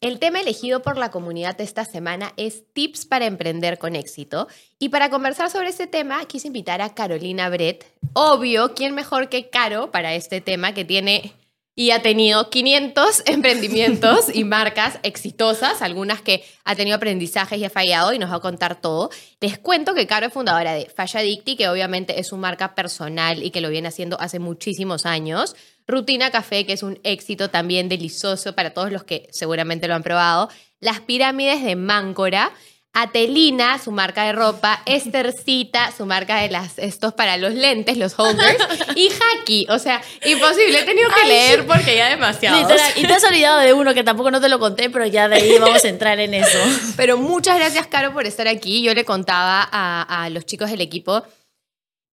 El 0.00 0.18
tema 0.18 0.40
elegido 0.40 0.80
por 0.80 0.96
la 0.96 1.10
comunidad 1.10 1.60
esta 1.60 1.84
semana 1.84 2.32
es 2.38 2.64
tips 2.72 3.04
para 3.04 3.26
emprender 3.26 3.78
con 3.78 3.94
éxito. 3.94 4.48
Y 4.78 4.88
para 4.88 5.10
conversar 5.10 5.50
sobre 5.50 5.68
este 5.68 5.86
tema, 5.86 6.24
quise 6.24 6.46
invitar 6.46 6.80
a 6.80 6.94
Carolina 6.94 7.50
Brett. 7.50 7.84
Obvio, 8.14 8.72
¿quién 8.74 8.94
mejor 8.94 9.28
que 9.28 9.50
Caro 9.50 9.90
para 9.90 10.14
este 10.14 10.40
tema 10.40 10.72
que 10.72 10.86
tiene 10.86 11.34
y 11.76 11.92
ha 11.92 12.02
tenido 12.02 12.50
500 12.50 13.22
emprendimientos 13.26 14.34
y 14.34 14.44
marcas 14.44 14.98
exitosas, 15.02 15.82
algunas 15.82 16.22
que 16.22 16.44
ha 16.64 16.74
tenido 16.74 16.96
aprendizajes 16.96 17.58
y 17.58 17.64
ha 17.66 17.70
fallado 17.70 18.14
y 18.14 18.18
nos 18.18 18.30
va 18.30 18.36
a 18.36 18.40
contar 18.40 18.80
todo. 18.80 19.10
Les 19.40 19.58
cuento 19.58 19.94
que 19.94 20.06
Caro 20.06 20.26
es 20.26 20.32
fundadora 20.32 20.72
de 20.72 20.86
Falla 20.86 21.20
Dicti, 21.20 21.56
que 21.56 21.68
obviamente 21.68 22.18
es 22.18 22.28
su 22.28 22.38
marca 22.38 22.74
personal 22.74 23.42
y 23.42 23.50
que 23.50 23.60
lo 23.60 23.68
viene 23.68 23.88
haciendo 23.88 24.18
hace 24.20 24.38
muchísimos 24.38 25.04
años. 25.04 25.56
Rutina 25.90 26.30
Café, 26.30 26.64
que 26.64 26.72
es 26.72 26.82
un 26.82 26.98
éxito 27.04 27.50
también 27.50 27.88
delicioso 27.88 28.54
para 28.54 28.70
todos 28.70 28.90
los 28.92 29.04
que 29.04 29.28
seguramente 29.30 29.88
lo 29.88 29.94
han 29.94 30.02
probado. 30.02 30.48
Las 30.80 31.00
pirámides 31.00 31.62
de 31.62 31.76
Máncora. 31.76 32.52
Atelina, 32.92 33.78
su 33.78 33.92
marca 33.92 34.24
de 34.24 34.32
ropa, 34.32 34.82
Estercita, 34.84 35.92
su 35.96 36.06
marca 36.06 36.38
de 36.38 36.50
las 36.50 36.76
estos 36.76 37.14
para 37.14 37.36
los 37.36 37.54
lentes, 37.54 37.96
los 37.96 38.18
holders, 38.18 38.58
y 38.96 39.08
Haki, 39.08 39.68
o 39.70 39.78
sea, 39.78 40.02
imposible, 40.24 40.80
he 40.80 40.82
tenido 40.82 41.08
que 41.10 41.28
leer 41.28 41.66
porque 41.68 41.94
ya 41.94 42.08
demasiado. 42.08 42.68
Y 42.96 43.06
te 43.06 43.12
has 43.12 43.22
olvidado 43.22 43.60
de 43.60 43.74
uno 43.74 43.94
que 43.94 44.02
tampoco 44.02 44.32
no 44.32 44.40
te 44.40 44.48
lo 44.48 44.58
conté, 44.58 44.90
pero 44.90 45.06
ya 45.06 45.28
de 45.28 45.36
ahí 45.36 45.58
vamos 45.60 45.84
a 45.84 45.88
entrar 45.88 46.18
en 46.18 46.34
eso. 46.34 46.58
Pero 46.96 47.16
muchas 47.16 47.56
gracias, 47.56 47.86
Caro, 47.86 48.12
por 48.12 48.26
estar 48.26 48.48
aquí. 48.48 48.82
Yo 48.82 48.92
le 48.92 49.04
contaba 49.04 49.66
a, 49.70 50.24
a 50.24 50.28
los 50.30 50.44
chicos 50.44 50.68
del 50.68 50.80
equipo 50.80 51.22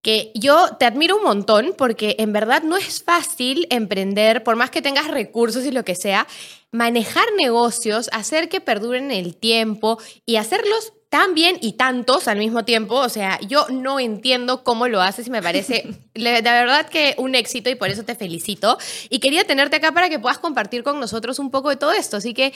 que 0.07 0.31
yo 0.33 0.77
te 0.79 0.85
admiro 0.85 1.17
un 1.17 1.23
montón 1.23 1.75
porque 1.77 2.15
en 2.19 2.31
verdad 2.31 2.63
no 2.63 2.77
es 2.77 3.03
fácil 3.03 3.67
emprender, 3.69 4.41
por 4.41 4.55
más 4.55 4.71
que 4.71 4.81
tengas 4.81 5.09
recursos 5.09 5.65
y 5.65 5.71
lo 5.71 5.83
que 5.83 5.95
sea, 5.95 6.27
manejar 6.71 7.25
negocios, 7.37 8.09
hacer 8.13 8.47
que 8.47 8.61
perduren 8.61 9.11
el 9.11 9.35
tiempo 9.35 9.99
y 10.25 10.37
hacerlos 10.37 10.93
tan 11.09 11.33
bien 11.33 11.57
y 11.59 11.73
tantos 11.73 12.29
al 12.29 12.37
mismo 12.37 12.63
tiempo. 12.63 12.95
O 12.95 13.09
sea, 13.09 13.37
yo 13.41 13.67
no 13.69 13.99
entiendo 13.99 14.63
cómo 14.63 14.87
lo 14.87 15.01
haces 15.01 15.27
y 15.27 15.29
me 15.29 15.43
parece 15.43 15.83
de 16.13 16.41
verdad 16.41 16.87
que 16.87 17.13
un 17.17 17.35
éxito 17.35 17.69
y 17.69 17.75
por 17.75 17.89
eso 17.89 18.05
te 18.05 18.15
felicito. 18.15 18.77
Y 19.09 19.19
quería 19.19 19.43
tenerte 19.43 19.75
acá 19.75 19.91
para 19.91 20.07
que 20.07 20.19
puedas 20.19 20.39
compartir 20.39 20.83
con 20.83 21.01
nosotros 21.01 21.37
un 21.37 21.51
poco 21.51 21.67
de 21.69 21.75
todo 21.75 21.91
esto. 21.91 22.15
Así 22.15 22.33
que 22.33 22.53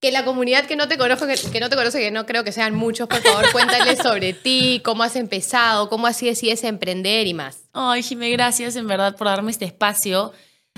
que 0.00 0.10
la 0.10 0.24
comunidad 0.24 0.64
que 0.64 0.76
no 0.76 0.88
te 0.88 0.96
conozco, 0.96 1.26
que, 1.26 1.60
no 1.60 1.68
te 1.68 1.76
conoce, 1.76 2.00
que 2.00 2.10
no 2.10 2.24
creo 2.24 2.42
que 2.42 2.52
sean 2.52 2.74
muchos, 2.74 3.06
por 3.06 3.20
favor, 3.20 3.44
cuéntales 3.52 3.98
sobre 3.98 4.32
ti, 4.32 4.80
cómo 4.82 5.02
has 5.02 5.14
empezado, 5.14 5.90
cómo 5.90 6.06
así 6.06 6.26
decides 6.26 6.64
emprender 6.64 7.26
y 7.26 7.34
más. 7.34 7.64
Ay, 7.72 8.02
Jimé, 8.02 8.30
gracias 8.30 8.76
en 8.76 8.86
verdad 8.86 9.14
por 9.16 9.26
darme 9.26 9.50
este 9.50 9.66
espacio. 9.66 10.32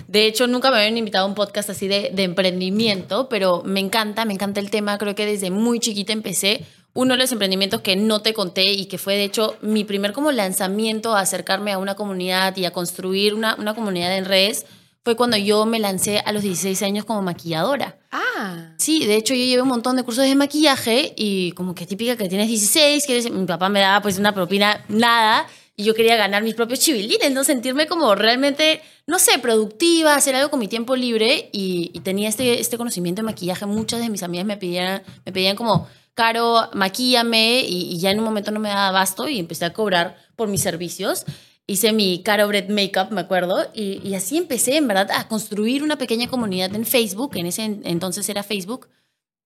De 0.08 0.26
hecho, 0.26 0.48
nunca 0.48 0.70
me 0.70 0.78
habían 0.78 0.96
invitado 0.96 1.24
a 1.26 1.28
un 1.28 1.34
podcast 1.34 1.70
así 1.70 1.86
de, 1.86 2.10
de 2.12 2.24
emprendimiento, 2.24 3.28
pero 3.28 3.62
me 3.64 3.78
encanta, 3.78 4.24
me 4.24 4.34
encanta 4.34 4.58
el 4.58 4.70
tema. 4.70 4.98
Creo 4.98 5.14
que 5.14 5.24
desde 5.24 5.50
muy 5.50 5.78
chiquita 5.78 6.12
empecé 6.12 6.66
uno 6.94 7.14
de 7.14 7.18
los 7.18 7.32
emprendimientos 7.32 7.80
que 7.80 7.94
no 7.94 8.20
te 8.20 8.34
conté 8.34 8.72
y 8.72 8.86
que 8.86 8.98
fue 8.98 9.14
de 9.14 9.24
hecho 9.24 9.56
mi 9.62 9.84
primer 9.84 10.12
como 10.12 10.32
lanzamiento 10.32 11.14
a 11.14 11.20
acercarme 11.20 11.72
a 11.72 11.78
una 11.78 11.94
comunidad 11.94 12.56
y 12.56 12.64
a 12.64 12.72
construir 12.72 13.34
una, 13.34 13.54
una 13.54 13.74
comunidad 13.74 14.16
en 14.16 14.24
redes 14.24 14.66
fue 15.04 15.16
cuando 15.16 15.36
yo 15.36 15.66
me 15.66 15.78
lancé 15.78 16.20
a 16.20 16.32
los 16.32 16.42
16 16.42 16.82
años 16.82 17.04
como 17.04 17.22
maquilladora. 17.22 17.98
Ah. 18.12 18.74
Sí, 18.78 19.04
de 19.04 19.16
hecho 19.16 19.34
yo 19.34 19.44
llevé 19.44 19.62
un 19.62 19.68
montón 19.68 19.96
de 19.96 20.04
cursos 20.04 20.24
de 20.24 20.34
maquillaje 20.34 21.12
y 21.16 21.52
como 21.52 21.74
que 21.74 21.86
típica 21.86 22.16
que 22.16 22.28
tienes 22.28 22.48
16, 22.48 23.06
que 23.06 23.30
mi 23.30 23.46
papá 23.46 23.68
me 23.68 23.80
daba 23.80 24.00
pues 24.00 24.18
una 24.18 24.32
propina 24.32 24.84
nada 24.88 25.46
y 25.76 25.84
yo 25.84 25.94
quería 25.94 26.16
ganar 26.16 26.42
mis 26.42 26.54
propios 26.54 26.80
chivilines, 26.80 27.32
no 27.32 27.44
sentirme 27.44 27.86
como 27.86 28.14
realmente, 28.14 28.82
no 29.06 29.18
sé, 29.18 29.38
productiva, 29.38 30.14
hacer 30.14 30.36
algo 30.36 30.50
con 30.50 30.60
mi 30.60 30.68
tiempo 30.68 30.94
libre 30.94 31.48
y, 31.52 31.98
tenía 32.00 32.28
este, 32.28 32.60
este 32.60 32.76
conocimiento 32.76 33.22
de 33.22 33.26
maquillaje. 33.26 33.66
Muchas 33.66 34.00
de 34.00 34.08
mis 34.08 34.22
amigas 34.22 34.46
me 34.46 34.56
pedían, 34.56 35.02
me 35.24 35.32
pedían 35.32 35.56
como, 35.56 35.88
Caro, 36.14 36.68
maquíllame 36.74 37.62
y, 37.66 37.94
y 37.94 37.98
ya 37.98 38.10
en 38.10 38.18
un 38.18 38.24
momento 38.26 38.50
no 38.50 38.60
me 38.60 38.68
daba 38.68 38.88
abasto 38.88 39.28
y 39.28 39.38
empecé 39.38 39.64
a 39.64 39.72
cobrar 39.72 40.18
por 40.36 40.46
mis 40.46 40.60
servicios 40.60 41.24
hice 41.66 41.92
mi 41.92 42.22
Caro 42.22 42.48
Bread 42.48 42.68
Makeup, 42.68 43.10
me 43.10 43.20
acuerdo, 43.20 43.68
y, 43.74 44.14
así 44.14 44.36
empecé, 44.36 44.76
en 44.76 44.88
verdad, 44.88 45.10
a 45.12 45.28
construir 45.28 45.82
una 45.82 45.96
pequeña 45.96 46.28
comunidad 46.28 46.74
en 46.74 46.84
Facebook, 46.84 47.36
en 47.36 47.46
ese 47.46 47.64
entonces 47.84 48.28
era 48.28 48.42
Facebook, 48.42 48.88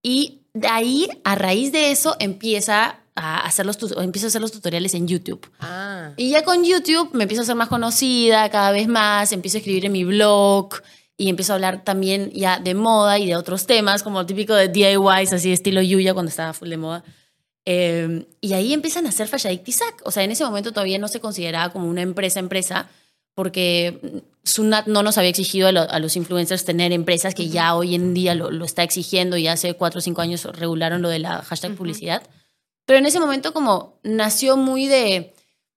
y 0.01 0.41
de 0.53 0.67
ahí, 0.67 1.07
a 1.23 1.35
raíz 1.35 1.71
de 1.71 1.91
eso, 1.91 2.15
empieza 2.19 2.99
a 3.15 3.39
hacer 3.39 3.65
los, 3.65 3.77
empiezo 3.97 4.27
a 4.27 4.29
hacer 4.29 4.41
los 4.41 4.51
tutoriales 4.51 4.93
en 4.93 5.07
YouTube. 5.07 5.49
Ah. 5.59 6.11
Y 6.17 6.29
ya 6.29 6.43
con 6.43 6.63
YouTube 6.63 7.09
me 7.13 7.23
empiezo 7.23 7.41
a 7.41 7.45
ser 7.45 7.55
más 7.55 7.67
conocida 7.67 8.49
cada 8.49 8.71
vez 8.71 8.87
más, 8.87 9.31
empiezo 9.31 9.57
a 9.57 9.59
escribir 9.59 9.85
en 9.85 9.91
mi 9.91 10.03
blog 10.03 10.69
y 11.17 11.29
empiezo 11.29 11.53
a 11.53 11.55
hablar 11.55 11.83
también 11.83 12.31
ya 12.31 12.59
de 12.59 12.75
moda 12.75 13.17
y 13.17 13.25
de 13.25 13.35
otros 13.35 13.65
temas, 13.65 14.03
como 14.03 14.21
el 14.21 14.27
típico 14.27 14.53
de 14.53 14.67
DIYs, 14.67 15.33
así 15.33 15.47
de 15.49 15.55
estilo 15.55 15.81
Yuya 15.81 16.13
cuando 16.13 16.29
estaba 16.29 16.53
full 16.53 16.69
de 16.69 16.77
moda. 16.77 17.03
Em, 17.69 18.23
y 18.39 18.53
ahí 18.53 18.71
empiezan 18.71 19.07
a 19.07 19.09
hacer 19.09 19.27
Fashion 19.27 19.57
Tizac. 19.57 20.01
O 20.05 20.11
sea, 20.11 20.23
en 20.23 20.31
ese 20.31 20.45
momento 20.45 20.71
todavía 20.71 20.99
no 20.99 21.09
se 21.09 21.19
consideraba 21.19 21.73
como 21.73 21.89
una 21.89 22.01
empresa 22.01 22.39
empresa 22.39 22.87
porque 23.35 24.23
Sunat 24.45 24.87
no 24.87 25.03
nos 25.03 25.17
había 25.17 25.31
exigido 25.31 25.67
a, 25.67 25.99
los 25.99 26.15
influencers 26.15 26.63
tener 26.63 26.93
empresas 26.93 27.35
que 27.35 27.49
ya 27.49 27.75
hoy 27.75 27.93
en 27.93 28.13
día 28.13 28.35
lo, 28.35 28.63
está 28.63 28.83
exigiendo 28.83 29.35
y 29.35 29.47
hace 29.47 29.73
cuatro 29.73 29.99
o 29.99 30.01
cinco 30.01 30.21
años 30.21 30.45
regularon 30.45 31.01
lo 31.01 31.09
de 31.09 31.19
la 31.19 31.41
hashtag 31.41 31.75
publicidad. 31.75 32.23
Pero 32.85 32.99
en 32.99 33.05
ese 33.05 33.19
momento 33.19 33.51
como 33.51 33.99
nació 34.01 34.55
muy 34.55 34.87
de, 34.87 35.33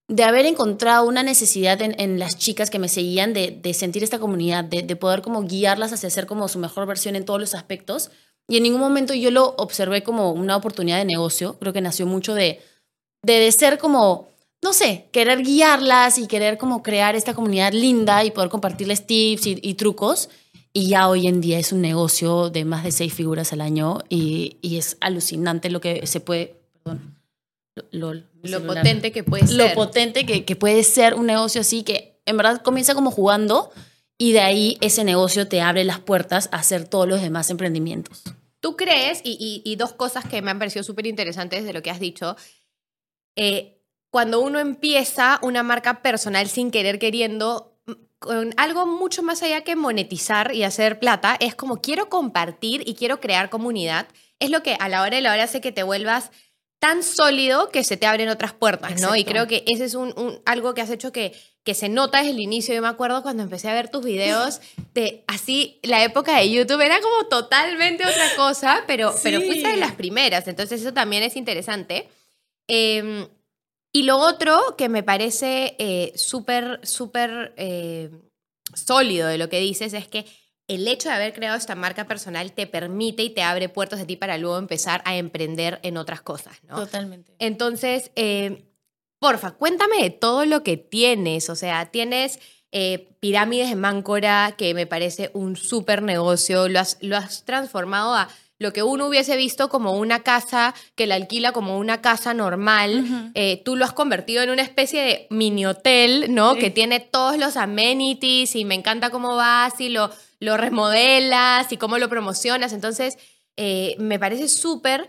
de 0.07 0.23
haber 0.23 0.47
encontrado 0.47 1.09
una 1.09 1.25
necesidad 1.25 1.83
en, 1.83 2.19
las 2.21 2.39
chicas 2.39 2.71
que 2.71 2.79
me 2.79 2.89
seguían 2.89 3.33
de, 3.33 3.51
de 3.51 3.75
sentir 3.75 4.05
esta 4.05 4.21
comunidad, 4.21 4.63
de, 4.63 4.83
de, 4.83 4.95
poder 4.95 5.23
como 5.23 5.43
guiarlas 5.43 5.93
hacia 5.93 6.09
ser 6.09 6.27
como 6.27 6.47
su 6.47 6.61
mejor 6.61 6.87
versión 6.87 7.17
en 7.17 7.25
todos 7.25 7.41
los 7.41 7.57
aspectos 7.57 8.13
y 8.49 8.57
en 8.57 8.65
ningún 8.65 8.81
momento 8.81 9.15
yo 9.15 9.31
lo 9.31 9.55
observé 9.59 10.03
como 10.03 10.33
una 10.33 10.57
oportunidad 10.57 10.99
de 10.99 11.05
negocio. 11.05 11.57
Creo 11.61 11.73
que 11.73 11.81
nació 11.81 12.07
mucho 12.07 12.35
de, 12.35 12.61
de, 13.23 13.51
ser 13.53 13.79
como, 13.79 14.29
no 14.63 14.73
sé, 14.73 15.07
querer 15.13 15.43
guiarlas 15.43 16.19
y 16.19 16.27
querer 16.27 16.59
como 16.59 16.83
crear 16.83 17.15
esta 17.15 17.35
comunidad 17.35 17.73
linda 17.73 18.25
y 18.25 18.33
poder 18.33 18.51
compartirles 18.51 19.07
tips 19.07 19.47
y, 19.47 19.75
trucos. 19.75 20.31
Y 20.73 20.89
ya 20.89 21.09
hoy 21.09 21.29
en 21.29 21.41
día 21.41 21.59
es 21.59 21.73
un 21.73 21.81
negocio 21.81 22.51
de 22.51 22.65
más 22.65 22.83
de 22.83 22.93
seis 22.93 23.15
figuras 23.15 23.53
al 23.53 23.61
año 23.61 23.99
y, 24.09 24.59
y 24.63 24.79
es 24.79 24.97
alucinante 25.01 25.71
lo 25.71 25.81
que 25.81 26.07
se 26.07 26.21
puede... 26.21 26.61
Perdón. 26.83 27.17
Lo, 27.93 28.15
lo 28.43 28.67
potente 28.67 29.13
que 29.13 29.23
puede 29.23 29.47
ser. 29.47 29.57
Lo 29.57 29.75
potente 29.75 30.27
que, 30.27 30.45
que 30.45 30.57
puede 30.57 30.83
ser 30.83 31.15
un 31.15 31.27
negocio 31.27 31.61
así 31.61 31.83
que 31.83 32.21
en 32.27 32.37
verdad 32.37 32.63
comienza 32.63 32.95
como 32.95 33.11
jugando 33.11 33.71
y 34.21 34.33
de 34.33 34.41
ahí 34.41 34.77
ese 34.83 35.03
negocio 35.03 35.49
te 35.49 35.63
abre 35.63 35.83
las 35.83 35.99
puertas 35.99 36.51
a 36.53 36.59
hacer 36.59 36.87
todos 36.87 37.09
los 37.09 37.23
demás 37.23 37.49
emprendimientos. 37.49 38.23
¿Tú 38.61 38.77
crees, 38.77 39.23
y, 39.25 39.75
dos 39.77 39.95
cosas 39.95 40.27
que 40.29 40.43
me 40.43 40.51
han 40.51 40.59
parecido 40.59 40.83
súper 40.83 41.07
interesantes 41.07 41.65
de 41.65 41.73
lo 41.73 41.81
que 41.81 41.91
has 41.91 42.01
dicho, 42.01 42.37
eh, 43.35 43.81
cuando 44.11 44.41
uno 44.41 44.59
empieza 44.59 45.39
una 45.41 45.63
marca 45.63 46.03
personal 46.03 46.49
sin 46.51 46.71
querer 46.71 46.99
queriendo, 46.99 47.81
con 48.19 48.53
algo 48.59 48.87
mucho 48.87 49.23
más 49.23 49.43
allá 49.43 49.63
que 49.65 49.75
monetizar 49.75 50.55
y 50.55 50.65
hacer 50.65 50.99
plata, 50.99 51.39
es 51.41 51.55
como 51.55 51.81
quiero 51.81 52.11
compartir 52.11 52.83
y 52.87 52.97
quiero 52.97 53.21
crear 53.21 53.49
comunidad, 53.49 54.07
es 54.39 54.51
lo 54.51 54.63
que 54.63 54.77
a 54.79 54.91
la 54.91 55.01
hora 55.01 55.17
de 55.17 55.23
la 55.23 55.33
hora 55.33 55.45
hace 55.45 55.63
que 55.63 55.73
te 55.73 55.83
vuelvas 55.83 56.31
tan 56.81 57.05
sólido 57.05 57.71
que 57.71 57.85
se 57.85 57.97
te 57.97 58.07
abren 58.07 58.29
otras 58.29 58.53
puertas, 58.53 59.01
¿no? 59.01 59.15
Y 59.15 59.25
creo 59.25 59.47
que 59.47 59.65
ese 59.69 59.85
es 59.85 59.95
un, 59.95 60.41
algo 60.45 60.75
que 60.75 60.81
has 60.81 60.91
hecho 60.91 61.13
que 61.13 61.33
que 61.65 61.75
se 61.75 61.89
nota 61.89 62.19
desde 62.19 62.33
el 62.33 62.41
inicio. 62.41 62.75
Yo 62.75 62.83
me 62.83 62.89
acuerdo 62.89 63.23
cuando 63.23 63.43
empecé 63.43 63.69
a 63.69 63.75
ver 63.75 63.91
tus 63.91 64.05
videos 64.05 64.61
de 64.95 65.25
así, 65.27 65.79
la 65.83 66.03
época 66.03 66.39
de 66.39 66.51
YouTube 66.51 66.81
era 66.81 67.01
como 67.01 67.27
totalmente 67.29 68.05
otra 68.07 68.35
cosa, 68.37 68.85
pero, 68.87 69.15
pero 69.23 69.41
fuiste 69.41 69.69
de 69.69 69.77
las 69.77 69.93
primeras, 69.93 70.49
entonces 70.49 70.81
eso 70.81 70.93
también 70.93 71.23
es 71.23 71.37
interesante. 71.37 72.09
Em, 72.67 73.29
y 73.93 74.05
lo 74.05 74.19
otro 74.19 74.77
que 74.79 74.89
me 74.89 75.03
parece 75.03 75.75
eh, 75.79 76.13
súper, 76.15 76.81
súper 76.83 77.53
eh, 77.57 78.11
sólido 78.75 79.29
de 79.29 79.39
lo 79.39 79.49
que 79.49 79.61
dices 79.61 79.93
es 79.93 80.09
que 80.09 80.27
el 80.71 80.87
hecho 80.87 81.09
de 81.09 81.17
haber 81.17 81.33
creado 81.33 81.57
esta 81.57 81.75
marca 81.75 82.07
personal 82.07 82.53
te 82.53 82.69
permite 82.69 83.25
y 83.25 83.31
te 83.31 83.43
abre 83.43 83.69
puertos 83.69 83.99
de 83.99 84.07
ti 84.07 84.15
para 84.15 84.39
luego 84.39 84.57
empezar 84.57 85.03
a 85.05 85.17
emprender 85.17 85.81
en 85.83 85.97
otras 85.97 86.23
cosas, 86.23 86.63
¿no? 86.69 86.77
Totalmente. 86.77 87.35
Entonces, 87.41 88.13
eh, 88.15 88.67
porfa, 89.19 89.51
cuéntame 89.51 90.01
de 90.01 90.11
todo 90.11 90.47
lo 90.47 90.63
que 90.63 90.77
tienes. 90.77 91.51
O 91.51 91.57
sea, 91.57 91.87
tienes 91.87 92.39
eh, 92.71 93.09
Pirámides 93.19 93.69
de 93.69 93.75
Máncora, 93.75 94.55
que 94.57 94.73
me 94.75 94.87
parece 94.87 95.33
un 95.35 95.57
súper 95.57 96.03
negocio. 96.03 96.69
Lo 96.69 96.79
has, 96.79 96.99
lo 97.01 97.17
has 97.17 97.45
transformado 97.45 98.15
a 98.15 98.29
lo 98.61 98.73
que 98.73 98.85
uno 98.85 99.09
hubiese 99.09 99.37
visto 99.37 99.69
como 99.71 99.97
una 99.97 100.21
casa 100.21 100.75
que 100.95 101.09
la 101.09 101.17
alquila 101.17 101.51
como 101.51 101.79
una 101.79 102.01
casa 102.01 102.33
normal, 102.33 103.33
eh, 103.35 103.63
tú 103.65 103.75
lo 103.75 103.87
has 103.87 103.95
convertido 103.95 104.43
en 104.43 104.51
una 104.51 104.63
especie 104.63 105.03
de 105.03 105.27
mini 105.31 105.65
hotel, 105.65 106.27
¿no? 106.33 106.55
Que 106.57 106.71
tiene 106.71 107.01
todos 107.01 107.39
los 107.39 107.57
amenities 107.57 108.55
y 108.55 108.67
me 108.67 108.75
encanta 108.75 109.09
cómo 109.09 109.35
vas 109.35 109.81
y 109.81 109.89
lo, 109.89 110.11
lo 110.41 110.57
remodelas 110.57 111.71
y 111.71 111.77
cómo 111.77 111.99
lo 111.99 112.09
promocionas. 112.09 112.73
Entonces, 112.73 113.19
eh, 113.57 113.95
me 113.99 114.19
parece 114.19 114.49
súper. 114.49 115.07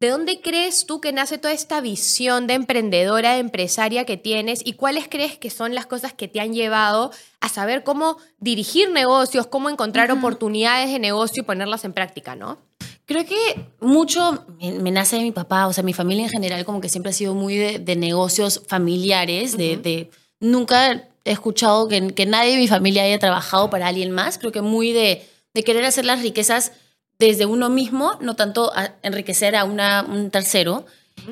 ¿De 0.00 0.10
dónde 0.10 0.40
crees 0.40 0.86
tú 0.86 1.00
que 1.00 1.12
nace 1.12 1.38
toda 1.38 1.54
esta 1.54 1.80
visión 1.80 2.46
de 2.46 2.54
emprendedora, 2.54 3.32
de 3.34 3.38
empresaria 3.38 4.04
que 4.04 4.18
tienes 4.18 4.60
y 4.64 4.74
cuáles 4.74 5.08
crees 5.08 5.38
que 5.38 5.48
son 5.50 5.74
las 5.74 5.86
cosas 5.86 6.12
que 6.12 6.28
te 6.28 6.40
han 6.40 6.52
llevado 6.52 7.10
a 7.40 7.48
saber 7.48 7.84
cómo 7.84 8.18
dirigir 8.38 8.90
negocios, 8.90 9.46
cómo 9.46 9.70
encontrar 9.70 10.10
oportunidades 10.12 10.90
de 10.90 10.98
negocio 10.98 11.42
y 11.42 11.46
ponerlas 11.46 11.84
en 11.84 11.94
práctica, 11.94 12.36
¿no? 12.36 12.58
Creo 13.06 13.24
que 13.24 13.36
mucho 13.80 14.46
me, 14.60 14.90
nace 14.90 15.16
de 15.16 15.22
mi 15.22 15.32
papá, 15.32 15.66
o 15.66 15.72
sea, 15.72 15.84
mi 15.84 15.92
familia 15.92 16.24
en 16.24 16.30
general 16.30 16.64
como 16.64 16.80
que 16.80 16.88
siempre 16.88 17.10
ha 17.10 17.14
sido 17.14 17.34
muy 17.34 17.56
de, 17.56 17.96
negocios 17.96 18.62
familiares, 18.66 19.56
de, 19.56 20.10
nunca 20.40 21.08
he 21.24 21.32
escuchado 21.32 21.88
que, 21.88 22.14
que, 22.14 22.26
nadie 22.26 22.52
de 22.52 22.58
mi 22.58 22.68
familia 22.68 23.04
haya 23.04 23.18
trabajado 23.18 23.70
para 23.70 23.88
alguien 23.88 24.10
más, 24.10 24.38
creo 24.38 24.52
que 24.52 24.60
muy 24.60 24.92
de, 24.92 25.26
de 25.54 25.64
querer 25.64 25.84
hacer 25.84 26.04
las 26.04 26.22
riquezas 26.22 26.72
desde 27.18 27.46
uno 27.46 27.70
mismo, 27.70 28.18
no 28.20 28.34
tanto 28.36 28.72
enriquecer 29.02 29.56
a 29.56 29.64
una, 29.64 30.02
un 30.02 30.30
tercero. 30.30 30.84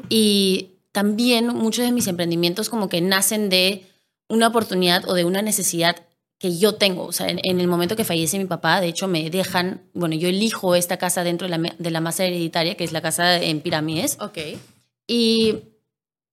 Y 0.08 0.70
también 0.92 1.48
muchos 1.48 1.84
de 1.84 1.92
mis 1.92 2.06
emprendimientos 2.06 2.68
como 2.68 2.88
que 2.88 3.00
nacen 3.00 3.48
de 3.48 3.86
una 4.28 4.48
oportunidad 4.48 5.08
o 5.08 5.14
de 5.14 5.24
una 5.24 5.42
necesidad 5.42 5.96
que 6.38 6.56
yo 6.56 6.74
tengo. 6.74 7.04
O 7.04 7.12
sea, 7.12 7.28
en, 7.28 7.60
el 7.60 7.68
momento 7.68 7.96
que 7.96 8.04
fallece 8.04 8.38
mi 8.38 8.46
papá, 8.46 8.80
de 8.80 8.88
hecho 8.88 9.08
me 9.08 9.28
dejan, 9.30 9.82
bueno, 9.92 10.14
yo 10.14 10.28
elijo 10.28 10.74
esta 10.74 10.96
casa 10.96 11.24
dentro 11.24 11.48
de 11.48 11.58
la, 11.58 11.74
de 11.78 11.90
la 11.90 12.00
masa 12.00 12.24
hereditaria, 12.24 12.76
que 12.76 12.84
es 12.84 12.92
la 12.92 13.00
casa 13.00 13.40
en 13.40 13.60
pirámides. 13.60 14.16
Ok. 14.20 14.38
Y 15.06 15.58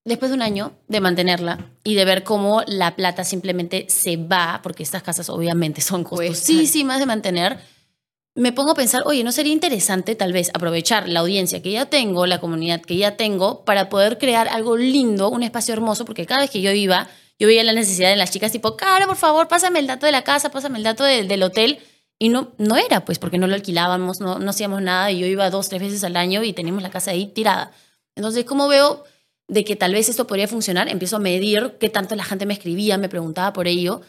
después 0.10 0.32
de 0.32 0.36
un 0.36 0.42
año 0.42 0.74
de 0.88 1.00
mantenerla 1.00 1.60
y 1.84 1.96
de 1.96 2.04
ver 2.04 2.24
cómo 2.24 2.64
la 2.68 2.96
plata 2.96 3.24
simplemente 3.24 3.86
se 3.88 4.18
va, 4.18 4.60
porque 4.62 4.84
estas 4.84 5.04
casas 5.04 5.30
obviamente 5.30 5.80
son 5.82 6.04
costosísimas 6.04 7.00
de 7.00 7.06
mantener, 7.06 7.60
me 8.36 8.52
pongo 8.52 8.72
a 8.72 8.76
pensar, 8.76 9.04
oye, 9.06 9.24
¿no 9.24 9.32
sería 9.32 9.54
interesante 9.54 10.16
tal 10.16 10.34
vez 10.34 10.50
aprovechar 10.54 11.08
la 11.08 11.20
audiencia 11.20 11.62
que 11.62 11.72
ya 11.72 11.86
tengo, 11.86 12.26
la 12.26 12.40
comunidad 12.40 12.82
que 12.82 12.98
ya 12.98 13.18
tengo, 13.18 13.64
para 13.66 13.90
poder 13.90 14.18
crear 14.18 14.48
algo 14.48 14.78
lindo, 14.78 15.30
un 15.30 15.44
espacio 15.44 15.74
hermoso? 15.74 16.06
Porque 16.06 16.26
cada 16.26 16.42
vez 16.42 16.50
que 16.50 16.62
yo 16.62 16.72
iba, 16.72 17.08
yo 17.38 17.48
veía 17.48 17.64
la 17.64 17.74
necesidad 17.74 18.10
de 18.10 18.16
las 18.16 18.32
chicas 18.32 18.52
tipo, 18.52 18.76
cara, 18.76 19.08
por 19.08 19.16
favor, 19.16 19.48
pásame 19.48 19.80
el 19.80 19.88
dato 19.88 20.06
de 20.06 20.12
la 20.12 20.24
casa, 20.24 20.52
pásame 20.52 20.78
el 20.78 20.84
dato 20.84 21.04
del 21.04 21.44
hotel. 21.44 21.80
Y 22.18 22.30
no, 22.30 22.52
no 22.58 22.76
era, 22.76 23.06
pues, 23.06 23.18
porque 23.18 23.38
no 23.38 23.48
lo 23.48 23.56
alquilábamos, 23.56 24.20
no, 24.20 24.40
no 24.40 24.50
hacíamos 24.50 24.82
nada 24.82 25.10
y 25.10 25.20
yo 25.20 25.26
iba 25.26 25.50
dos, 25.50 25.70
tres 25.70 25.82
veces 25.82 26.04
al 26.04 26.18
año 26.18 26.44
y 26.44 26.52
teníamos 26.52 26.84
la 26.84 26.90
casa 26.90 27.12
ahí 27.12 27.28
tirada. 27.28 27.72
Entonces, 28.16 28.44
¿cómo 28.44 28.68
veo 28.68 29.06
de 29.50 29.66
que 29.66 29.76
tal 29.76 29.94
vez 29.94 30.08
esto 30.08 30.28
podría 30.28 30.48
funcionar? 30.48 30.88
Empiezo 30.88 31.18
a 31.18 31.20
medir 31.20 31.76
qué 31.80 31.90
tanto 31.90 32.16
la 32.16 32.24
gente 32.24 32.46
me 32.46 32.54
escribía, 32.54 32.98
me 32.98 33.10
preguntaba 33.10 33.52
por 33.52 33.68
ello 33.68 34.02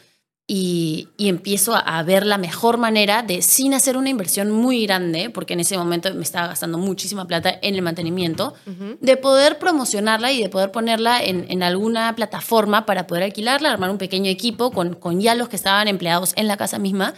y, 0.53 1.07
empiezo 1.17 1.75
a, 1.75 2.03
ver 2.03 2.25
la 2.25 2.37
mejor 2.37 2.77
manera 2.77 3.23
de, 3.23 3.41
sin 3.41 3.73
hacer 3.73 3.95
una 3.95 4.09
inversión 4.09 4.51
muy 4.51 4.85
grande, 4.85 5.29
porque 5.29 5.53
en 5.53 5.61
ese 5.61 5.77
momento 5.77 6.13
me 6.13 6.23
estaba 6.23 6.47
gastando 6.47 6.77
muchísima 6.77 7.25
plata 7.25 7.57
en 7.61 7.75
el 7.75 7.81
mantenimiento, 7.81 8.53
de 8.99 9.15
poder 9.15 9.59
promocionarla 9.59 10.33
y 10.33 10.41
de 10.41 10.49
poder 10.49 10.71
ponerla 10.71 11.23
en, 11.23 11.63
alguna 11.63 12.13
plataforma 12.17 12.85
para 12.85 13.07
poder 13.07 13.23
alquilarla, 13.23 13.71
armar 13.71 13.91
un 13.91 13.97
pequeño 13.97 14.29
equipo 14.29 14.71
con, 14.71 14.95
con 14.95 15.21
ya 15.21 15.35
los 15.35 15.47
que 15.47 15.55
estaban 15.55 15.87
empleados 15.87 16.33
en 16.35 16.49
la 16.49 16.57
casa 16.57 16.79
misma. 16.79 17.13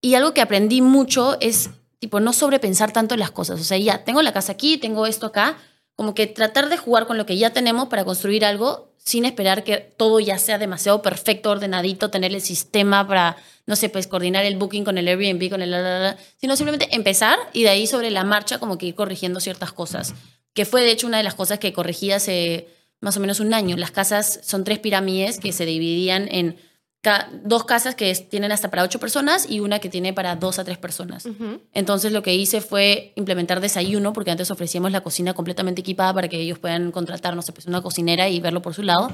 Y 0.00 0.14
algo 0.14 0.32
que 0.32 0.40
aprendí 0.40 0.82
mucho 0.82 1.38
es, 1.40 1.70
tipo, 1.98 2.20
no 2.20 2.32
sobrepensar 2.32 2.92
tanto 2.92 3.16
las 3.16 3.32
cosas. 3.32 3.60
O 3.60 3.64
sea, 3.64 3.78
ya, 3.78 4.04
tengo 4.04 4.22
la 4.22 4.32
casa 4.32 4.52
aquí, 4.52 4.78
tengo 4.78 5.06
esto 5.06 5.26
acá, 5.26 5.56
como 6.02 6.16
que 6.16 6.26
tratar 6.26 6.68
de 6.68 6.76
jugar 6.76 7.06
con 7.06 7.16
lo 7.16 7.26
que 7.26 7.36
ya 7.36 7.50
tenemos 7.50 7.86
para 7.86 8.04
construir 8.04 8.44
algo 8.44 8.92
sin 8.98 9.24
esperar 9.24 9.62
que 9.62 9.76
todo 9.76 10.18
ya 10.18 10.36
sea 10.36 10.58
demasiado 10.58 11.00
perfecto, 11.00 11.48
ordenadito, 11.48 12.10
tener 12.10 12.34
el 12.34 12.40
sistema 12.40 13.06
para, 13.06 13.36
no 13.66 13.76
sé, 13.76 13.88
pues 13.88 14.08
coordinar 14.08 14.44
el 14.44 14.56
booking 14.56 14.82
con 14.82 14.98
el 14.98 15.06
Airbnb, 15.06 15.48
con 15.48 15.62
el... 15.62 16.16
sino 16.38 16.56
simplemente 16.56 16.88
empezar 16.90 17.38
y 17.52 17.62
de 17.62 17.68
ahí 17.68 17.86
sobre 17.86 18.10
la 18.10 18.24
marcha 18.24 18.58
como 18.58 18.78
que 18.78 18.86
ir 18.86 18.96
corrigiendo 18.96 19.38
ciertas 19.38 19.70
cosas. 19.70 20.12
Que 20.54 20.64
fue 20.64 20.82
de 20.82 20.90
hecho 20.90 21.06
una 21.06 21.18
de 21.18 21.22
las 21.22 21.36
cosas 21.36 21.60
que 21.60 21.72
corregí 21.72 22.10
hace 22.10 22.66
más 22.98 23.16
o 23.16 23.20
menos 23.20 23.38
un 23.38 23.54
año. 23.54 23.76
Las 23.76 23.92
casas 23.92 24.40
son 24.42 24.64
tres 24.64 24.80
pirámides 24.80 25.38
que 25.38 25.52
se 25.52 25.66
dividían 25.66 26.26
en 26.32 26.56
dos 27.42 27.64
casas 27.64 27.94
que 27.96 28.14
tienen 28.14 28.52
hasta 28.52 28.70
para 28.70 28.84
ocho 28.84 29.00
personas 29.00 29.46
y 29.48 29.60
una 29.60 29.80
que 29.80 29.88
tiene 29.88 30.12
para 30.12 30.36
dos 30.36 30.58
a 30.58 30.64
tres 30.64 30.78
personas. 30.78 31.26
Entonces 31.72 32.12
lo 32.12 32.22
que 32.22 32.34
hice 32.34 32.60
fue 32.60 33.12
implementar 33.16 33.60
desayuno, 33.60 34.12
porque 34.12 34.30
antes 34.30 34.50
ofrecíamos 34.50 34.92
la 34.92 35.00
cocina 35.00 35.34
completamente 35.34 35.80
equipada 35.80 36.14
para 36.14 36.28
que 36.28 36.38
ellos 36.38 36.58
puedan 36.58 36.92
contratar, 36.92 37.34
no 37.34 37.42
sé, 37.42 37.52
pues 37.52 37.66
una 37.66 37.82
cocinera 37.82 38.28
y 38.28 38.40
verlo 38.40 38.62
por 38.62 38.74
su 38.74 38.82
lado. 38.82 39.10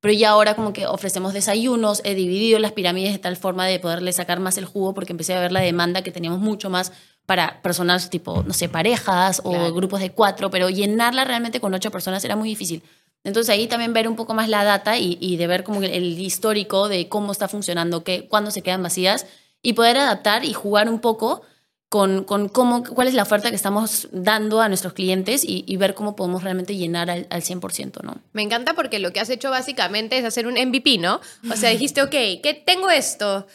Pero 0.00 0.14
ya 0.14 0.30
ahora 0.30 0.54
como 0.54 0.72
que 0.72 0.86
ofrecemos 0.86 1.34
desayunos, 1.34 2.00
he 2.04 2.14
dividido 2.14 2.58
las 2.58 2.72
pirámides 2.72 3.12
de 3.12 3.18
tal 3.18 3.36
forma 3.36 3.66
de 3.66 3.78
poderle 3.78 4.12
sacar 4.12 4.40
más 4.40 4.56
el 4.56 4.64
jugo 4.64 4.94
porque 4.94 5.12
empecé 5.12 5.34
a 5.34 5.40
ver 5.40 5.52
la 5.52 5.60
demanda 5.60 6.02
que 6.02 6.10
teníamos 6.10 6.40
mucho 6.40 6.70
más 6.70 6.92
para 7.26 7.62
personas 7.62 8.10
tipo, 8.10 8.42
no 8.42 8.54
sé, 8.54 8.68
parejas 8.68 9.40
o 9.44 9.72
grupos 9.72 10.00
de 10.00 10.10
cuatro, 10.10 10.50
pero 10.50 10.68
llenarla 10.68 11.24
realmente 11.24 11.60
con 11.60 11.72
ocho 11.74 11.90
personas 11.90 12.24
era 12.24 12.34
muy 12.34 12.48
difícil. 12.48 12.82
Entonces 13.24 13.50
ahí 13.50 13.66
también 13.66 13.92
ver 13.92 14.08
un 14.08 14.16
poco 14.16 14.34
más 14.34 14.48
la 14.48 14.64
data 14.64 14.98
y, 14.98 15.36
de 15.36 15.46
ver 15.46 15.62
como 15.62 15.82
el, 15.82 16.18
histórico 16.18 16.88
de 16.88 17.08
cómo 17.08 17.32
está 17.32 17.48
funcionando, 17.48 18.02
qué, 18.02 18.26
cuándo 18.28 18.50
se 18.50 18.62
quedan 18.62 18.82
vacías 18.82 19.26
y 19.62 19.74
poder 19.74 19.98
adaptar 19.98 20.44
y 20.44 20.54
jugar 20.54 20.88
un 20.88 21.00
poco 21.00 21.42
con, 21.90 22.22
con 22.24 22.48
cómo, 22.48 22.84
cuál 22.84 23.08
es 23.08 23.14
la 23.14 23.24
oferta 23.24 23.50
que 23.50 23.56
estamos 23.56 24.08
dando 24.12 24.60
a 24.60 24.68
nuestros 24.68 24.92
clientes 24.92 25.42
y, 25.44 25.76
ver 25.76 25.94
cómo 25.94 26.14
podemos 26.14 26.44
realmente 26.44 26.76
llenar 26.76 27.10
al, 27.10 27.26
al, 27.30 27.42
100%, 27.42 28.02
¿no? 28.04 28.20
Me 28.32 28.42
encanta 28.42 28.74
porque 28.74 29.00
lo 29.00 29.12
que 29.12 29.20
has 29.20 29.28
hecho 29.28 29.50
básicamente 29.50 30.16
es 30.16 30.24
hacer 30.24 30.46
un 30.46 30.54
MVP, 30.54 30.98
¿no? 30.98 31.20
O 31.50 31.56
sea, 31.56 31.70
dijiste, 31.70 32.00
ok, 32.00 32.10
¿qué 32.10 32.62
tengo 32.64 32.90
esto? 32.90 33.46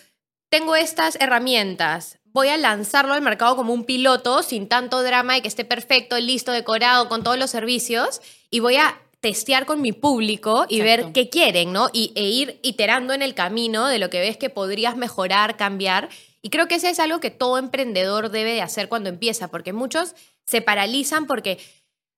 Tengo 0.50 0.76
estas 0.76 1.18
herramientas. 1.22 2.20
Voy 2.26 2.50
a 2.50 2.58
lanzarlo 2.58 3.14
al 3.14 3.22
mercado 3.22 3.56
como 3.56 3.74
un 3.74 3.86
piloto 3.86 4.44
sin 4.44 4.68
tanto 4.68 5.02
drama 5.02 5.38
y 5.38 5.42
que 5.42 5.48
esté 5.48 5.64
perfecto, 5.64 6.20
listo, 6.20 6.52
decorado, 6.52 7.08
con 7.08 7.24
todos 7.24 7.40
los 7.40 7.50
servicios. 7.50 8.20
Y 8.50 8.60
voy 8.60 8.76
a 8.76 9.00
testear 9.26 9.66
con 9.66 9.82
mi 9.82 9.92
público 9.92 10.68
y 10.70 10.82
ver 10.82 11.12
qué 11.12 11.32
quieren, 11.32 11.74
¿no? 11.74 11.90
Y, 11.92 12.12
e 12.14 12.30
ir 12.30 12.60
iterando 12.62 13.12
en 13.12 13.24
el 13.24 13.34
camino 13.34 13.88
de 13.88 13.98
lo 13.98 14.12
que 14.12 14.20
ves 14.20 14.38
que 14.38 14.52
podrías 14.52 14.98
mejorar, 14.98 15.58
cambiar. 15.58 16.10
Y 16.44 16.52
creo 16.52 16.68
que 16.68 16.76
eso 16.76 16.86
es 16.86 17.00
algo 17.00 17.20
que 17.20 17.32
todo 17.32 17.58
emprendedor 17.58 18.30
debe 18.30 18.54
de 18.54 18.62
hacer 18.62 18.88
cuando 18.88 19.10
empieza, 19.10 19.48
porque 19.48 19.74
muchos 19.74 20.14
se 20.46 20.62
paralizan 20.62 21.26
porque 21.26 21.58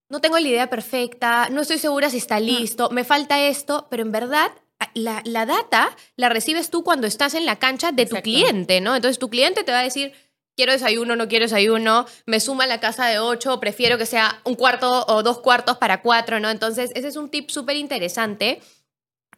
no 0.09 0.19
tengo 0.19 0.37
la 0.37 0.49
idea 0.49 0.69
perfecta, 0.69 1.47
no 1.49 1.61
estoy 1.61 1.77
segura 1.77 2.09
si 2.09 2.17
está 2.17 2.41
listo, 2.41 2.89
me 2.89 3.05
falta 3.05 3.39
esto, 3.39 3.87
pero 3.89 4.03
en 4.03 4.11
verdad 4.11 4.51
la, 4.93 5.21
la, 5.23 5.45
data 5.45 5.95
la 6.17 6.27
recibes 6.27 6.69
tú 6.69 6.83
cuando 6.83 7.07
estás 7.07 7.35
en 7.35 7.45
la 7.45 7.55
cancha 7.55 7.93
de 7.93 8.05
tu 8.05 8.17
cliente, 8.17 8.81
¿no? 8.81 8.97
Entonces 8.97 9.17
tu 9.17 9.29
cliente 9.29 9.63
te 9.63 9.71
va 9.71 9.79
a 9.79 9.83
decir, 9.83 10.11
quiero 10.57 10.73
desayuno, 10.73 11.15
no 11.15 11.27
quiero 11.27 11.45
desayuno, 11.45 12.05
me 12.25 12.39
suma 12.39 12.65
la 12.65 12.79
casa 12.79 13.05
de 13.05 13.19
ocho, 13.19 13.59
prefiero 13.59 13.97
que 13.97 14.07
sea 14.07 14.41
un 14.43 14.55
cuarto 14.55 15.05
o 15.07 15.21
dos 15.23 15.39
cuartos 15.39 15.77
para 15.77 16.01
cuatro, 16.01 16.39
¿no? 16.39 16.49
Entonces, 16.49 16.91
ese 16.95 17.07
es 17.07 17.15
un 17.15 17.29
tip 17.29 17.49
súper 17.51 17.77
interesante 17.77 18.59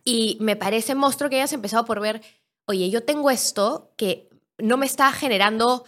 y 0.05 0.37
me 0.39 0.55
parece 0.55 0.95
monstruo 0.95 1.29
que 1.29 1.35
hayas 1.35 1.51
empezado 1.51 1.85
por 1.85 1.99
ver, 1.99 2.21
oye, 2.65 2.89
yo 2.89 3.03
tengo 3.03 3.29
esto 3.29 3.91
que 3.97 4.29
no 4.57 4.77
me 4.77 4.85
está 4.85 5.11
generando 5.11 5.83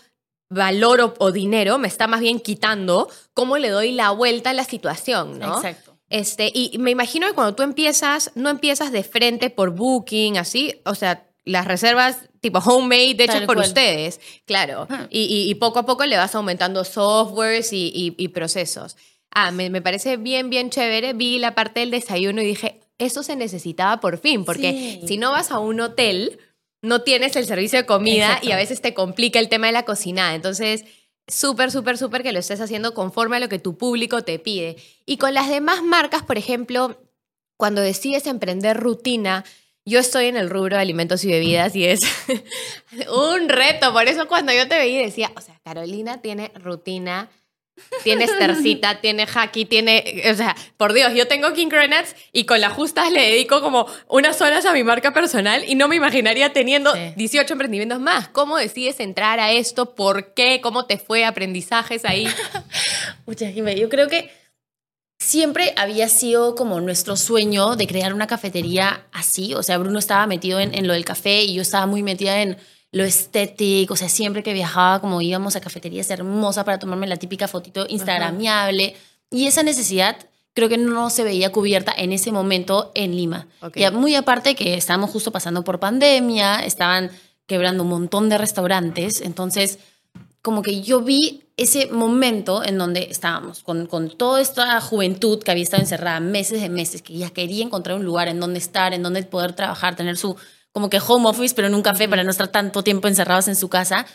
valor 0.49 1.15
o, 1.17 1.31
dinero, 1.31 1.77
me 1.77 1.87
está 1.87 2.07
más 2.07 2.19
bien 2.19 2.41
quitando, 2.41 3.09
¿cómo 3.33 3.57
le 3.57 3.69
doy 3.69 3.93
la 3.93 4.11
vuelta 4.11 4.49
a 4.49 4.53
la 4.53 4.65
situación, 4.65 5.39
¿no? 5.39 5.55
Exacto. 5.55 5.97
Este, 6.09 6.51
y 6.53 6.77
me 6.77 6.91
imagino 6.91 7.25
que 7.25 7.33
cuando 7.33 7.55
tú 7.55 7.63
empiezas, 7.63 8.31
no 8.35 8.49
empiezas 8.49 8.91
de 8.91 9.03
frente 9.03 9.49
por 9.49 9.69
booking, 9.69 10.37
así, 10.37 10.81
o 10.83 10.93
sea, 10.93 11.30
las 11.45 11.65
reservas 11.65 12.29
tipo 12.39 12.59
homemade 12.59 13.23
hechas 13.23 13.43
por 13.43 13.57
ustedes, 13.57 14.19
claro. 14.45 14.87
Y, 15.09 15.53
poco 15.55 15.79
a 15.79 15.85
poco 15.85 16.05
le 16.05 16.17
vas 16.17 16.35
aumentando 16.35 16.83
softwares 16.83 17.69
y, 17.71 18.27
procesos. 18.33 18.97
Ah, 19.31 19.51
me, 19.51 19.81
parece 19.81 20.17
bien, 20.17 20.49
bien 20.49 20.69
chévere. 20.69 21.13
Vi 21.13 21.39
la 21.39 21.55
parte 21.55 21.79
del 21.81 21.91
desayuno 21.91 22.41
y 22.41 22.45
dije, 22.45 22.81
eso 22.97 23.23
se 23.23 23.35
necesitaba 23.35 23.99
por 23.99 24.17
fin, 24.17 24.45
porque 24.45 25.01
si 25.07 25.17
no 25.17 25.31
vas 25.31 25.51
a 25.51 25.59
un 25.59 25.79
hotel, 25.79 26.39
no 26.81 27.01
tienes 27.01 27.35
el 27.35 27.45
servicio 27.45 27.79
de 27.79 27.85
comida 27.85 28.39
y 28.41 28.51
a 28.51 28.55
veces 28.55 28.81
te 28.81 28.93
complica 28.93 29.39
el 29.39 29.49
tema 29.49 29.67
de 29.67 29.73
la 29.73 29.85
cocina. 29.85 30.35
Entonces, 30.35 30.85
súper, 31.27 31.71
súper, 31.71 31.97
súper 31.97 32.23
que 32.23 32.31
lo 32.31 32.39
estés 32.39 32.59
haciendo 32.59 32.93
conforme 32.93 33.37
a 33.37 33.39
lo 33.39 33.49
que 33.49 33.59
tu 33.59 33.77
público 33.77 34.23
te 34.23 34.39
pide. 34.39 34.77
Y 35.05 35.17
con 35.17 35.33
las 35.33 35.49
demás 35.49 35.83
marcas, 35.83 36.23
por 36.23 36.37
ejemplo, 36.37 36.99
cuando 37.57 37.81
decides 37.81 38.25
emprender 38.25 38.77
rutina, 38.77 39.45
yo 39.85 39.99
estoy 39.99 40.25
en 40.25 40.37
el 40.37 40.49
rubro 40.49 40.75
de 40.75 40.81
alimentos 40.81 41.23
y 41.23 41.29
bebidas 41.29 41.75
y 41.75 41.85
es 41.85 41.99
un 43.09 43.49
reto. 43.49 43.93
Por 43.93 44.07
eso 44.07 44.27
cuando 44.27 44.53
yo 44.53 44.67
te 44.67 44.77
veía 44.77 45.01
decía, 45.01 45.31
o 45.35 45.41
sea, 45.41 45.59
Carolina 45.63 46.21
tiene 46.21 46.51
rutina 46.55 47.29
tiene 48.03 48.25
estercita, 48.25 48.95
tiene 49.01 49.27
haki, 49.33 49.65
tiene, 49.65 50.23
o 50.29 50.35
sea, 50.35 50.55
por 50.77 50.93
Dios, 50.93 51.13
yo 51.13 51.27
tengo 51.27 51.53
King 51.53 51.67
Nuts 51.67 52.15
y 52.31 52.45
con 52.45 52.61
las 52.61 52.73
justas 52.73 53.11
le 53.11 53.21
dedico 53.21 53.61
como 53.61 53.87
unas 54.07 54.41
horas 54.41 54.65
a 54.65 54.73
mi 54.73 54.83
marca 54.83 55.13
personal 55.13 55.63
y 55.67 55.75
no 55.75 55.87
me 55.87 55.95
imaginaría 55.95 56.53
teniendo 56.53 56.93
18 57.15 57.53
emprendimientos 57.53 57.99
más. 57.99 58.27
¿Cómo 58.29 58.57
decides 58.57 58.99
entrar 58.99 59.39
a 59.39 59.51
esto? 59.51 59.95
¿Por 59.95 60.33
qué? 60.33 60.61
¿Cómo 60.61 60.85
te 60.85 60.97
fue? 60.97 61.25
¿Aprendizajes 61.25 62.05
ahí? 62.05 62.27
Muchas 63.25 63.53
yo 63.53 63.89
creo 63.89 64.07
que 64.07 64.29
siempre 65.21 65.73
había 65.77 66.09
sido 66.09 66.55
como 66.55 66.81
nuestro 66.81 67.15
sueño 67.15 67.75
de 67.75 67.85
crear 67.85 68.13
una 68.13 68.25
cafetería 68.25 69.05
así. 69.11 69.53
O 69.53 69.61
sea, 69.61 69.77
Bruno 69.77 69.99
estaba 69.99 70.25
metido 70.25 70.59
en, 70.59 70.73
en 70.73 70.87
lo 70.87 70.93
del 70.93 71.05
café 71.05 71.43
y 71.43 71.53
yo 71.53 71.61
estaba 71.61 71.85
muy 71.85 72.01
metida 72.01 72.41
en 72.41 72.57
lo 72.91 73.03
estético, 73.05 73.93
o 73.93 73.97
sea, 73.97 74.09
siempre 74.09 74.43
que 74.43 74.51
viajaba, 74.51 74.99
como 74.99 75.21
íbamos 75.21 75.55
a 75.55 75.61
cafeterías 75.61 76.09
hermosas 76.09 76.65
para 76.65 76.79
tomarme 76.79 77.07
la 77.07 77.15
típica 77.15 77.47
fotito 77.47 77.85
instagramiable. 77.87 78.95
Y 79.29 79.45
esa 79.45 79.63
necesidad 79.63 80.17
creo 80.53 80.67
que 80.67 80.77
no 80.77 81.09
se 81.09 81.23
veía 81.23 81.51
cubierta 81.51 81.93
en 81.95 82.11
ese 82.11 82.31
momento 82.31 82.91
en 82.95 83.15
Lima. 83.15 83.47
Y 83.75 83.89
muy 83.91 84.15
aparte 84.15 84.55
que 84.55 84.73
estábamos 84.73 85.11
justo 85.11 85.31
pasando 85.31 85.63
por 85.63 85.79
pandemia, 85.79 86.65
estaban 86.65 87.11
quebrando 87.45 87.83
un 87.83 87.89
montón 87.89 88.27
de 88.27 88.37
restaurantes, 88.37 89.21
entonces 89.21 89.79
como 90.41 90.61
que 90.63 90.81
yo 90.81 91.01
vi 91.01 91.43
ese 91.61 91.87
momento 91.87 92.63
en 92.63 92.77
donde 92.77 93.07
estábamos 93.09 93.61
con, 93.63 93.85
con 93.85 94.09
toda 94.09 94.41
esta 94.41 94.79
juventud 94.81 95.43
que 95.43 95.51
había 95.51 95.63
estado 95.63 95.83
encerrada 95.83 96.19
meses 96.19 96.61
de 96.61 96.69
meses, 96.69 97.01
que 97.01 97.13
ya 97.13 97.29
quería 97.29 97.63
encontrar 97.63 97.97
un 97.97 98.05
lugar 98.05 98.27
en 98.27 98.39
donde 98.39 98.59
estar, 98.59 98.93
en 98.93 99.03
donde 99.03 99.23
poder 99.23 99.53
trabajar, 99.53 99.95
tener 99.95 100.17
su 100.17 100.35
como 100.71 100.89
que 100.89 100.99
home 101.05 101.27
office, 101.29 101.53
pero 101.53 101.67
en 101.67 101.75
un 101.75 101.81
café 101.81 102.07
para 102.07 102.23
no 102.23 102.31
estar 102.31 102.47
tanto 102.47 102.83
tiempo 102.83 103.07
encerrados 103.07 103.47
en 103.47 103.55
su 103.55 103.69
casa, 103.69 104.05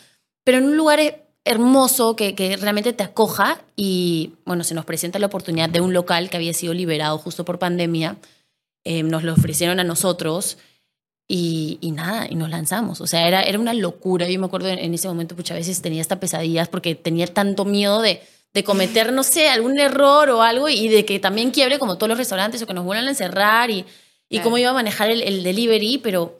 pero 0.43 0.57
en 0.57 0.65
un 0.65 0.77
lugar 0.77 1.23
hermoso 1.45 2.15
que, 2.15 2.35
que, 2.35 2.57
realmente 2.57 2.93
te 2.93 3.03
acoja 3.03 3.61
y 3.75 4.33
bueno, 4.45 4.63
se 4.63 4.73
nos 4.73 4.83
presenta 4.83 5.19
la 5.19 5.27
oportunidad 5.27 5.69
de 5.69 5.81
un 5.81 5.93
local 5.93 6.29
que 6.29 6.37
había 6.37 6.53
sido 6.53 6.73
liberado 6.73 7.17
justo 7.19 7.45
por 7.45 7.59
pandemia, 7.59 8.17
eh, 8.83 9.03
nos 9.03 9.23
lo 9.23 9.33
ofrecieron 9.33 9.79
a 9.79 9.83
nosotros 9.83 10.57
y, 11.27 11.77
y, 11.81 11.91
nada, 11.91 12.27
y 12.29 12.35
nos 12.35 12.49
lanzamos, 12.49 13.01
o 13.01 13.07
sea, 13.07 13.27
era, 13.27 13.43
era 13.43 13.59
una 13.59 13.73
locura, 13.73 14.29
yo 14.29 14.39
me 14.39 14.45
acuerdo 14.45 14.69
en, 14.69 14.93
ese 14.93 15.07
momento, 15.07 15.35
muchas 15.35 15.57
veces 15.57 15.81
tenía 15.81 16.01
hasta 16.01 16.19
pesadillas 16.19 16.69
porque 16.69 16.95
tenía 16.95 17.27
tanto 17.27 17.65
miedo 17.65 18.01
de, 18.01 18.21
de 18.53 18.63
cometer, 18.63 19.11
no 19.11 19.23
sé, 19.23 19.49
algún 19.49 19.77
error 19.77 20.29
o 20.29 20.41
algo 20.41 20.69
y 20.69 20.87
de 20.87 21.05
que 21.05 21.19
también 21.19 21.51
quiebre 21.51 21.79
como 21.79 21.97
todos 21.97 22.09
los 22.09 22.17
restaurantes 22.17 22.61
o 22.61 22.67
que 22.67 22.73
nos 22.73 22.85
vuelvan 22.85 23.07
a 23.07 23.09
encerrar 23.09 23.69
y, 23.69 23.85
y 24.29 24.39
cómo 24.39 24.57
iba 24.57 24.69
a 24.69 24.73
manejar 24.73 25.09
el, 25.09 25.21
el 25.21 25.43
delivery, 25.43 25.97
pero 25.97 26.39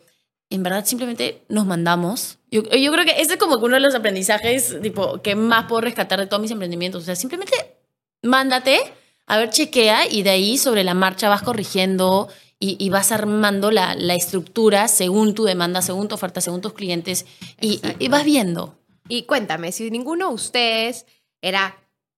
en 0.50 0.64
verdad 0.64 0.86
simplemente 0.86 1.44
nos 1.50 1.66
mandamos. 1.66 2.38
Yo, 2.50 2.64
yo 2.64 2.92
creo 2.92 3.06
que 3.06 3.22
ese 3.22 3.34
es 3.34 3.38
como 3.38 3.58
uno 3.58 3.76
de 3.76 3.82
los 3.82 3.96
aprendizajes 3.96 4.78
tipo, 4.82 5.22
que 5.22 5.36
más 5.36 5.66
puedo 5.66 5.82
rescatar 5.82 6.20
de 6.20 6.28
todos 6.28 6.42
mis 6.42 6.52
emprendimientos. 6.52 7.04
O 7.04 7.06
sea, 7.06 7.16
simplemente 7.16 7.54
mándate, 8.24 8.80
a 9.26 9.38
ver, 9.38 9.50
chequea 9.50 10.08
y 10.10 10.24
de 10.24 10.30
ahí 10.30 10.58
sobre 10.58 10.84
la 10.84 10.94
marcha 10.94 11.30
vas 11.30 11.42
corrigiendo 11.42 12.30
y, 12.60 12.76
y 12.84 12.90
vas 12.90 13.12
armando 13.12 13.72
la, 13.72 13.96
la, 13.96 14.16
estructura 14.16 14.88
según 14.88 15.36
tu 15.36 15.44
demanda, 15.44 15.82
según 15.82 16.08
tu 16.08 16.16
oferta, 16.16 16.42
según 16.42 16.62
tus 16.62 16.74
clientes 16.74 17.26
y, 17.62 17.82
y 18.00 18.08
vas 18.08 18.24
viendo. 18.24 18.80
Y 19.08 19.24
cuéntame, 19.24 19.72
si 19.72 19.90
ninguno 19.92 20.30
de 20.30 20.34
ustedes 20.34 21.06
era 21.42 21.78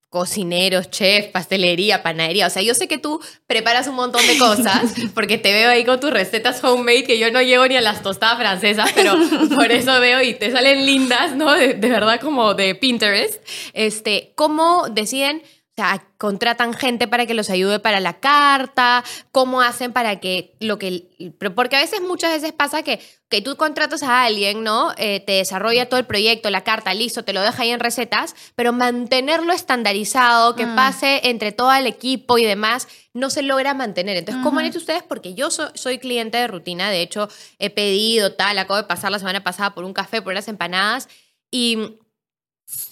cocineros, 0.10 0.90
chef, 0.90 1.28
pastelería, 1.28 2.02
panadería. 2.02 2.48
O 2.48 2.50
sea, 2.50 2.64
yo 2.64 2.74
sé 2.74 2.88
que 2.88 2.98
tú 2.98 3.22
preparas 3.46 3.88
un 3.88 3.96
montón 3.96 4.26
de 4.26 4.38
cosas 4.38 4.94
porque 5.14 5.38
te 5.38 5.54
veo 5.54 5.70
ahí 5.70 5.86
con 5.86 6.00
tus 6.00 6.10
recetas 6.10 6.64
homemade 6.64 7.04
que 7.04 7.20
yo 7.20 7.32
no 7.32 7.42
llego 7.42 7.68
ni 7.68 7.76
a 7.76 7.82
las 7.82 8.02
tostadas 8.02 8.38
francesas, 8.40 8.92
pero 8.96 9.14
por 9.56 9.72
eso 9.72 10.00
veo 10.00 10.22
y 10.24 10.34
te 10.34 10.52
salen 10.52 10.86
lindas, 10.86 11.36
¿no? 11.36 11.54
De, 11.54 11.76
de 11.76 11.90
verdad 11.90 12.20
como 12.20 12.56
de 12.56 12.74
Pinterest. 12.74 13.42
Este, 13.74 14.34
¿cómo 14.36 14.90
deciden 14.90 15.44
sea, 15.82 16.04
contratan 16.18 16.74
gente 16.74 17.08
para 17.08 17.26
que 17.26 17.34
los 17.34 17.50
ayude 17.50 17.80
para 17.80 18.00
la 18.00 18.20
carta, 18.20 19.04
cómo 19.32 19.62
hacen 19.62 19.94
para 19.94 20.20
que 20.20 20.54
lo 20.60 20.78
que... 20.78 21.08
Porque 21.56 21.76
a 21.78 21.80
veces, 21.80 22.02
muchas 22.02 22.32
veces 22.32 22.52
pasa 22.54 22.84
que, 22.84 23.00
que 23.30 23.42
tú 23.42 23.56
contratas 23.56 24.04
a 24.04 24.26
alguien, 24.26 24.64
¿no? 24.64 24.92
Eh, 24.98 25.22
te 25.22 25.34
desarrolla 25.34 25.88
todo 25.88 26.00
el 26.00 26.06
proyecto, 26.06 26.50
la 26.50 26.64
carta, 26.64 26.94
listo, 26.94 27.24
te 27.24 27.32
lo 27.32 27.42
deja 27.42 27.64
ahí 27.64 27.70
en 27.70 27.80
recetas, 27.80 28.36
pero 28.56 28.74
mantenerlo 28.74 29.54
estandarizado, 29.54 30.56
que 30.56 30.66
mm. 30.66 30.76
pase 30.76 31.22
entre 31.24 31.52
todo 31.52 31.72
el 31.74 31.88
equipo 31.88 32.38
y 32.38 32.44
demás, 32.44 32.88
no 33.14 33.30
se 33.30 33.42
logra 33.42 33.74
mantener. 33.74 34.18
Entonces, 34.18 34.44
¿cómo 34.44 34.60
han 34.60 34.66
hecho 34.66 34.80
ustedes? 34.80 35.04
Porque 35.04 35.36
yo 35.36 35.50
soy 35.52 36.00
cliente 36.00 36.38
de 36.38 36.48
rutina, 36.48 36.90
de 36.90 37.02
hecho, 37.02 37.30
he 37.60 37.70
pedido 37.70 38.34
tal, 38.34 38.58
acabo 38.58 38.78
de 38.78 38.88
pasar 38.88 39.12
la 39.12 39.20
semana 39.20 39.44
pasada 39.44 39.74
por 39.74 39.84
un 39.84 39.94
café, 39.94 40.22
por 40.22 40.34
unas 40.34 40.48
empanadas, 40.48 41.08
y 41.52 42.00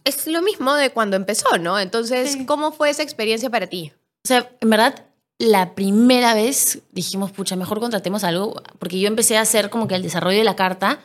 es 0.03 0.27
lo 0.27 0.41
mismo 0.41 0.73
de 0.75 0.89
cuando 0.91 1.15
empezó, 1.15 1.57
¿no? 1.57 1.79
Entonces, 1.79 2.37
¿cómo 2.45 2.71
fue 2.71 2.89
esa 2.89 3.03
experiencia 3.03 3.49
para 3.49 3.67
ti? 3.67 3.91
O 4.23 4.27
sea, 4.27 4.49
en 4.61 4.69
verdad, 4.69 5.05
la 5.39 5.75
primera 5.75 6.33
vez 6.33 6.79
dijimos, 6.91 7.31
pucha, 7.31 7.55
mejor 7.55 7.79
contratemos 7.79 8.23
algo, 8.23 8.61
porque 8.79 8.99
yo 8.99 9.07
empecé 9.07 9.37
a 9.37 9.41
hacer 9.41 9.69
como 9.69 9.87
que 9.87 9.95
el 9.95 10.03
desarrollo 10.03 10.37
de 10.37 10.43
la 10.43 10.55
carta, 10.55 10.99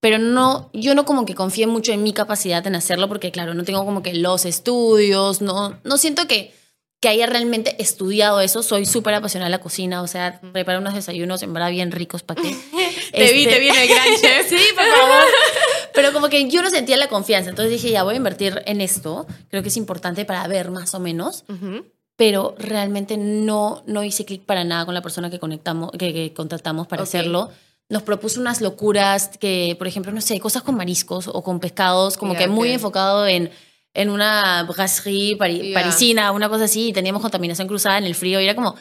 pero 0.00 0.18
no, 0.18 0.70
yo 0.72 0.94
no 0.94 1.04
como 1.04 1.24
que 1.24 1.34
confié 1.34 1.66
mucho 1.66 1.92
en 1.92 2.02
mi 2.02 2.12
capacidad 2.12 2.66
en 2.66 2.74
hacerlo, 2.74 3.08
porque 3.08 3.30
claro, 3.30 3.54
no 3.54 3.64
tengo 3.64 3.84
como 3.84 4.02
que 4.02 4.14
los 4.14 4.44
estudios, 4.44 5.40
no, 5.40 5.78
no 5.84 5.96
siento 5.96 6.26
que, 6.26 6.54
que 7.00 7.08
haya 7.08 7.26
realmente 7.26 7.74
estudiado 7.82 8.40
eso, 8.40 8.62
soy 8.62 8.86
súper 8.86 9.14
apasionada 9.14 9.48
de 9.48 9.56
la 9.56 9.62
cocina, 9.62 10.02
o 10.02 10.06
sea, 10.06 10.40
preparo 10.52 10.78
unos 10.78 10.94
desayunos 10.94 11.42
en 11.42 11.52
verdad 11.52 11.70
bien 11.70 11.90
ricos 11.90 12.22
para 12.22 12.40
que... 12.40 12.48
te 13.12 13.32
vi, 13.32 13.46
te 13.46 13.58
vi 13.58 13.68
en 13.68 13.76
el 13.76 13.88
gran 13.88 14.08
chef. 14.20 14.48
sí, 14.48 14.64
por 14.74 14.84
favor. 14.84 15.24
Pero 15.94 16.12
como 16.12 16.28
que 16.28 16.48
yo 16.48 16.62
no 16.62 16.70
sentía 16.70 16.96
la 16.96 17.08
confianza. 17.08 17.50
Entonces 17.50 17.72
dije, 17.72 17.90
ya 17.90 18.02
voy 18.02 18.14
a 18.14 18.16
invertir 18.16 18.62
en 18.66 18.80
esto. 18.80 19.26
Creo 19.50 19.62
que 19.62 19.68
es 19.68 19.76
importante 19.76 20.24
para 20.24 20.46
ver 20.48 20.70
más 20.70 20.94
o 20.94 21.00
menos. 21.00 21.44
Pero 22.16 22.54
realmente 22.58 23.16
no, 23.16 23.82
no 23.86 24.04
hice 24.04 24.24
clic 24.24 24.42
para 24.42 24.64
nada 24.64 24.84
con 24.84 24.94
la 24.94 25.02
persona 25.02 25.30
que, 25.30 25.38
conectamos, 25.38 25.90
que, 25.92 26.32
contratamos 26.34 26.86
para 26.86 27.02
hacerlo. 27.02 27.50
Nos 27.88 28.02
propuso 28.02 28.40
unas 28.40 28.60
locuras 28.60 29.30
que, 29.38 29.74
por 29.78 29.86
ejemplo, 29.86 30.12
no 30.12 30.20
sé, 30.20 30.38
cosas 30.40 30.62
con 30.62 30.76
mariscos 30.76 31.28
o 31.28 31.42
con 31.42 31.60
pescados, 31.60 32.16
como 32.16 32.34
que 32.34 32.46
muy 32.46 32.70
enfocado 32.70 33.26
en, 33.26 33.50
en 33.94 34.08
una 34.08 34.62
brasserie 34.62 35.36
parisina, 35.36 36.32
una 36.32 36.48
cosa 36.48 36.64
así, 36.64 36.88
y 36.88 36.92
teníamos 36.92 37.22
contaminación 37.22 37.68
cruzada 37.68 37.98
en 37.98 38.04
el 38.04 38.14
frío. 38.14 38.40
Y 38.40 38.44
era 38.44 38.54
como, 38.54 38.76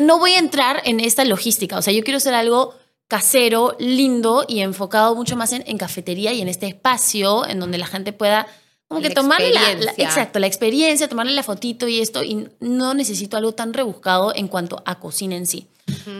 no 0.00 0.18
voy 0.18 0.32
a 0.32 0.38
entrar 0.38 0.82
en 0.84 1.00
esta 1.00 1.24
logística. 1.24 1.76
O 1.78 1.82
sea, 1.82 1.92
yo 1.92 2.02
quiero 2.02 2.18
hacer 2.18 2.34
algo 2.34 2.74
casero, 3.08 3.76
lindo 3.78 4.44
y 4.48 4.60
enfocado 4.60 5.14
mucho 5.14 5.36
más 5.36 5.52
en, 5.52 5.78
cafetería 5.78 6.32
y 6.32 6.40
en 6.40 6.48
este 6.48 6.66
espacio 6.66 7.46
en 7.46 7.60
donde 7.60 7.78
la 7.78 7.86
gente 7.86 8.12
pueda 8.12 8.46
como 8.88 9.00
que 9.00 9.10
tomarle 9.10 9.52
la, 9.52 9.72
exacto, 9.96 10.38
la 10.38 10.46
experiencia, 10.46 11.08
tomarle 11.08 11.32
la 11.32 11.42
fotito 11.42 11.88
y 11.88 12.00
esto 12.00 12.22
y 12.22 12.48
no 12.60 12.92
necesito 12.94 13.36
algo 13.36 13.52
tan 13.52 13.72
rebuscado 13.72 14.34
en 14.34 14.48
cuanto 14.48 14.82
a 14.84 14.98
cocina 14.98 15.36
en 15.36 15.46
sí. 15.46 15.66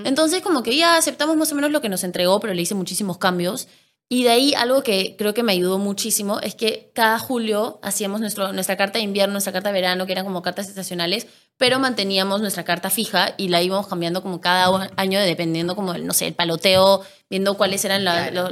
Entonces 0.05 0.43
como 0.43 0.63
que 0.63 0.77
ya 0.77 0.97
aceptamos 0.97 1.37
más 1.37 1.53
o 1.53 1.55
menos 1.55 1.71
lo 1.71 1.81
que 1.81 1.89
nos 1.89 2.05
entregó, 2.05 2.41
pero 2.41 2.55
le 2.55 2.63
hice 2.63 2.75
muchísimos 2.75 3.19
cambios. 3.19 3.69
Y 4.09 4.25
de 4.25 4.31
ahí 4.31 4.55
algo 4.55 4.83
que 4.83 5.17
creo 5.17 5.33
que 5.33 5.43
me 5.43 5.53
ayudó 5.53 5.79
muchísimo 5.79 6.41
es 6.41 6.55
que 6.55 6.91
cada 6.95 7.19
julio 7.19 7.79
hacíamos 7.83 8.21
nuestro, 8.21 8.53
nuestra 8.53 8.77
carta 8.77 8.99
de 8.99 9.05
invierno, 9.05 9.33
nuestra 9.33 9.55
carta 9.55 9.71
de 9.71 9.73
verano, 9.73 10.05
que 10.05 10.13
eran 10.13 10.27
como 10.27 10.43
cartas 10.43 10.69
estacionales, 10.69 11.27
pero 11.63 11.79
manteníamos 11.79 12.41
nuestra 12.41 12.65
carta 12.65 12.91
fija 12.91 13.35
y 13.37 13.47
la 13.47 13.63
íbamos 13.63 13.87
cambiando 13.87 14.21
como 14.21 14.41
cada 14.41 14.91
año 14.97 15.21
dependiendo 15.21 15.77
como, 15.77 15.95
no 15.95 16.13
sé, 16.13 16.27
el 16.27 16.35
paloteo, 16.35 17.03
viendo 17.31 17.57
cuáles 17.57 17.85
eran 17.85 18.05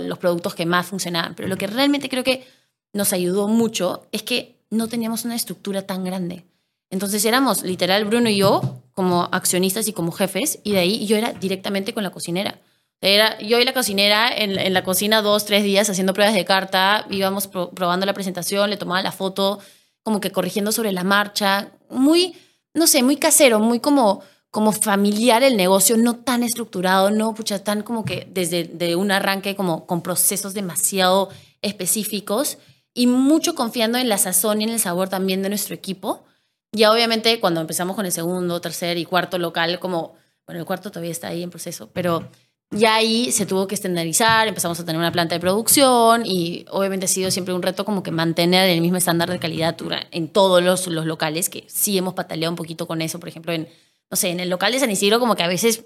los 0.09 0.19
productos 0.21 0.55
que 0.55 0.65
más 0.65 0.87
funcionaban. 0.87 1.35
Pero 1.35 1.49
lo 1.49 1.57
que 1.57 1.67
realmente 1.67 2.09
creo 2.09 2.23
que 2.23 2.47
nos 2.93 3.13
ayudó 3.13 3.49
mucho 3.49 4.07
es 4.13 4.23
que 4.23 4.61
no 4.71 4.87
teníamos 4.87 5.25
una 5.25 5.35
estructura 5.35 5.89
tan 5.89 6.05
grande. 6.05 6.45
Entonces 6.89 7.25
éramos 7.25 7.65
literal 7.65 8.05
Bruno 8.05 8.31
y 8.31 8.37
yo 8.37 8.81
como 8.93 9.29
accionistas 9.33 9.89
y 9.89 9.93
como 9.93 10.13
jefes 10.13 10.61
y 10.63 10.75
de 10.75 10.79
ahí 10.79 11.05
yo 11.05 11.17
era 11.17 11.33
directamente 11.33 11.93
con 11.93 12.05
la 12.05 12.11
cocinera. 12.11 12.61
Era 13.01 13.41
yo 13.41 13.59
y 13.59 13.65
la 13.65 13.73
cocinera 13.73 14.31
en, 14.33 14.73
la 14.73 14.85
cocina 14.85 15.21
dos, 15.21 15.47
tres 15.47 15.65
días 15.65 15.91
haciendo 15.91 16.15
pruebas 16.15 16.37
de 16.37 16.45
carta, 16.45 17.07
íbamos 17.11 17.49
probando 17.49 18.07
la 18.07 18.15
presentación, 18.15 18.71
le 18.71 18.77
tomaba 18.77 19.03
la 19.03 19.11
foto, 19.11 19.59
como 20.05 20.21
que 20.21 20.31
corrigiendo 20.31 20.71
sobre 20.71 20.93
la 20.93 21.03
marcha, 21.03 21.73
muy, 21.89 22.37
no 22.75 22.87
sé, 22.87 23.03
muy 23.03 23.17
casero, 23.17 23.59
muy 23.59 23.81
como, 23.81 24.23
como 24.51 24.73
familiar 24.73 25.43
el 25.43 25.57
negocio, 25.57 25.97
no 25.97 26.17
tan 26.17 26.43
estructurado, 26.43 27.11
no, 27.11 27.35
pucha, 27.35 27.63
tan 27.63 27.83
como 27.83 28.05
que 28.05 28.29
desde 28.31 28.65
de 28.65 28.97
un 28.97 29.11
arranque 29.11 29.57
como 29.57 29.87
con 29.87 30.03
procesos 30.03 30.55
demasiado 30.55 31.31
específicos 31.63 32.59
y 32.95 33.07
mucho 33.07 33.55
confiando 33.55 33.99
en 33.99 34.09
la 34.09 34.19
sazón 34.19 34.61
y 34.61 34.65
en 34.65 34.71
el 34.71 34.81
sabor 34.81 35.09
también 35.09 35.43
de 35.43 35.49
nuestro 35.49 35.75
equipo. 35.75 36.25
Ya 36.73 36.93
obviamente 36.93 37.41
cuando 37.41 37.61
empezamos 37.61 37.97
con 37.97 38.07
el 38.07 38.13
segundo, 38.13 38.61
tercer 38.61 38.99
y 38.99 39.05
cuarto 39.05 39.39
local, 39.39 39.81
como, 39.81 40.15
bueno, 40.47 40.61
el 40.61 40.67
cuarto 40.67 40.91
todavía 40.91 41.13
está 41.13 41.29
ahí 41.29 41.43
en 41.43 41.51
proceso, 41.51 41.91
pero 41.93 42.29
ya 42.71 42.95
ahí 42.95 43.33
se 43.33 43.47
tuvo 43.47 43.67
que 43.67 43.75
estandarizar, 43.75 44.47
empezamos 44.47 44.79
a 44.79 44.85
tener 44.85 44.99
una 44.99 45.11
planta 45.11 45.35
de 45.35 45.41
producción 45.41 46.25
y 46.25 46.65
obviamente 46.71 47.07
ha 47.07 47.09
sido 47.09 47.31
siempre 47.31 47.53
un 47.53 47.63
reto 47.63 47.85
como 47.85 48.03
que 48.03 48.13
mantener 48.13 48.71
el 48.71 48.81
mismo 48.81 48.97
estándar 48.97 49.29
de 49.31 49.41
calidad 49.41 49.77
en 50.13 50.29
todos 50.29 50.63
los, 50.63 50.87
los 50.87 51.05
locales, 51.05 51.49
que 51.49 51.65
sí 51.67 51.99
hemos 51.99 52.15
pataleado 52.15 52.53
un 52.53 52.57
poquito 52.57 52.87
con 52.87 53.03
eso. 53.03 53.19
Por 53.19 53.29
ejemplo, 53.29 53.53
en, 53.53 53.69
no 54.11 54.17
sé, 54.17 54.29
en 54.31 54.39
el 54.39 54.49
local 54.49 54.73
de 54.73 54.79
San 54.79 54.91
Isidro 54.91 55.19
como 55.19 55.35
que 55.35 55.43
a 55.43 55.49
veces 55.49 55.85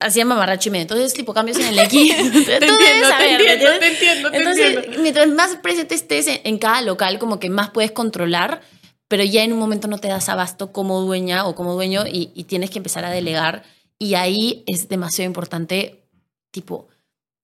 hacían 0.00 0.26
mamarracho 0.26 0.70
y 0.70 0.72
medio. 0.72 0.82
Entonces, 0.82 1.14
tipo, 1.14 1.32
cambios 1.32 1.58
en 1.58 1.66
el 1.66 1.78
equipo. 1.78 2.14
te, 2.16 2.54
entiendo, 2.56 3.08
te, 3.16 3.32
entiendo, 3.32 3.78
te 3.78 3.86
entiendo, 3.86 4.30
Entonces, 4.32 4.98
mientras 4.98 5.28
más 5.28 5.56
presente 5.56 5.94
estés 5.94 6.26
en, 6.26 6.40
en 6.42 6.58
cada 6.58 6.82
local, 6.82 7.20
como 7.20 7.38
que 7.38 7.48
más 7.48 7.70
puedes 7.70 7.92
controlar 7.92 8.60
pero 9.12 9.24
ya 9.24 9.44
en 9.44 9.52
un 9.52 9.58
momento 9.58 9.88
no 9.88 9.98
te 9.98 10.08
das 10.08 10.30
abasto 10.30 10.72
como 10.72 11.02
dueña 11.02 11.46
o 11.46 11.54
como 11.54 11.74
dueño 11.74 12.06
y, 12.06 12.30
y 12.34 12.44
tienes 12.44 12.70
que 12.70 12.78
empezar 12.78 13.04
a 13.04 13.10
delegar. 13.10 13.62
Y 14.02 14.14
ahí 14.14 14.64
es 14.66 14.88
demasiado 14.88 15.28
importante, 15.28 16.08
tipo, 16.50 16.88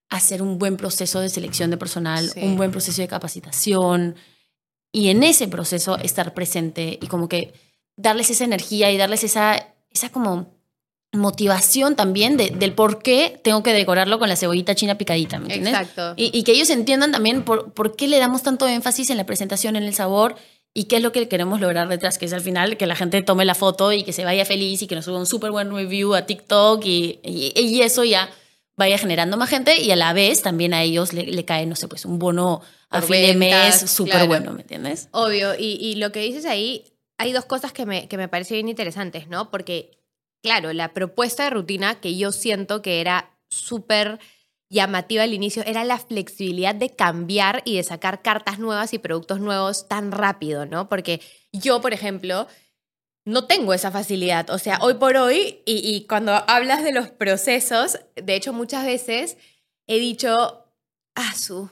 hacer 0.08 0.42
un 0.42 0.58
buen 0.58 0.76
proceso 0.76 1.20
de 1.20 1.28
selección 1.28 1.70
de 1.70 1.76
personal, 1.76 2.28
Sí. 2.30 2.40
un 2.42 2.56
buen 2.56 2.72
proceso 2.72 3.00
de 3.00 3.06
capacitación 3.06 4.16
y 4.90 5.10
en 5.10 5.22
ese 5.22 5.46
proceso 5.46 5.96
estar 5.98 6.34
presente 6.34 6.98
y 7.00 7.06
como 7.06 7.28
que 7.28 7.52
darles 7.96 8.30
esa 8.30 8.42
energía 8.44 8.90
y 8.90 8.96
darles 8.96 9.22
esa, 9.22 9.68
esa 9.90 10.08
como 10.10 10.48
motivación 11.12 11.94
también 11.94 12.36
de- 12.36 12.50
del 12.50 12.72
por 12.74 13.02
qué 13.02 13.40
tengo 13.44 13.62
que 13.62 13.72
decorarlo 13.72 14.18
con 14.18 14.28
la 14.28 14.36
cebollita 14.36 14.74
china 14.74 14.98
picadita, 14.98 15.38
¿me 15.38 15.44
entiendes? 15.44 15.72
Exacto. 15.74 16.14
Y, 16.16 16.36
y 16.36 16.42
que 16.42 16.52
ellos 16.52 16.70
entiendan 16.70 17.12
también 17.12 17.44
por, 17.44 17.72
por 17.72 17.94
qué 17.96 18.08
le 18.08 18.18
damos 18.18 18.42
tanto 18.42 18.66
énfasis 18.66 19.10
en 19.10 19.16
la 19.16 19.26
presentación, 19.26 19.76
en 19.76 19.84
el 19.84 19.94
sabor 19.94 20.36
y 20.74 20.84
qué 20.84 20.96
es 20.96 21.02
lo 21.02 21.12
que 21.12 21.28
queremos 21.28 21.60
lograr 21.60 21.88
detrás, 21.88 22.18
que 22.18 22.26
es 22.26 22.32
al 22.32 22.40
final 22.40 22.76
que 22.76 22.86
la 22.86 22.94
gente 22.94 23.20
tome 23.22 23.44
la 23.44 23.54
foto 23.54 23.92
y 23.92 24.04
que 24.04 24.12
se 24.12 24.24
vaya 24.24 24.44
feliz 24.44 24.82
y 24.82 24.86
que 24.86 24.94
nos 24.94 25.04
suba 25.04 25.18
un 25.18 25.26
súper 25.26 25.50
buen 25.50 25.74
review 25.74 26.14
a 26.14 26.26
TikTok 26.26 26.84
y, 26.84 27.20
y, 27.22 27.52
y 27.54 27.82
eso 27.82 28.04
ya 28.04 28.30
vaya 28.76 28.96
generando 28.96 29.36
más 29.36 29.50
gente 29.50 29.80
y 29.80 29.90
a 29.90 29.96
la 29.96 30.12
vez 30.12 30.42
también 30.42 30.72
a 30.72 30.82
ellos 30.82 31.12
le, 31.12 31.24
le 31.24 31.44
cae, 31.44 31.66
no 31.66 31.74
sé, 31.74 31.88
pues 31.88 32.04
un 32.04 32.18
bono 32.18 32.62
a 32.90 33.02
fin 33.02 33.16
de 33.16 33.34
mes 33.34 33.90
súper 33.90 34.12
claro. 34.12 34.26
bueno, 34.28 34.52
¿me 34.52 34.62
entiendes? 34.62 35.08
Obvio, 35.10 35.54
y, 35.58 35.78
y 35.80 35.96
lo 35.96 36.12
que 36.12 36.20
dices 36.20 36.46
ahí, 36.46 36.84
hay 37.18 37.32
dos 37.32 37.44
cosas 37.44 37.72
que 37.72 37.84
me, 37.84 38.08
que 38.08 38.16
me 38.16 38.28
parecen 38.28 38.56
bien 38.56 38.68
interesantes, 38.68 39.26
¿no? 39.26 39.50
Porque, 39.50 39.98
claro, 40.42 40.72
la 40.72 40.94
propuesta 40.94 41.44
de 41.44 41.50
rutina 41.50 42.00
que 42.00 42.16
yo 42.16 42.30
siento 42.30 42.80
que 42.80 43.00
era 43.00 43.36
súper 43.50 44.20
llamativa 44.70 45.22
al 45.22 45.34
inicio 45.34 45.62
era 45.66 45.84
la 45.84 45.98
flexibilidad 45.98 46.74
de 46.74 46.90
cambiar 46.90 47.62
y 47.64 47.76
de 47.76 47.82
sacar 47.82 48.22
cartas 48.22 48.58
nuevas 48.58 48.92
y 48.92 48.98
productos 48.98 49.40
nuevos 49.40 49.88
tan 49.88 50.12
rápido, 50.12 50.66
¿no? 50.66 50.88
Porque 50.88 51.20
yo, 51.52 51.80
por 51.80 51.92
ejemplo, 51.92 52.46
no 53.24 53.46
tengo 53.46 53.74
esa 53.74 53.90
facilidad. 53.90 54.50
O 54.50 54.58
sea, 54.58 54.78
hoy 54.80 54.94
por 54.94 55.16
hoy, 55.16 55.62
y, 55.66 56.06
cuando 56.06 56.32
hablas 56.32 56.82
de 56.82 56.92
los 56.92 57.10
procesos, 57.10 57.98
de 58.16 58.34
hecho 58.34 58.52
muchas 58.52 58.84
veces 58.84 59.36
he 59.86 59.98
dicho, 59.98 60.64
ah, 61.14 61.34
su, 61.34 61.70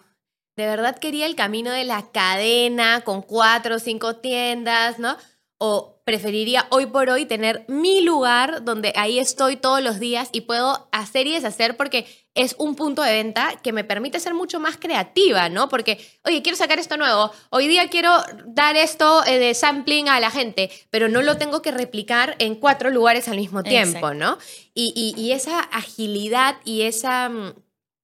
de 0.56 0.66
verdad 0.66 0.98
quería 0.98 1.26
el 1.26 1.36
camino 1.36 1.70
de 1.70 1.84
la 1.84 2.10
cadena 2.12 3.02
con 3.02 3.22
cuatro 3.22 3.76
o 3.76 3.78
cinco 3.78 4.16
tiendas, 4.16 4.98
¿no? 4.98 5.16
O 5.58 6.02
preferiría 6.04 6.66
hoy 6.70 6.86
por 6.86 7.08
hoy 7.08 7.26
tener 7.26 7.64
mi 7.68 8.02
lugar 8.02 8.64
donde 8.64 8.92
ahí 8.96 9.18
estoy 9.18 9.56
todos 9.56 9.82
los 9.82 9.98
días 9.98 10.28
y 10.32 10.42
puedo 10.42 10.88
hacer 10.92 11.26
y 11.26 11.32
deshacer 11.32 11.76
porque 11.76 12.06
es 12.36 12.54
un 12.58 12.76
punto 12.76 13.02
de 13.02 13.12
venta 13.12 13.58
que 13.62 13.72
me 13.72 13.82
permite 13.82 14.20
ser 14.20 14.34
mucho 14.34 14.60
más 14.60 14.76
creativa, 14.76 15.48
¿no? 15.48 15.68
Porque, 15.68 15.98
oye, 16.24 16.42
quiero 16.42 16.56
sacar 16.56 16.78
esto 16.78 16.96
nuevo, 16.96 17.32
hoy 17.50 17.66
día 17.66 17.88
quiero 17.88 18.12
dar 18.46 18.76
esto 18.76 19.24
eh, 19.26 19.38
de 19.38 19.54
sampling 19.54 20.08
a 20.08 20.20
la 20.20 20.30
gente, 20.30 20.70
pero 20.90 21.08
no 21.08 21.22
lo 21.22 21.36
tengo 21.38 21.62
que 21.62 21.70
replicar 21.72 22.36
en 22.38 22.54
cuatro 22.54 22.90
lugares 22.90 23.26
al 23.28 23.36
mismo 23.36 23.62
tiempo, 23.62 23.96
Exacto. 24.10 24.14
¿no? 24.14 24.38
Y, 24.74 24.92
y- 24.94 25.20
y 25.20 25.32
esa 25.32 25.58
agilidad 25.60 26.56
y 26.64 26.82
esa... 26.82 27.28
mm, 27.28 27.54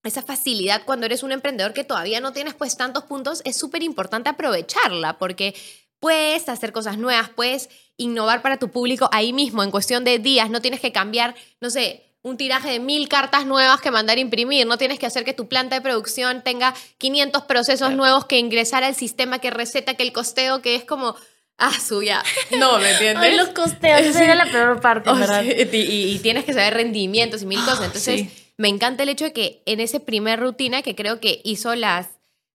esa 0.05 0.23
facilidad 0.23 0.83
cuando 0.85 1.07
eres 1.07 1.23
un 1.23 1.31
emprendedor 1.31 1.73
que 1.73 1.85
todavía 1.85 2.19
no 2.21 2.33
tienes 2.33 2.55
pues 2.55 2.77
tantos 2.77 3.05
puntos, 3.05 3.41
es 3.45 3.57
súper 3.57 3.85
importante 3.85 4.29
aprovecharla 4.31 5.17
porque 5.17 5.55
puedes 6.01 6.49
hacer 6.49 6.73
cosas 6.73 6.99
nuevas, 6.99 7.29
puedes 7.29 7.69
innovar 7.97 8.43
para 8.43 8.57
tu 8.59 8.69
público 8.71 9.09
ahí 9.13 9.33
mismo 9.33 9.63
en 9.63 9.71
cuestión 9.71 10.03
de 10.03 10.19
días, 10.19 10.51
no 10.51 10.61
tienes 10.61 10.81
que 10.81 10.91
cambiar, 10.91 11.37
no 11.61 11.71
sé, 11.71 12.12
un 12.23 12.37
tiraje 12.37 12.71
de 12.71 12.79
mil 12.81 13.09
cartas 13.09 13.47
nuevas 13.47 13.81
que 13.81 13.91
mandar 13.91 14.17
a 14.17 14.21
imprimir, 14.21 14.67
no 14.67 14.79
tienes 14.79 14.99
que 14.99 15.07
hacer 15.07 15.25
que 15.25 15.33
tu 15.33 15.49
planta 15.49 15.75
de 15.75 15.81
producción 15.81 16.43
tenga 16.43 16.75
500 16.99 17.43
procesos 17.45 17.93
nuevos 17.93 18.27
que 18.27 18.39
ingresar 18.39 18.85
al 18.85 18.95
sistema, 18.95 19.41
que 19.41 19.51
receta, 19.51 19.95
que 19.95 20.05
el 20.05 20.13
costeo, 20.13 20.63
que 20.63 20.77
es 20.77 20.85
como, 20.85 21.17
ah, 21.59 21.79
suya, 21.81 22.23
no, 22.59 22.79
¿me 22.79 22.93
entiendes? 22.93 23.31
Ay, 23.31 23.37
los 23.37 23.49
costeos, 23.49 24.03
esa 24.03 24.25
era 24.25 24.35
la 24.37 24.47
peor 24.47 24.81
parte, 24.81 25.11
O 25.11 25.17
¿verdad? 25.17 25.43
y, 25.45 26.19
tienes 26.21 26.45
que 26.45 26.53
saber 26.53 26.75
rendimientos 26.75 27.43
y 27.43 27.47
mil 27.47 27.61
cosas. 27.65 27.87
Entonces, 27.87 28.21
sí. 28.21 28.53
me 28.57 28.69
encanta 28.69 29.03
el 29.03 29.09
hecho 29.09 29.25
de 29.25 29.33
que 29.33 29.63
en 29.67 29.81
ese 29.81 29.99
primer 29.99 30.39
rutina, 30.39 30.83
que 30.83 30.95
creo 30.95 31.19
que 31.21 31.41
hizo 31.45 31.75
las 31.75 32.09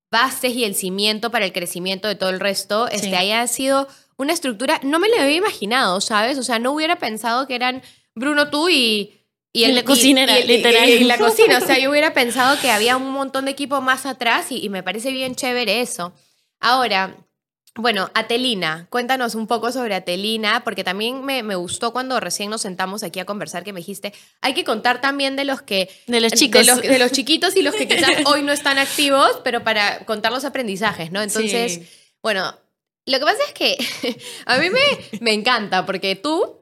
bases 0.09 0.55
y 0.55 0.63
el 0.63 0.75
cimiento 0.75 1.31
para 1.31 1.43
el 1.43 1.51
crecimiento 1.51 2.07
de 2.07 2.15
todo 2.15 2.29
el 2.29 2.39
resto, 2.39 2.87
este, 2.87 3.17
haya 3.17 3.45
sido 3.47 3.89
una 4.15 4.31
estructura, 4.31 4.79
no 4.83 4.99
me 4.99 5.09
lo 5.09 5.21
había 5.21 5.35
imaginado, 5.35 5.99
¿sabes? 5.99 6.37
O 6.37 6.43
sea, 6.43 6.57
no 6.57 6.71
hubiera 6.71 6.95
pensado 6.97 7.47
que 7.47 7.55
eran 7.55 7.81
Bruno, 8.15 8.49
tú 8.49 8.69
y... 8.69 9.13
Y 9.53 9.65
la 9.71 9.83
cocinera, 9.83 10.39
y- 10.39 10.43
y- 10.43 10.47
literal. 10.47 10.89
y- 10.89 10.93
y 10.93 11.03
la 11.05 11.17
cocina, 11.19 11.57
o 11.57 11.65
sea, 11.65 11.79
yo 11.79 11.89
hubiera 11.89 12.13
pensado 12.13 12.59
que 12.61 12.69
había 12.71 12.95
un 12.97 13.11
montón 13.11 13.45
de 13.45 13.51
equipo 13.51 13.81
más 13.81 14.05
atrás 14.05 14.51
y, 14.51 14.63
y 14.63 14.69
me 14.69 14.83
parece 14.83 15.11
bien 15.11 15.35
chévere 15.35 15.81
eso. 15.81 16.13
Ahora, 16.59 17.15
bueno, 17.75 18.09
Atelina, 18.15 18.87
cuéntanos 18.89 19.35
un 19.35 19.45
poco 19.47 19.71
sobre 19.71 19.93
Atelina, 19.95 20.63
porque 20.63 20.83
también 20.83 21.23
me, 21.23 21.43
me 21.43 21.55
gustó 21.55 21.93
cuando 21.93 22.19
recién 22.19 22.49
nos 22.49 22.61
sentamos 22.61 23.03
aquí 23.03 23.19
a 23.19 23.25
conversar 23.25 23.63
que 23.63 23.71
me 23.73 23.79
dijiste, 23.81 24.13
hay 24.41 24.53
que 24.55 24.63
contar 24.63 24.99
también 24.99 25.35
de 25.35 25.45
los 25.45 25.61
que... 25.61 25.87
De 26.07 26.19
los 26.19 26.31
chicos. 26.33 26.65
De 26.65 26.71
los, 26.73 26.81
de 26.81 26.97
los 26.99 27.11
chiquitos 27.11 27.55
y 27.55 27.61
los 27.61 27.75
que 27.75 27.87
quizás 27.87 28.11
hoy 28.25 28.41
no 28.41 28.51
están 28.51 28.79
activos, 28.79 29.41
pero 29.43 29.63
para 29.63 29.99
contar 30.05 30.31
los 30.31 30.43
aprendizajes, 30.45 31.11
¿no? 31.11 31.21
Entonces, 31.21 31.73
Sí. 31.75 31.87
bueno, 32.23 32.57
lo 33.05 33.19
que 33.19 33.25
pasa 33.25 33.39
es 33.47 33.53
que 33.53 33.77
a 34.47 34.57
mí 34.57 34.69
me, 34.71 35.19
me 35.21 35.33
encanta, 35.33 35.85
porque 35.85 36.15
tú 36.15 36.56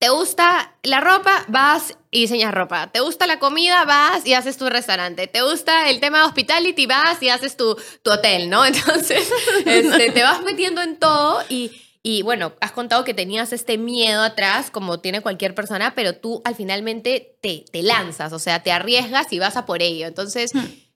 te 0.00 0.08
gusta 0.08 0.74
la 0.82 1.00
ropa, 1.00 1.44
vas 1.48 1.94
y 2.10 2.22
diseñas 2.22 2.54
ropa. 2.54 2.90
Te 2.90 3.00
gusta 3.00 3.26
la 3.26 3.38
comida, 3.38 3.84
vas 3.84 4.26
y 4.26 4.32
haces 4.32 4.56
tu 4.56 4.70
restaurante. 4.70 5.26
Te 5.26 5.42
gusta 5.42 5.90
el 5.90 6.00
tema 6.00 6.20
de 6.20 6.24
hospitality, 6.24 6.86
vas 6.86 7.22
y 7.22 7.28
haces 7.28 7.54
tu, 7.58 7.76
tu 8.02 8.10
hotel, 8.10 8.48
¿no? 8.48 8.64
Entonces, 8.66 9.30
este, 9.66 10.10
te 10.10 10.22
vas 10.22 10.42
metiendo 10.42 10.80
en 10.80 10.96
todo 10.96 11.44
y, 11.50 11.72
y, 12.02 12.22
bueno, 12.22 12.54
has 12.62 12.72
contado 12.72 13.04
que 13.04 13.12
tenías 13.12 13.52
este 13.52 13.76
miedo 13.76 14.22
atrás, 14.22 14.70
como 14.70 15.00
tiene 15.00 15.20
cualquier 15.20 15.54
persona, 15.54 15.94
pero 15.94 16.16
tú 16.16 16.40
al 16.46 16.54
finalmente 16.54 17.36
te, 17.42 17.66
te 17.70 17.82
lanzas, 17.82 18.32
o 18.32 18.38
sea, 18.38 18.62
te 18.62 18.72
arriesgas 18.72 19.30
y 19.34 19.38
vas 19.38 19.58
a 19.58 19.66
por 19.66 19.82
ello. 19.82 20.06
Entonces, 20.06 20.52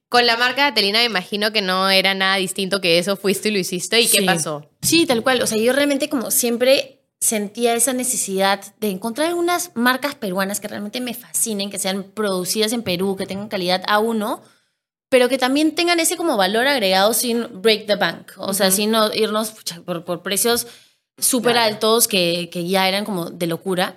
con 0.09 0.27
la 0.27 0.39
marca 0.39 0.63
de 0.63 0.69
Atelina 0.69 1.01
me 1.01 1.05
imagino 1.05 1.53
que 1.53 1.61
no 1.61 1.91
era 1.91 2.15
nada 2.15 2.37
distinto 2.37 2.81
que 2.81 2.99
eso, 2.99 3.19
fuiste 3.19 3.51
y 3.51 3.53
lo 3.53 3.59
hiciste. 3.59 4.01
¿Y 4.01 4.09
qué 4.09 4.23
pasó? 4.23 4.71
Sí, 4.81 5.05
tal 5.05 5.23
cual. 5.23 5.43
O 5.43 5.47
sea, 5.47 5.59
yo 5.59 5.75
realmente 5.75 6.09
como 6.09 6.31
siempre 6.31 6.94
sentía 7.21 7.75
esa 7.75 7.93
necesidad 7.93 8.61
de 8.81 8.91
encontrar 8.91 9.29
algunas 9.29 9.71
marcas 9.75 10.15
peruanas 10.15 10.61
que 10.61 10.69
realmente 10.69 11.01
me 11.01 11.15
fascinen, 11.15 11.71
que 11.71 11.79
sean 11.79 12.03
producidas 12.03 12.73
en 12.73 12.83
Perú, 12.83 13.17
que 13.17 13.27
tengan 13.27 13.49
calidad 13.49 13.83
A1, 13.87 14.41
pero 15.09 15.29
que 15.29 15.39
también 15.39 15.75
tengan 15.75 16.01
ese 16.01 16.17
como 16.17 16.37
valor 16.37 16.67
agregado 16.67 17.15
sin 17.15 17.63
break 17.63 17.87
the 17.87 17.97
bank. 17.97 18.33
O 18.37 18.53
sea, 18.53 18.71
sin 18.71 18.91
no 18.91 19.13
irnos 19.15 19.53
por, 19.85 20.05
por 20.05 20.23
precios 20.23 20.67
súper 21.17 21.53
Claro. 21.53 21.73
altos 21.75 22.09
que, 22.09 22.51
que 22.53 22.67
ya 22.67 22.89
eran 22.89 23.05
como 23.05 23.31
de 23.31 23.47
locura. 23.47 23.97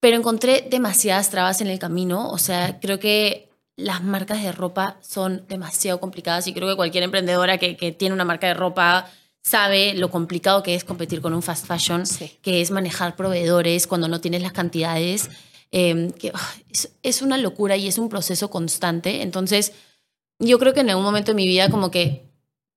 Pero 0.00 0.16
encontré 0.16 0.66
demasiadas 0.70 1.30
trabas 1.30 1.60
en 1.60 1.66
el 1.66 1.78
camino. 1.78 2.30
O 2.30 2.38
sea, 2.38 2.78
creo 2.80 2.98
que 2.98 3.50
las 3.76 4.02
marcas 4.02 4.42
de 4.42 4.52
ropa 4.52 4.96
son 5.02 5.44
demasiado 5.48 6.00
complicadas 6.00 6.46
y 6.46 6.54
creo 6.54 6.68
que 6.68 6.76
cualquier 6.76 7.02
emprendedora 7.04 7.58
que, 7.58 7.76
que 7.76 7.92
tiene 7.92 8.14
una 8.14 8.24
marca 8.24 8.46
de 8.46 8.54
ropa 8.54 9.10
sabe 9.42 9.94
lo 9.94 10.10
complicado 10.10 10.62
que 10.62 10.74
es 10.74 10.84
competir 10.84 11.20
con 11.20 11.34
un 11.34 11.42
fast 11.42 11.66
fashion, 11.66 12.06
Sí. 12.06 12.38
que 12.42 12.60
es 12.60 12.70
manejar 12.70 13.16
proveedores 13.16 13.86
cuando 13.86 14.08
no 14.08 14.20
tienes 14.20 14.42
las 14.42 14.52
cantidades, 14.52 15.30
eh, 15.72 16.12
que 16.18 16.32
ah, 16.34 16.52
es, 16.72 16.90
es 17.02 17.22
una 17.22 17.38
locura 17.38 17.76
y 17.76 17.88
es 17.88 17.98
un 17.98 18.08
proceso 18.08 18.50
constante. 18.50 19.22
Entonces, 19.22 19.72
yo 20.38 20.58
creo 20.58 20.74
que 20.74 20.80
en 20.80 20.90
algún 20.90 21.04
momento 21.04 21.32
de 21.32 21.36
mi 21.36 21.46
vida 21.46 21.70
como 21.70 21.90
que 21.90 22.24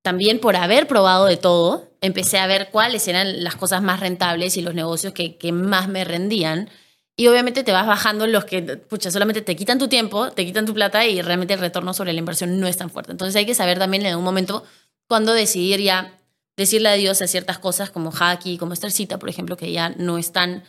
también 0.03 0.39
por 0.39 0.55
haber 0.57 0.85
probado 0.87 1.25
de 1.25 1.37
todo, 1.37 1.89
empecé 2.01 2.37
a 2.37 2.45
ver 2.47 2.69
cuáles 2.71 3.07
eran 3.07 3.43
las 3.43 3.55
cosas 3.55 3.81
más 3.81 4.01
rentables 4.01 4.57
y 4.57 4.61
los 4.61 4.73
negocios 4.75 5.13
que, 5.13 5.37
que 5.37 5.51
más 5.53 5.87
me 5.87 6.03
rendían. 6.03 6.69
Y 7.15 7.27
obviamente 7.27 7.63
te 7.63 7.71
vas 7.71 7.87
bajando 7.87 8.27
los 8.27 8.43
que, 8.43 8.61
pucha, 8.61 9.11
solamente 9.11 9.41
te 9.41 9.55
quitan 9.55 9.79
tu 9.79 9.87
tiempo, 9.87 10.31
te 10.31 10.45
quitan 10.45 10.65
tu 10.65 10.73
plata 10.73 11.05
y 11.07 11.21
realmente 11.21 11.53
el 11.53 11.59
retorno 11.61 11.93
sobre 11.93 12.11
la 12.11 12.19
inversión 12.19 12.59
no 12.59 12.67
es 12.67 12.75
tan 12.75 12.89
fuerte. 12.89 13.11
Entonces 13.11 13.35
hay 13.37 13.45
que 13.45 13.55
saber 13.55 13.79
también 13.79 14.01
en 14.03 14.09
algún 14.09 14.25
momento 14.25 14.65
cuándo 15.07 15.31
decidir 15.33 15.79
ya, 15.79 16.19
decirle 16.57 16.89
adiós 16.89 17.21
a 17.21 17.27
ciertas 17.27 17.59
cosas 17.59 17.89
como 17.89 18.11
Haki, 18.11 18.57
como 18.57 18.73
Estercita, 18.73 19.19
por 19.19 19.29
ejemplo, 19.29 19.57
que 19.57 19.71
ya 19.71 19.89
no 19.89 20.17
están 20.17 20.63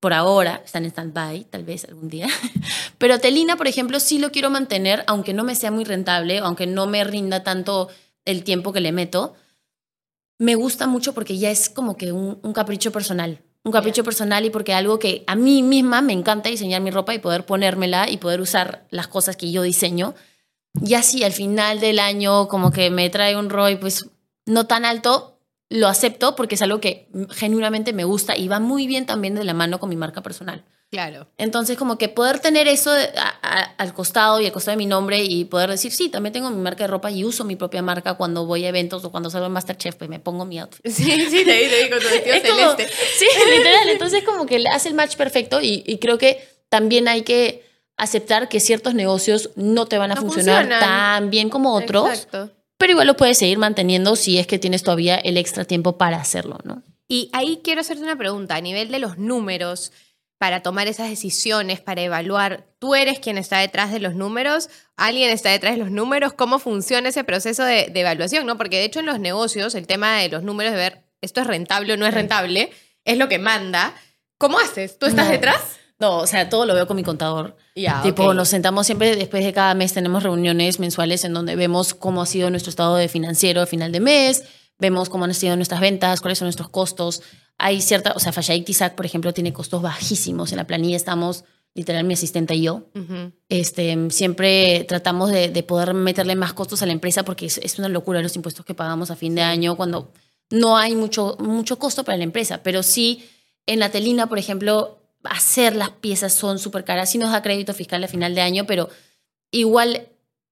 por 0.00 0.12
ahora, 0.12 0.62
están 0.64 0.84
en 0.84 0.90
stand-by, 0.90 1.44
tal 1.44 1.64
vez 1.64 1.84
algún 1.84 2.08
día. 2.08 2.28
Pero 2.98 3.18
Telina, 3.18 3.56
por 3.56 3.66
ejemplo, 3.66 3.98
sí 4.00 4.18
lo 4.18 4.30
quiero 4.30 4.50
mantener, 4.50 5.04
aunque 5.06 5.32
no 5.32 5.44
me 5.44 5.54
sea 5.54 5.70
muy 5.70 5.84
rentable, 5.84 6.38
aunque 6.38 6.66
no 6.66 6.86
me 6.86 7.02
rinda 7.04 7.42
tanto 7.42 7.88
el 8.24 8.44
tiempo 8.44 8.72
que 8.72 8.80
le 8.80 8.92
meto. 8.92 9.34
Me 10.38 10.54
gusta 10.54 10.86
mucho 10.86 11.14
porque 11.14 11.38
ya 11.38 11.50
es 11.50 11.70
como 11.70 11.96
que 11.96 12.12
un, 12.12 12.38
un 12.42 12.52
capricho 12.52 12.92
personal. 12.92 13.42
Un 13.64 13.72
capricho 13.72 14.04
personal 14.04 14.44
y 14.44 14.50
porque 14.50 14.74
algo 14.74 14.98
que 14.98 15.24
a 15.26 15.34
mí 15.34 15.62
misma 15.62 16.02
me 16.02 16.12
encanta 16.12 16.50
diseñar 16.50 16.82
mi 16.82 16.90
ropa 16.90 17.14
y 17.14 17.18
poder 17.18 17.44
ponérmela 17.44 18.08
y 18.08 18.18
poder 18.18 18.40
usar 18.40 18.86
las 18.90 19.08
cosas 19.08 19.36
que 19.36 19.50
yo 19.50 19.62
diseño. 19.62 20.14
Y 20.84 20.94
así 20.94 21.24
al 21.24 21.32
final 21.32 21.80
del 21.80 21.98
año 21.98 22.48
como 22.48 22.70
que 22.70 22.90
me 22.90 23.10
trae 23.10 23.36
un 23.36 23.50
ROI 23.50 23.76
pues 23.76 24.06
no 24.46 24.66
tan 24.66 24.84
alto, 24.84 25.38
lo 25.68 25.88
acepto 25.88 26.36
porque 26.36 26.54
es 26.54 26.62
algo 26.62 26.80
que 26.80 27.08
genuinamente 27.30 27.92
me 27.92 28.04
gusta 28.04 28.36
y 28.36 28.46
va 28.48 28.60
muy 28.60 28.86
bien 28.86 29.04
también 29.06 29.34
de 29.34 29.44
la 29.44 29.52
mano 29.54 29.78
con 29.80 29.88
mi 29.88 29.96
marca 29.96 30.22
personal. 30.22 30.64
Claro. 30.88 31.26
Entonces, 31.36 31.76
como 31.76 31.98
que 31.98 32.08
poder 32.08 32.38
tener 32.38 32.68
eso 32.68 32.92
a- 32.92 33.34
a- 33.42 33.74
al 33.76 33.92
costado 33.92 34.40
y 34.40 34.46
al 34.46 34.52
costado 34.52 34.74
de 34.74 34.76
mi 34.76 34.86
nombre 34.86 35.24
y 35.24 35.44
poder 35.44 35.68
decir, 35.68 35.90
sí, 35.90 36.08
también 36.08 36.32
tengo 36.32 36.48
mi 36.50 36.62
marca 36.62 36.84
de 36.84 36.86
ropa 36.86 37.10
y 37.10 37.24
uso 37.24 37.42
mi 37.44 37.56
propia 37.56 37.82
marca 37.82 38.14
cuando 38.14 38.46
voy 38.46 38.64
a 38.64 38.68
eventos 38.68 39.04
o 39.04 39.10
cuando 39.10 39.28
salgo 39.28 39.46
en 39.48 39.52
Masterchef, 39.52 39.96
pues 39.96 40.08
me 40.08 40.20
pongo 40.20 40.44
mi 40.44 40.60
outfit. 40.60 40.86
Sí, 40.86 41.26
sí, 41.28 41.44
te 41.44 41.90
con 41.90 41.98
tu 41.98 42.06
vestido 42.08 42.34
Es 42.36 42.42
como- 42.48 42.70
celeste. 42.76 42.86
sí, 43.18 43.26
literal. 43.56 43.88
Entonces, 43.88 44.22
como 44.22 44.46
que 44.46 44.62
hace 44.72 44.88
el 44.88 44.94
match 44.94 45.16
perfecto 45.16 45.60
y, 45.60 45.82
y 45.84 45.98
creo 45.98 46.18
que 46.18 46.46
también 46.68 47.08
hay 47.08 47.22
que 47.22 47.66
aceptar 47.96 48.48
que 48.48 48.60
ciertos 48.60 48.94
negocios 48.94 49.50
no 49.56 49.86
te 49.86 49.98
van 49.98 50.12
a 50.12 50.14
No 50.14 50.20
funcionar 50.20 50.62
funcionan. 50.66 50.80
tan 50.88 51.30
bien 51.30 51.48
como 51.50 51.74
otros, 51.74 52.10
Exacto. 52.10 52.52
Pero 52.78 52.92
igual 52.92 53.06
lo 53.06 53.16
puedes 53.16 53.38
seguir 53.38 53.58
manteniendo 53.58 54.16
si 54.16 54.38
es 54.38 54.46
que 54.46 54.58
tienes 54.58 54.82
todavía 54.82 55.16
el 55.16 55.36
extra 55.36 55.64
tiempo 55.64 55.96
para 55.98 56.16
hacerlo, 56.18 56.58
¿no? 56.64 56.82
Y 57.08 57.30
ahí 57.32 57.60
quiero 57.62 57.80
hacerte 57.82 58.02
una 58.02 58.16
pregunta 58.16 58.56
a 58.56 58.60
nivel 58.60 58.90
de 58.90 58.98
los 58.98 59.16
números 59.18 59.92
para 60.38 60.62
tomar 60.62 60.86
esas 60.88 61.08
decisiones, 61.08 61.80
para 61.80 62.02
evaluar. 62.02 62.66
¿Tú 62.78 62.94
eres 62.94 63.20
quien 63.20 63.38
está 63.38 63.58
detrás 63.58 63.90
de 63.92 64.00
los 64.00 64.14
números? 64.14 64.68
¿Alguien 64.96 65.30
está 65.30 65.50
detrás 65.50 65.74
de 65.74 65.78
los 65.78 65.90
números? 65.90 66.34
¿Cómo 66.34 66.58
funciona 66.58 67.08
ese 67.08 67.24
proceso 67.24 67.64
de, 67.64 67.88
de 67.90 68.00
evaluación? 68.00 68.44
¿no? 68.44 68.58
Porque 68.58 68.76
de 68.76 68.84
hecho 68.84 69.00
en 69.00 69.06
los 69.06 69.18
negocios 69.20 69.74
el 69.74 69.86
tema 69.86 70.18
de 70.18 70.28
los 70.28 70.42
números, 70.42 70.72
de 70.72 70.78
ver 70.78 71.02
esto 71.22 71.40
es 71.40 71.46
rentable 71.46 71.94
o 71.94 71.96
no 71.96 72.06
es 72.06 72.12
rentable, 72.12 72.70
es 73.04 73.16
lo 73.16 73.28
que 73.28 73.38
manda. 73.38 73.94
¿Cómo 74.36 74.58
haces? 74.58 74.98
¿Tú 74.98 75.06
estás 75.06 75.26
No. 75.26 75.32
detrás? 75.32 75.75
No, 75.98 76.18
o 76.18 76.26
sea, 76.26 76.48
todo 76.50 76.66
lo 76.66 76.74
veo 76.74 76.86
con 76.86 76.96
mi 76.96 77.02
contador. 77.02 77.56
Ya, 77.74 78.02
tipo, 78.02 78.34
nos 78.34 78.48
sentamos 78.48 78.86
siempre 78.86 79.16
después 79.16 79.44
de 79.44 79.52
cada 79.52 79.74
mes, 79.74 79.94
tenemos 79.94 80.22
reuniones 80.22 80.78
mensuales 80.78 81.24
en 81.24 81.32
donde 81.32 81.56
vemos 81.56 81.94
cómo 81.94 82.22
ha 82.22 82.26
sido 82.26 82.50
nuestro 82.50 82.70
estado 82.70 82.96
de 82.96 83.08
financiero 83.08 83.62
a 83.62 83.66
final 83.66 83.92
de 83.92 84.00
mes, 84.00 84.44
vemos 84.78 85.08
cómo 85.08 85.24
han 85.24 85.34
sido 85.34 85.56
nuestras 85.56 85.80
ventas, 85.80 86.20
cuáles 86.20 86.38
son 86.38 86.46
nuestros 86.46 86.68
costos. 86.68 87.22
Hay 87.58 87.80
cierta, 87.80 88.12
o 88.14 88.20
sea, 88.20 88.32
Fashaik 88.32 88.66
Tisac, 88.66 88.94
por 88.94 89.06
ejemplo, 89.06 89.32
tiene 89.32 89.54
costos 89.54 89.80
bajísimos. 89.80 90.52
En 90.52 90.58
la 90.58 90.66
planilla 90.66 90.96
estamos, 90.96 91.44
literal, 91.74 92.04
mi 92.04 92.12
asistente 92.12 92.54
y 92.54 92.62
yo. 92.62 92.90
Este, 93.48 93.96
siempre 94.10 94.84
tratamos 94.84 95.30
de, 95.30 95.48
de 95.48 95.62
poder 95.62 95.94
meterle 95.94 96.36
más 96.36 96.52
costos 96.52 96.82
a 96.82 96.86
la 96.86 96.92
empresa 96.92 97.24
porque 97.24 97.46
es, 97.46 97.56
es 97.58 97.78
una 97.78 97.88
locura 97.88 98.20
los 98.20 98.36
impuestos 98.36 98.66
que 98.66 98.74
pagamos 98.74 99.10
a 99.10 99.16
fin 99.16 99.34
de 99.34 99.42
año 99.42 99.76
cuando 99.76 100.12
no 100.50 100.76
hay 100.76 100.94
mucho, 100.94 101.36
mucho 101.38 101.78
costo 101.78 102.04
para 102.04 102.18
la 102.18 102.24
empresa. 102.24 102.62
Pero 102.62 102.82
sí, 102.82 103.26
en 103.64 103.78
la 103.78 103.90
telina, 103.90 104.28
por 104.28 104.38
ejemplo, 104.38 104.98
hacer 105.30 105.76
las 105.76 105.90
piezas 105.90 106.32
son 106.32 106.58
súper 106.58 106.84
caras. 106.84 107.10
Sí 107.10 107.18
nos 107.18 107.32
da 107.32 107.42
crédito 107.42 107.74
fiscal 107.74 108.02
a 108.04 108.08
final 108.08 108.34
de 108.34 108.40
año, 108.40 108.66
pero 108.66 108.88
igual 109.50 110.08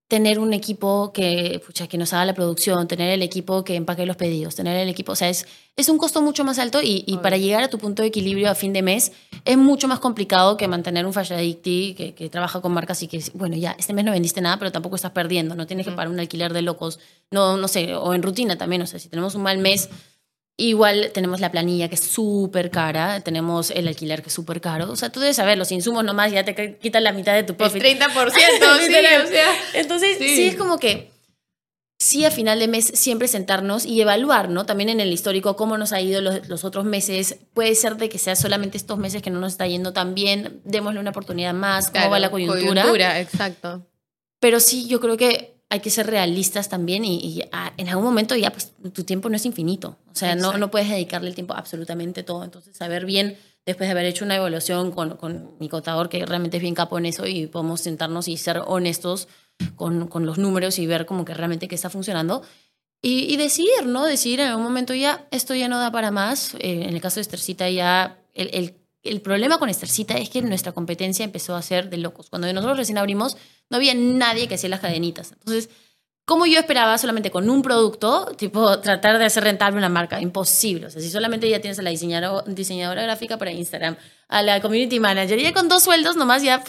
tener 0.08 0.38
un 0.38 0.52
equipo 0.52 1.12
que, 1.12 1.62
pucha, 1.64 1.86
que 1.86 1.96
nos 1.96 2.12
haga 2.12 2.26
la 2.26 2.34
producción, 2.34 2.86
tener 2.86 3.10
el 3.10 3.22
equipo 3.22 3.64
que 3.64 3.74
empaque 3.74 4.04
los 4.04 4.16
pedidos, 4.16 4.54
tener 4.54 4.76
el 4.76 4.88
equipo, 4.88 5.12
o 5.12 5.16
sea, 5.16 5.30
es, 5.30 5.46
es 5.76 5.88
un 5.88 5.96
costo 5.96 6.20
mucho 6.20 6.44
más 6.44 6.58
alto 6.58 6.82
y, 6.82 7.04
y 7.06 7.16
para 7.18 7.38
llegar 7.38 7.64
a 7.64 7.68
tu 7.68 7.78
punto 7.78 8.02
de 8.02 8.08
equilibrio 8.08 8.50
a 8.50 8.54
fin 8.54 8.74
de 8.74 8.82
mes 8.82 9.12
es 9.46 9.56
mucho 9.56 9.88
más 9.88 10.00
complicado 10.00 10.58
que 10.58 10.68
mantener 10.68 11.06
un 11.06 11.14
Fashion 11.14 11.38
que, 11.62 12.14
que 12.16 12.28
trabaja 12.28 12.60
con 12.60 12.72
marcas 12.72 13.02
y 13.02 13.08
que, 13.08 13.24
bueno, 13.32 13.56
ya, 13.56 13.74
este 13.78 13.94
mes 13.94 14.04
no 14.04 14.12
vendiste 14.12 14.42
nada, 14.42 14.58
pero 14.58 14.70
tampoco 14.70 14.96
estás 14.96 15.12
perdiendo, 15.12 15.54
no 15.54 15.66
tienes 15.66 15.86
que 15.86 15.92
pagar 15.92 16.10
un 16.10 16.20
alquiler 16.20 16.52
de 16.52 16.62
locos, 16.62 17.00
no, 17.30 17.56
no 17.56 17.66
sé, 17.66 17.94
o 17.94 18.12
en 18.14 18.22
rutina 18.22 18.56
también, 18.56 18.82
o 18.82 18.86
sea, 18.86 18.98
si 18.98 19.08
tenemos 19.08 19.34
un 19.34 19.42
mal 19.42 19.58
mes, 19.58 19.88
igual 20.56 21.10
tenemos 21.12 21.40
la 21.40 21.50
planilla 21.50 21.88
que 21.88 21.96
es 21.96 22.00
súper 22.02 22.70
cara, 22.70 23.20
tenemos 23.20 23.70
el 23.70 23.88
alquiler 23.88 24.22
que 24.22 24.28
es 24.28 24.34
súper 24.34 24.60
caro, 24.60 24.90
o 24.90 24.96
sea, 24.96 25.10
tú 25.10 25.18
debes 25.20 25.36
saber, 25.36 25.58
los 25.58 25.72
insumos 25.72 26.04
nomás 26.04 26.30
ya 26.32 26.44
te 26.44 26.54
qu- 26.54 26.78
quitan 26.78 27.02
la 27.04 27.12
mitad 27.12 27.34
de 27.34 27.42
tu 27.42 27.52
El 27.54 27.56
profit. 27.56 27.82
30%, 27.82 28.30
sí, 28.80 28.86
Literal. 28.86 29.24
o 29.24 29.28
sea. 29.28 29.46
Entonces, 29.74 30.16
Sí. 30.18 30.28
sí. 30.36 30.44
es 30.46 30.54
como 30.56 30.78
que 30.78 31.10
sí 31.98 32.24
a 32.24 32.30
final 32.30 32.58
de 32.58 32.68
mes 32.68 32.84
siempre 32.94 33.28
sentarnos 33.28 33.84
y 33.86 34.00
evaluar, 34.00 34.48
¿no? 34.50 34.66
También 34.66 34.90
en 34.90 35.00
el 35.00 35.12
histórico 35.12 35.56
cómo 35.56 35.78
nos 35.78 35.92
ha 35.92 36.00
ido 36.00 36.20
los, 36.20 36.48
los 36.48 36.62
otros 36.64 36.84
meses. 36.84 37.36
Puede 37.54 37.74
ser 37.74 37.96
de 37.96 38.08
que 38.08 38.18
sea 38.18 38.36
solamente 38.36 38.76
estos 38.76 38.98
meses 38.98 39.22
que 39.22 39.30
no 39.30 39.40
nos 39.40 39.52
está 39.52 39.66
yendo 39.66 39.92
tan 39.92 40.14
bien, 40.14 40.60
démosle 40.64 41.00
una 41.00 41.10
oportunidad 41.10 41.54
más, 41.54 41.86
cómo 41.86 41.92
Claro, 41.94 42.10
va 42.10 42.18
la 42.18 42.30
coyuntura. 42.30 42.82
Coyuntura, 42.82 43.20
exacto. 43.20 43.86
Pero 44.40 44.60
sí, 44.60 44.86
yo 44.86 45.00
creo 45.00 45.16
que 45.16 45.53
hay 45.74 45.80
que 45.80 45.90
ser 45.90 46.06
realistas 46.06 46.68
también 46.68 47.04
y, 47.04 47.16
y, 47.16 47.42
ah, 47.50 47.72
en 47.76 47.88
algún 47.88 48.04
momento 48.04 48.36
ya 48.36 48.52
pues 48.52 48.72
tu 48.92 49.02
tiempo 49.02 49.28
no 49.28 49.34
es 49.34 49.44
infinito. 49.44 49.98
O 50.12 50.14
sea, 50.14 50.36
no, 50.36 50.56
no 50.56 50.70
puedes 50.70 50.88
dedicarle 50.88 51.28
el 51.28 51.34
tiempo 51.34 51.52
a 51.54 51.58
absolutamente 51.58 52.22
todo. 52.22 52.44
Entonces, 52.44 52.76
saber 52.76 53.04
bien, 53.04 53.36
después 53.66 53.88
de 53.88 53.90
haber 53.90 54.06
hecho 54.06 54.24
una 54.24 54.36
evaluación 54.36 54.92
con, 54.92 55.16
con 55.16 55.56
mi 55.58 55.68
contador, 55.68 56.08
que 56.08 56.24
realmente 56.24 56.58
es 56.58 56.62
bien 56.62 56.76
capo 56.76 56.96
en 56.96 57.06
eso, 57.06 57.26
y 57.26 57.48
podemos 57.48 57.80
sentarnos 57.80 58.28
y 58.28 58.36
ser 58.36 58.62
honestos 58.64 59.26
con, 59.74 60.06
con 60.06 60.26
los 60.26 60.38
números 60.38 60.78
y 60.78 60.86
ver 60.86 61.06
como 61.06 61.24
que 61.24 61.34
realmente 61.34 61.66
qué 61.66 61.74
está 61.74 61.90
funcionando. 61.90 62.42
Y, 63.02 63.32
y 63.32 63.36
decidir, 63.36 63.84
¿no? 63.84 64.04
Decidir 64.04 64.40
en 64.40 64.48
algún 64.48 64.64
momento 64.64 64.94
ya, 64.94 65.26
esto 65.32 65.56
ya 65.56 65.66
no 65.66 65.80
da 65.80 65.90
para 65.90 66.12
más. 66.12 66.54
Eh, 66.54 66.84
en 66.84 66.94
el 66.94 67.00
caso 67.00 67.16
de 67.16 67.22
Estercita 67.22 67.68
ya, 67.68 68.22
el, 68.32 68.50
el, 68.54 68.76
el 69.04 69.20
problema 69.20 69.58
con 69.58 69.68
Estercita 69.68 70.14
es 70.18 70.30
que 70.30 70.42
nuestra 70.42 70.72
competencia 70.72 71.24
empezó 71.24 71.54
a 71.54 71.62
ser 71.62 71.90
de 71.90 71.98
locos. 71.98 72.30
Cuando 72.30 72.52
nosotros 72.52 72.78
recién 72.78 72.98
abrimos, 72.98 73.36
no 73.70 73.76
había 73.76 73.94
nadie 73.94 74.48
que 74.48 74.54
hacía 74.56 74.70
las 74.70 74.80
cadenitas. 74.80 75.32
Entonces, 75.32 75.68
como 76.24 76.46
yo 76.46 76.58
esperaba 76.58 76.96
solamente 76.96 77.30
con 77.30 77.50
un 77.50 77.60
producto, 77.60 78.32
tipo, 78.36 78.80
tratar 78.80 79.18
de 79.18 79.26
hacer 79.26 79.44
rentable 79.44 79.76
una 79.76 79.90
marca? 79.90 80.20
Imposible. 80.20 80.86
O 80.86 80.90
sea, 80.90 81.02
si 81.02 81.10
solamente 81.10 81.48
ya 81.48 81.60
tienes 81.60 81.78
a 81.78 81.82
la 81.82 81.90
diseñadora, 81.90 82.50
diseñadora 82.50 83.02
gráfica 83.02 83.36
para 83.36 83.52
Instagram, 83.52 83.96
a 84.28 84.42
la 84.42 84.60
community 84.60 84.98
manager, 85.00 85.38
y 85.38 85.42
ya 85.42 85.52
con 85.52 85.68
dos 85.68 85.82
sueldos 85.82 86.16
nomás 86.16 86.42
ya 86.42 86.64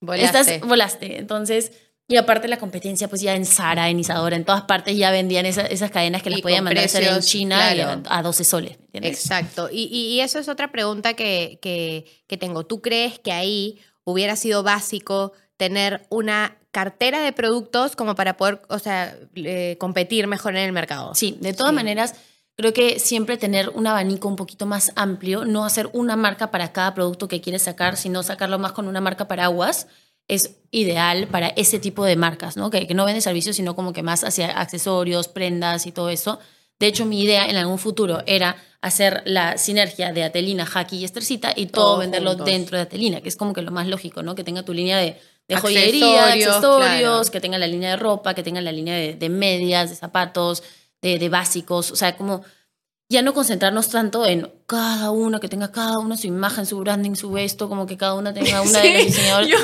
Volaste. 0.00 0.38
estás, 0.38 0.68
volaste. 0.68 1.18
Entonces, 1.18 1.72
y 2.10 2.16
aparte 2.16 2.48
la 2.48 2.58
competencia, 2.58 3.08
pues 3.08 3.22
ya 3.22 3.34
en 3.34 3.46
Zara, 3.46 3.88
en 3.88 3.98
Isadora, 4.00 4.36
en 4.36 4.44
todas 4.44 4.62
partes 4.62 4.96
ya 4.96 5.10
vendían 5.10 5.46
esa- 5.46 5.66
esas 5.66 5.90
cadenas 5.90 6.22
que 6.22 6.30
las 6.30 6.40
podían 6.40 6.64
mandar 6.64 6.82
a 6.82 6.86
hacer 6.86 7.02
en 7.04 7.08
precios, 7.10 7.26
China 7.26 7.70
claro. 7.72 8.02
a, 8.08 8.18
a 8.18 8.22
12 8.22 8.44
soles. 8.44 8.78
¿me 8.78 8.84
entiendes? 8.98 9.20
Exacto. 9.20 9.68
Y, 9.70 9.84
y- 9.84 10.14
y 10.14 10.20
eso 10.20 10.38
es 10.38 10.48
otra 10.48 10.72
pregunta 10.72 11.14
que, 11.14 11.58
que, 11.62 12.04
que 12.26 12.36
tengo. 12.36 12.66
¿Tú 12.66 12.82
crees 12.82 13.18
que 13.20 13.32
ahí 13.32 13.78
hubiera 14.04 14.34
sido 14.36 14.62
básico 14.62 15.32
tener 15.56 16.06
una 16.10 16.56
cartera 16.72 17.20
de 17.20 17.32
productos 17.32 17.96
como 17.96 18.14
para 18.14 18.36
poder, 18.36 18.60
o 18.68 18.78
sea, 18.78 19.16
eh, 19.36 19.76
competir 19.78 20.26
mejor 20.26 20.56
en 20.56 20.64
el 20.64 20.72
mercado? 20.72 21.14
Sí, 21.14 21.38
de 21.40 21.52
todas 21.52 21.70
Sí. 21.70 21.76
maneras, 21.76 22.14
creo 22.56 22.72
que 22.72 22.98
siempre 22.98 23.36
tener 23.36 23.68
un 23.70 23.86
abanico 23.86 24.28
un 24.28 24.36
poquito 24.36 24.66
más 24.66 24.92
amplio, 24.96 25.44
no 25.44 25.64
hacer 25.64 25.88
una 25.92 26.16
marca 26.16 26.50
para 26.50 26.72
cada 26.72 26.92
producto 26.94 27.28
que 27.28 27.40
quieres 27.40 27.62
sacar, 27.62 27.96
sino 27.96 28.22
sacarlo 28.22 28.58
más 28.58 28.72
con 28.72 28.86
una 28.88 29.00
marca 29.00 29.28
paraguas, 29.28 29.86
es 30.34 30.56
ideal 30.70 31.26
para 31.26 31.48
ese 31.48 31.78
tipo 31.78 32.04
de 32.04 32.16
marcas, 32.16 32.56
¿no? 32.56 32.70
Que, 32.70 32.86
que 32.86 32.94
no 32.94 33.04
venden 33.04 33.22
servicios, 33.22 33.56
sino 33.56 33.74
como 33.74 33.92
que 33.92 34.02
más 34.02 34.24
hacia 34.24 34.58
accesorios, 34.58 35.28
prendas 35.28 35.86
y 35.86 35.92
todo 35.92 36.08
eso. 36.08 36.38
De 36.78 36.86
hecho, 36.86 37.04
mi 37.04 37.20
idea 37.20 37.46
en 37.46 37.56
algún 37.56 37.78
futuro 37.78 38.22
era 38.26 38.56
hacer 38.80 39.22
la 39.26 39.58
sinergia 39.58 40.12
de 40.12 40.24
Atelina, 40.24 40.66
Haki 40.72 40.98
y 40.98 41.04
Estercita 41.04 41.52
y 41.54 41.66
todo 41.66 41.98
venderlo 41.98 42.30
juntos. 42.30 42.46
dentro 42.46 42.76
de 42.78 42.84
Atelina, 42.84 43.20
que 43.20 43.28
es 43.28 43.36
como 43.36 43.52
que 43.52 43.60
lo 43.60 43.72
más 43.72 43.86
lógico, 43.88 44.22
¿no? 44.22 44.34
Que 44.34 44.44
tenga 44.44 44.62
tu 44.62 44.72
línea 44.72 44.98
de, 44.98 45.20
de 45.48 45.56
joyería, 45.56 46.26
Accesorios, 46.26 46.56
accesorios, 46.56 47.00
claro. 47.02 47.30
que 47.32 47.40
tenga 47.40 47.58
la 47.58 47.66
línea 47.66 47.90
de 47.90 47.96
ropa, 47.96 48.34
que 48.34 48.42
tenga 48.42 48.60
la 48.60 48.72
línea 48.72 48.94
de, 48.94 49.14
de 49.14 49.28
medias, 49.28 49.90
de 49.90 49.96
zapatos, 49.96 50.62
de, 51.02 51.18
de 51.18 51.28
básicos, 51.28 51.90
o 51.90 51.96
sea, 51.96 52.16
como 52.16 52.42
ya 53.10 53.20
no 53.22 53.34
concentrarnos 53.34 53.88
tanto 53.90 54.24
en 54.24 54.50
cada 54.66 55.10
una, 55.10 55.40
que 55.40 55.48
tenga 55.48 55.70
cada 55.72 55.98
una 55.98 56.16
su 56.16 56.26
imagen, 56.28 56.64
su 56.64 56.78
branding, 56.78 57.16
su 57.16 57.36
esto, 57.36 57.68
como 57.68 57.84
que 57.86 57.96
cada 57.98 58.14
una 58.14 58.32
tenga 58.32 58.62
una 58.62 58.80
de 58.80 58.94
las 58.94 59.04
diseñadoras. 59.06 59.48
Yo- 59.48 59.58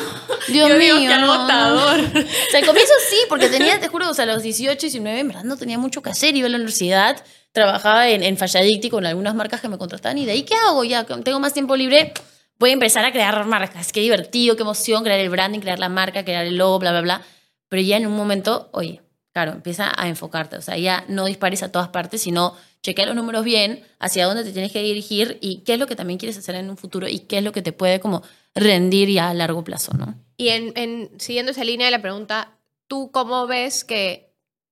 Dios 0.49 0.69
yo 0.69 0.77
mío, 0.77 0.97
digo, 0.97 1.15
no. 1.17 1.33
agotador. 1.33 2.01
O 2.01 2.51
sea, 2.51 2.61
al 2.61 2.67
comienzo 2.67 2.93
sí, 3.09 3.17
porque 3.29 3.49
tenía, 3.49 3.81
te 3.81 3.89
juro, 3.89 4.11
o 4.11 4.15
sea, 4.15 4.25
a 4.25 4.27
los 4.27 4.43
18, 4.43 4.79
19, 4.81 5.21
en 5.21 5.29
verdad 5.29 5.45
no 5.45 5.57
tenía 5.57 5.79
mucho 5.79 6.03
que 6.03 6.11
hacer. 6.11 6.37
Iba 6.37 6.47
a 6.47 6.51
la 6.51 6.57
universidad, 6.57 7.23
trabajaba 7.53 8.09
en, 8.09 8.23
en 8.23 8.37
Falladicti 8.37 8.91
con 8.91 9.07
algunas 9.07 9.35
marcas 9.35 9.61
que 9.61 9.69
me 9.69 9.79
contrataban 9.79 10.19
y 10.19 10.27
de 10.27 10.33
ahí, 10.33 10.43
¿qué 10.43 10.55
hago? 10.69 10.85
Ya 10.85 11.05
tengo 11.05 11.41
más 11.41 11.53
tiempo 11.55 11.77
libre, 11.77 12.13
voy 12.59 12.71
a 12.71 12.73
empezar 12.73 13.05
a 13.05 13.13
crear 13.13 13.45
marcas. 13.47 13.93
Qué 13.93 14.01
divertido, 14.01 14.57
qué 14.57 14.63
emoción, 14.63 15.05
crear 15.05 15.21
el 15.21 15.31
branding, 15.31 15.61
crear 15.61 15.79
la 15.79 15.89
marca, 15.89 16.25
crear 16.25 16.45
el 16.47 16.57
logo, 16.57 16.81
bla, 16.81 16.91
bla, 16.91 17.01
bla. 17.01 17.23
Pero 17.69 17.83
ya 17.83 17.97
en 17.97 18.07
un 18.07 18.17
momento, 18.17 18.71
oye, 18.73 19.03
claro, 19.33 19.53
empieza 19.53 19.93
a 19.97 20.09
enfocarte. 20.09 20.57
O 20.57 20.63
sea, 20.63 20.77
ya 20.79 21.05
no 21.09 21.27
dispares 21.27 21.63
a 21.63 21.71
todas 21.73 21.89
partes, 21.89 22.23
sino 22.23 22.55
chequea 22.87 23.07
los 23.07 23.17
números 23.17 23.45
bien, 23.45 23.85
hacia 23.99 24.27
dónde 24.27 24.45
te 24.45 24.53
tienes 24.53 24.71
que 24.71 24.81
dirigir 24.83 25.39
y 25.41 25.59
qué 25.65 25.75
es 25.75 25.79
lo 25.81 25.87
que 25.89 25.97
también 25.97 26.19
quieres 26.19 26.39
hacer 26.39 26.55
en 26.55 26.71
un 26.71 26.77
futuro 26.77 27.09
y 27.09 27.19
qué 27.21 27.39
es 27.39 27.45
lo 27.45 27.51
que 27.53 27.61
te 27.63 27.73
puede 27.73 27.99
como 27.99 28.23
rendir 28.55 29.09
ya 29.11 29.29
a 29.29 29.35
largo 29.35 29.65
plazo, 29.65 29.93
¿no? 29.95 30.15
Y 30.37 30.49
en, 30.51 30.73
en- 30.77 31.11
siguiendo 31.19 31.51
esa 31.53 31.65
línea 31.65 31.87
de 31.87 31.91
la 31.91 32.01
pregunta, 32.03 32.57
¿tú 32.87 33.11
cómo 33.11 33.47
ves 33.49 33.85
que 33.85 34.31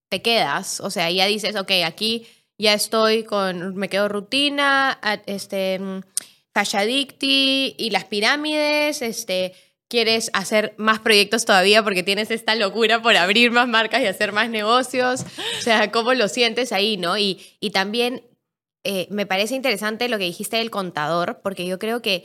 te 0.09 0.22
quedas? 0.22 0.79
O 0.81 0.90
sea, 0.90 1.11
ya 1.11 1.27
dices, 1.27 1.57
ok, 1.57 1.70
aquí 1.85 2.27
ya 2.57 2.72
estoy 2.74 3.24
con, 3.24 3.74
me 3.74 3.88
quedo 3.88 4.09
rutina, 4.09 5.00
este, 5.27 5.79
mm, 5.81 6.00
Fashiadicti 6.53 7.74
y 7.77 7.90
las 7.90 8.05
pirámides, 8.05 9.03
este, 9.03 9.55
quieres 9.94 10.28
hacer 10.33 10.74
más 10.76 10.98
proyectos 10.98 11.44
todavía 11.44 11.85
porque 11.85 12.02
tienes 12.02 12.33
esta 12.33 12.57
locura 12.57 13.00
por 13.00 13.16
abrir 13.16 13.52
más 13.52 13.68
marcas 13.68 14.02
y 14.02 14.07
hacer 14.07 14.33
más 14.33 14.50
negocios. 14.50 15.24
O 15.61 15.62
sea, 15.62 15.92
¿cómo 15.92 16.14
lo 16.14 16.26
sientes 16.26 16.72
ahí, 16.72 16.96
no? 16.96 17.16
Y, 17.16 17.40
y 17.61 17.70
también 17.70 18.24
eh, 18.83 19.07
me 19.11 19.24
parece 19.24 19.54
interesante 19.54 20.09
lo 20.09 20.18
que 20.18 20.24
dijiste 20.24 20.57
del 20.57 20.72
contador, 20.72 21.40
porque 21.44 21.64
yo 21.64 21.78
creo 21.78 22.02
que 22.02 22.24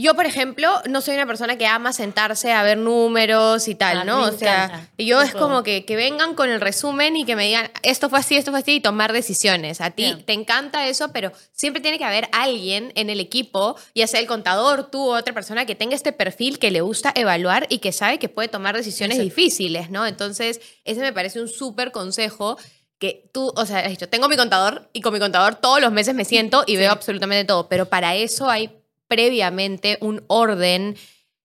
Yo, 0.00 0.14
por 0.14 0.26
ejemplo, 0.26 0.70
no 0.88 1.00
soy 1.00 1.16
una 1.16 1.26
persona 1.26 1.58
que 1.58 1.66
ama 1.66 1.92
sentarse 1.92 2.52
a 2.52 2.62
ver 2.62 2.78
números 2.78 3.66
y 3.66 3.74
tal, 3.74 3.98
Ah, 3.98 4.04
¿no? 4.04 4.22
O 4.22 4.30
sea, 4.30 4.88
yo 4.96 5.20
es 5.20 5.32
como 5.34 5.64
que, 5.64 5.84
que 5.84 5.96
vengan 5.96 6.36
con 6.36 6.50
el 6.50 6.60
resumen 6.60 7.16
y 7.16 7.24
que 7.24 7.34
me 7.34 7.46
digan, 7.46 7.68
esto 7.82 8.08
fue 8.08 8.20
así, 8.20 8.36
esto 8.36 8.52
fue 8.52 8.60
así, 8.60 8.76
y 8.76 8.80
tomar 8.80 9.12
decisiones. 9.12 9.80
A 9.80 9.90
ti 9.90 10.04
Bien. 10.04 10.24
te 10.24 10.34
encanta 10.34 10.86
eso, 10.86 11.10
pero 11.12 11.32
siempre 11.52 11.82
tiene 11.82 11.98
que 11.98 12.04
haber 12.04 12.28
alguien 12.30 12.92
en 12.94 13.10
el 13.10 13.18
equipo, 13.18 13.74
ya 13.92 14.06
sea 14.06 14.20
el 14.20 14.28
contador, 14.28 14.88
tú 14.88 15.02
o 15.02 15.16
otra 15.18 15.34
persona, 15.34 15.66
que 15.66 15.74
tenga 15.74 15.96
este 15.96 16.12
perfil 16.12 16.60
que 16.60 16.70
le 16.70 16.80
gusta 16.80 17.10
evaluar 17.16 17.66
y 17.68 17.78
que 17.78 17.90
sabe 17.90 18.20
que 18.20 18.28
puede 18.28 18.46
tomar 18.46 18.76
decisiones 18.76 19.18
Exacto. 19.18 19.34
difíciles, 19.34 19.90
¿no? 19.90 20.06
Entonces, 20.06 20.60
ese 20.84 21.00
me 21.00 21.12
parece 21.12 21.40
un 21.40 21.48
súper 21.48 21.90
consejo 21.90 22.56
que 23.00 23.28
tú, 23.32 23.52
o 23.56 23.66
sea, 23.66 23.80
has 23.80 23.90
dicho, 23.90 24.08
tengo 24.08 24.28
mi 24.28 24.36
contador 24.36 24.90
y 24.92 25.00
con 25.00 25.12
mi 25.12 25.18
contador 25.18 25.56
todos 25.56 25.80
los 25.80 25.90
meses 25.90 26.14
me 26.14 26.24
siento 26.24 26.62
y 26.68 26.76
veo 26.76 26.92
absolutamente 26.92 27.44
todo, 27.44 27.68
pero 27.68 27.86
para 27.86 28.14
eso 28.14 28.48
hay 28.48 28.77
previamente 29.08 29.98
un 30.00 30.22
orden 30.28 30.96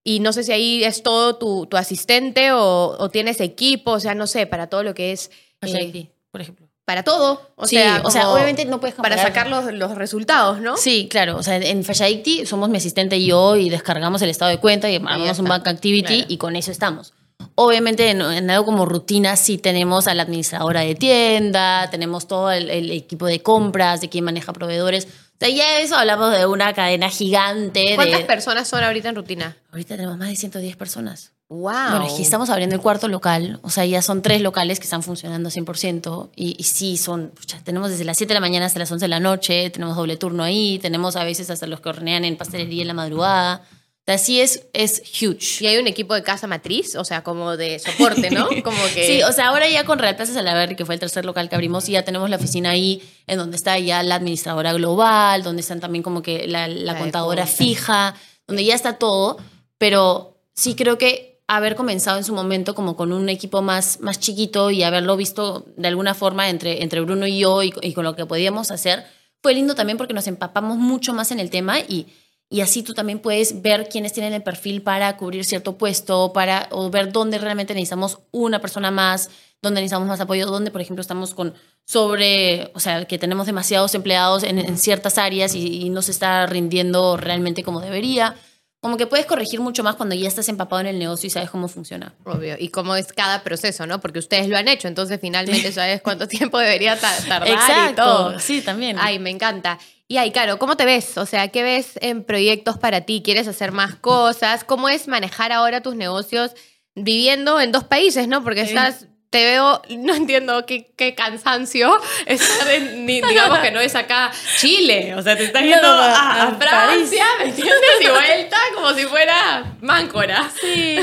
y 0.04 0.20
no 0.20 0.32
sé 0.32 0.44
si 0.44 0.52
ahí 0.52 0.84
es 0.84 1.02
todo 1.02 1.36
tu, 1.36 1.66
tu 1.66 1.76
asistente 1.76 2.52
o, 2.52 2.94
o 2.98 3.08
tienes 3.08 3.40
equipo, 3.40 3.92
o 3.92 4.00
sea, 4.00 4.14
no 4.14 4.26
sé, 4.26 4.46
para 4.46 4.68
todo 4.68 4.82
lo 4.82 4.94
que 4.94 5.12
es... 5.12 5.30
Fashion 5.60 5.80
eh, 5.80 5.84
IT, 5.94 6.10
por 6.30 6.42
ejemplo. 6.42 6.68
para 6.84 7.02
todo, 7.02 7.40
o 7.56 7.66
Sí, 7.66 7.76
sea, 7.76 8.02
o 8.04 8.10
sea, 8.10 8.22
como 8.24 8.34
obviamente 8.34 8.66
no 8.66 8.80
puedes 8.80 8.94
Para 8.96 9.16
comparar- 9.16 9.26
sacar 9.34 9.48
los, 9.48 9.72
los 9.72 9.94
resultados, 9.96 10.60
¿no? 10.60 10.76
Sí, 10.76 11.08
claro. 11.10 11.36
O 11.38 11.42
sea, 11.42 11.56
en 11.56 11.82
Fashadicti 11.84 12.44
somos 12.44 12.68
mi 12.68 12.76
asistente 12.76 13.16
y 13.16 13.26
yo 13.26 13.56
y 13.56 13.70
descargamos 13.70 14.20
el 14.20 14.28
estado 14.28 14.50
de 14.50 14.58
cuenta 14.58 14.90
y 14.90 14.96
armamos 14.96 15.38
un 15.38 15.46
bank 15.46 15.66
activity 15.68 16.16
Claro. 16.18 16.26
y 16.28 16.36
con 16.36 16.54
eso 16.56 16.70
estamos. 16.70 17.14
Obviamente 17.56 18.10
en, 18.10 18.20
en 18.20 18.50
algo 18.50 18.66
como 18.66 18.84
rutina 18.84 19.36
sí 19.36 19.56
tenemos 19.58 20.06
a 20.06 20.14
la 20.14 20.22
administradora 20.24 20.80
de 20.82 20.94
tienda, 20.94 21.88
tenemos 21.90 22.28
todo 22.28 22.50
el, 22.52 22.68
el 22.68 22.90
equipo 22.90 23.26
de 23.26 23.40
compras, 23.42 24.00
de 24.02 24.08
quién 24.10 24.24
maneja 24.24 24.52
proveedores. 24.52 25.08
Sea, 25.38 25.48
ya 25.48 25.78
eso 25.78 25.96
hablamos 25.96 26.36
de 26.36 26.46
una 26.46 26.72
cadena 26.72 27.10
gigante. 27.10 27.94
¿Cuántas 27.96 28.20
de, 28.20 28.24
personas 28.24 28.68
son 28.68 28.82
ahorita 28.82 29.08
en 29.08 29.16
rutina? 29.16 29.56
Ahorita 29.72 29.96
tenemos 29.96 30.16
más 30.16 30.28
de 30.28 30.36
110 30.36 30.76
personas. 30.76 31.32
Wow. 31.48 31.60
Bueno, 31.62 32.06
aquí 32.10 32.22
estamos 32.22 32.48
abriendo 32.48 32.74
el 32.74 32.80
cuarto 32.80 33.06
local, 33.06 33.60
o 33.62 33.68
sea, 33.68 33.84
ya 33.84 34.00
son 34.00 34.22
tres 34.22 34.40
locales 34.40 34.78
que 34.80 34.84
están 34.84 35.02
funcionando 35.02 35.50
100%, 35.50 36.30
y, 36.34 36.56
y 36.58 36.62
sí, 36.64 36.96
son, 36.96 37.32
pucha, 37.34 37.60
tenemos 37.62 37.90
desde 37.90 38.04
las 38.04 38.16
7 38.16 38.30
de 38.30 38.34
la 38.34 38.40
mañana 38.40 38.64
hasta 38.64 38.78
las 38.78 38.90
11 38.90 39.04
de 39.04 39.08
la 39.08 39.20
noche, 39.20 39.68
tenemos 39.68 39.94
doble 39.94 40.16
turno 40.16 40.42
ahí, 40.42 40.78
tenemos 40.80 41.16
a 41.16 41.22
veces 41.22 41.50
hasta 41.50 41.66
los 41.66 41.80
que 41.80 41.90
hornean 41.90 42.24
en 42.24 42.38
pastelería 42.38 42.80
en 42.80 42.88
la 42.88 42.94
madrugada, 42.94 43.62
sea, 44.06 44.18
sí 44.18 44.40
es, 44.40 44.66
es 44.74 45.02
huge. 45.20 45.64
Y 45.64 45.66
hay 45.66 45.78
un 45.78 45.86
equipo 45.86 46.14
de 46.14 46.22
casa 46.22 46.46
matriz, 46.46 46.94
o 46.94 47.04
sea, 47.04 47.22
como 47.22 47.56
de 47.56 47.78
soporte, 47.78 48.30
¿no? 48.30 48.48
Como 48.62 48.82
que... 48.94 49.06
Sí, 49.06 49.22
o 49.22 49.32
sea, 49.32 49.48
ahora 49.48 49.66
ya 49.68 49.84
con 49.84 49.98
Real 49.98 50.14
Plaza 50.14 50.34
Salaverry, 50.34 50.76
que 50.76 50.84
fue 50.84 50.94
el 50.94 51.00
tercer 51.00 51.24
local 51.24 51.48
que 51.48 51.54
abrimos, 51.54 51.88
y 51.88 51.92
ya 51.92 52.04
tenemos 52.04 52.28
la 52.28 52.36
oficina 52.36 52.70
ahí, 52.70 53.02
en 53.26 53.38
donde 53.38 53.56
está 53.56 53.78
ya 53.78 54.02
la 54.02 54.16
administradora 54.16 54.74
global, 54.74 55.42
donde 55.42 55.62
están 55.62 55.80
también 55.80 56.02
como 56.02 56.20
que 56.20 56.46
la, 56.46 56.68
la 56.68 56.92
de 56.92 57.00
contadora 57.00 57.46
fija, 57.46 58.14
donde 58.46 58.64
ya 58.64 58.74
está 58.74 58.98
todo, 58.98 59.38
pero 59.78 60.38
sí 60.54 60.74
creo 60.74 60.98
que 60.98 61.42
haber 61.46 61.74
comenzado 61.74 62.18
en 62.18 62.24
su 62.24 62.34
momento 62.34 62.74
como 62.74 62.96
con 62.96 63.10
un 63.10 63.30
equipo 63.30 63.62
más, 63.62 64.00
más 64.00 64.20
chiquito 64.20 64.70
y 64.70 64.82
haberlo 64.82 65.16
visto 65.16 65.66
de 65.76 65.88
alguna 65.88 66.12
forma 66.14 66.50
entre, 66.50 66.82
entre 66.82 67.00
Bruno 67.00 67.26
y 67.26 67.38
yo 67.38 67.62
y, 67.62 67.72
y 67.80 67.94
con 67.94 68.04
lo 68.04 68.16
que 68.16 68.26
podíamos 68.26 68.70
hacer, 68.70 69.04
fue 69.42 69.54
lindo 69.54 69.74
también 69.74 69.98
porque 69.98 70.14
nos 70.14 70.26
empapamos 70.26 70.78
mucho 70.78 71.12
más 71.12 71.30
en 71.30 71.40
el 71.40 71.50
tema 71.50 71.80
y, 71.80 72.06
y 72.50 72.60
así 72.60 72.82
tú 72.82 72.94
también 72.94 73.18
puedes 73.18 73.62
ver 73.62 73.88
quiénes 73.88 74.12
tienen 74.12 74.32
el 74.32 74.42
perfil 74.42 74.82
para 74.82 75.16
cubrir 75.16 75.44
cierto 75.44 75.76
puesto, 75.78 76.32
para 76.32 76.68
o 76.70 76.90
ver 76.90 77.12
dónde 77.12 77.38
realmente 77.38 77.74
necesitamos 77.74 78.18
una 78.30 78.60
persona 78.60 78.90
más, 78.90 79.30
dónde 79.62 79.80
necesitamos 79.80 80.08
más 80.08 80.20
apoyo, 80.20 80.46
dónde, 80.46 80.70
por 80.70 80.80
ejemplo, 80.80 81.00
estamos 81.00 81.34
con 81.34 81.54
sobre, 81.86 82.70
o 82.74 82.80
sea, 82.80 83.04
que 83.06 83.18
tenemos 83.18 83.46
demasiados 83.46 83.94
empleados 83.94 84.42
en, 84.42 84.58
en 84.58 84.78
ciertas 84.78 85.18
áreas 85.18 85.54
y, 85.54 85.82
y 85.84 85.90
no 85.90 86.02
se 86.02 86.10
está 86.10 86.46
rindiendo 86.46 87.16
realmente 87.16 87.62
como 87.62 87.80
debería. 87.80 88.34
Como 88.80 88.98
que 88.98 89.06
puedes 89.06 89.24
corregir 89.24 89.60
mucho 89.60 89.82
más 89.82 89.94
cuando 89.94 90.14
ya 90.14 90.28
estás 90.28 90.46
empapado 90.50 90.80
en 90.80 90.88
el 90.88 90.98
negocio 90.98 91.26
y 91.26 91.30
sabes 91.30 91.48
cómo 91.48 91.68
funciona. 91.68 92.12
Obvio. 92.26 92.56
Y 92.58 92.68
cómo 92.68 92.94
es 92.96 93.10
cada 93.14 93.42
proceso, 93.42 93.86
¿no? 93.86 93.98
Porque 94.02 94.18
ustedes 94.18 94.46
lo 94.48 94.58
han 94.58 94.68
hecho, 94.68 94.88
entonces 94.88 95.18
finalmente 95.22 95.72
sabes 95.72 96.02
cuánto 96.02 96.28
tiempo 96.28 96.58
debería 96.58 96.98
ta- 97.00 97.16
tardar 97.26 97.92
y 97.92 97.94
todo. 97.94 98.38
Sí, 98.40 98.60
también. 98.60 98.98
Ay, 99.00 99.18
me 99.18 99.30
encanta. 99.30 99.78
Y 100.06 100.18
ahí, 100.18 100.32
Caro, 100.32 100.58
¿cómo 100.58 100.76
te 100.76 100.84
ves? 100.84 101.16
O 101.16 101.24
sea, 101.26 101.48
¿qué 101.48 101.62
ves 101.62 101.92
en 102.02 102.24
proyectos 102.24 102.78
para 102.78 103.02
ti? 103.02 103.22
¿Quieres 103.24 103.48
hacer 103.48 103.72
más 103.72 103.94
cosas? 103.96 104.62
¿Cómo 104.64 104.88
es 104.88 105.08
manejar 105.08 105.50
ahora 105.50 105.80
tus 105.80 105.94
negocios 105.96 106.52
viviendo 106.94 107.58
en 107.60 107.72
dos 107.72 107.84
países, 107.84 108.28
no? 108.28 108.44
Porque 108.44 108.60
estás, 108.60 109.06
te 109.30 109.42
veo, 109.44 109.80
no 109.98 110.14
entiendo 110.14 110.64
qué, 110.66 110.92
qué 110.96 111.14
cansancio 111.14 111.96
estar 112.26 112.70
en, 112.70 113.06
ni- 113.06 113.22
digamos 113.22 113.58
que 113.60 113.70
no 113.70 113.80
es 113.80 113.94
acá 113.94 114.30
Chile. 114.60 115.14
O 115.16 115.22
sea, 115.22 115.36
te 115.38 115.44
estás 115.44 115.62
yendo 115.62 115.80
no, 115.82 116.02
a, 116.02 116.54
Francia, 116.60 117.24
¿me 117.38 117.46
entiendes? 117.46 117.74
Y 118.02 118.06
vuelta 118.08 118.58
como 118.74 118.92
si 118.92 119.04
fuera 119.04 119.74
Máncora. 119.80 120.50
Sí. 120.60 120.96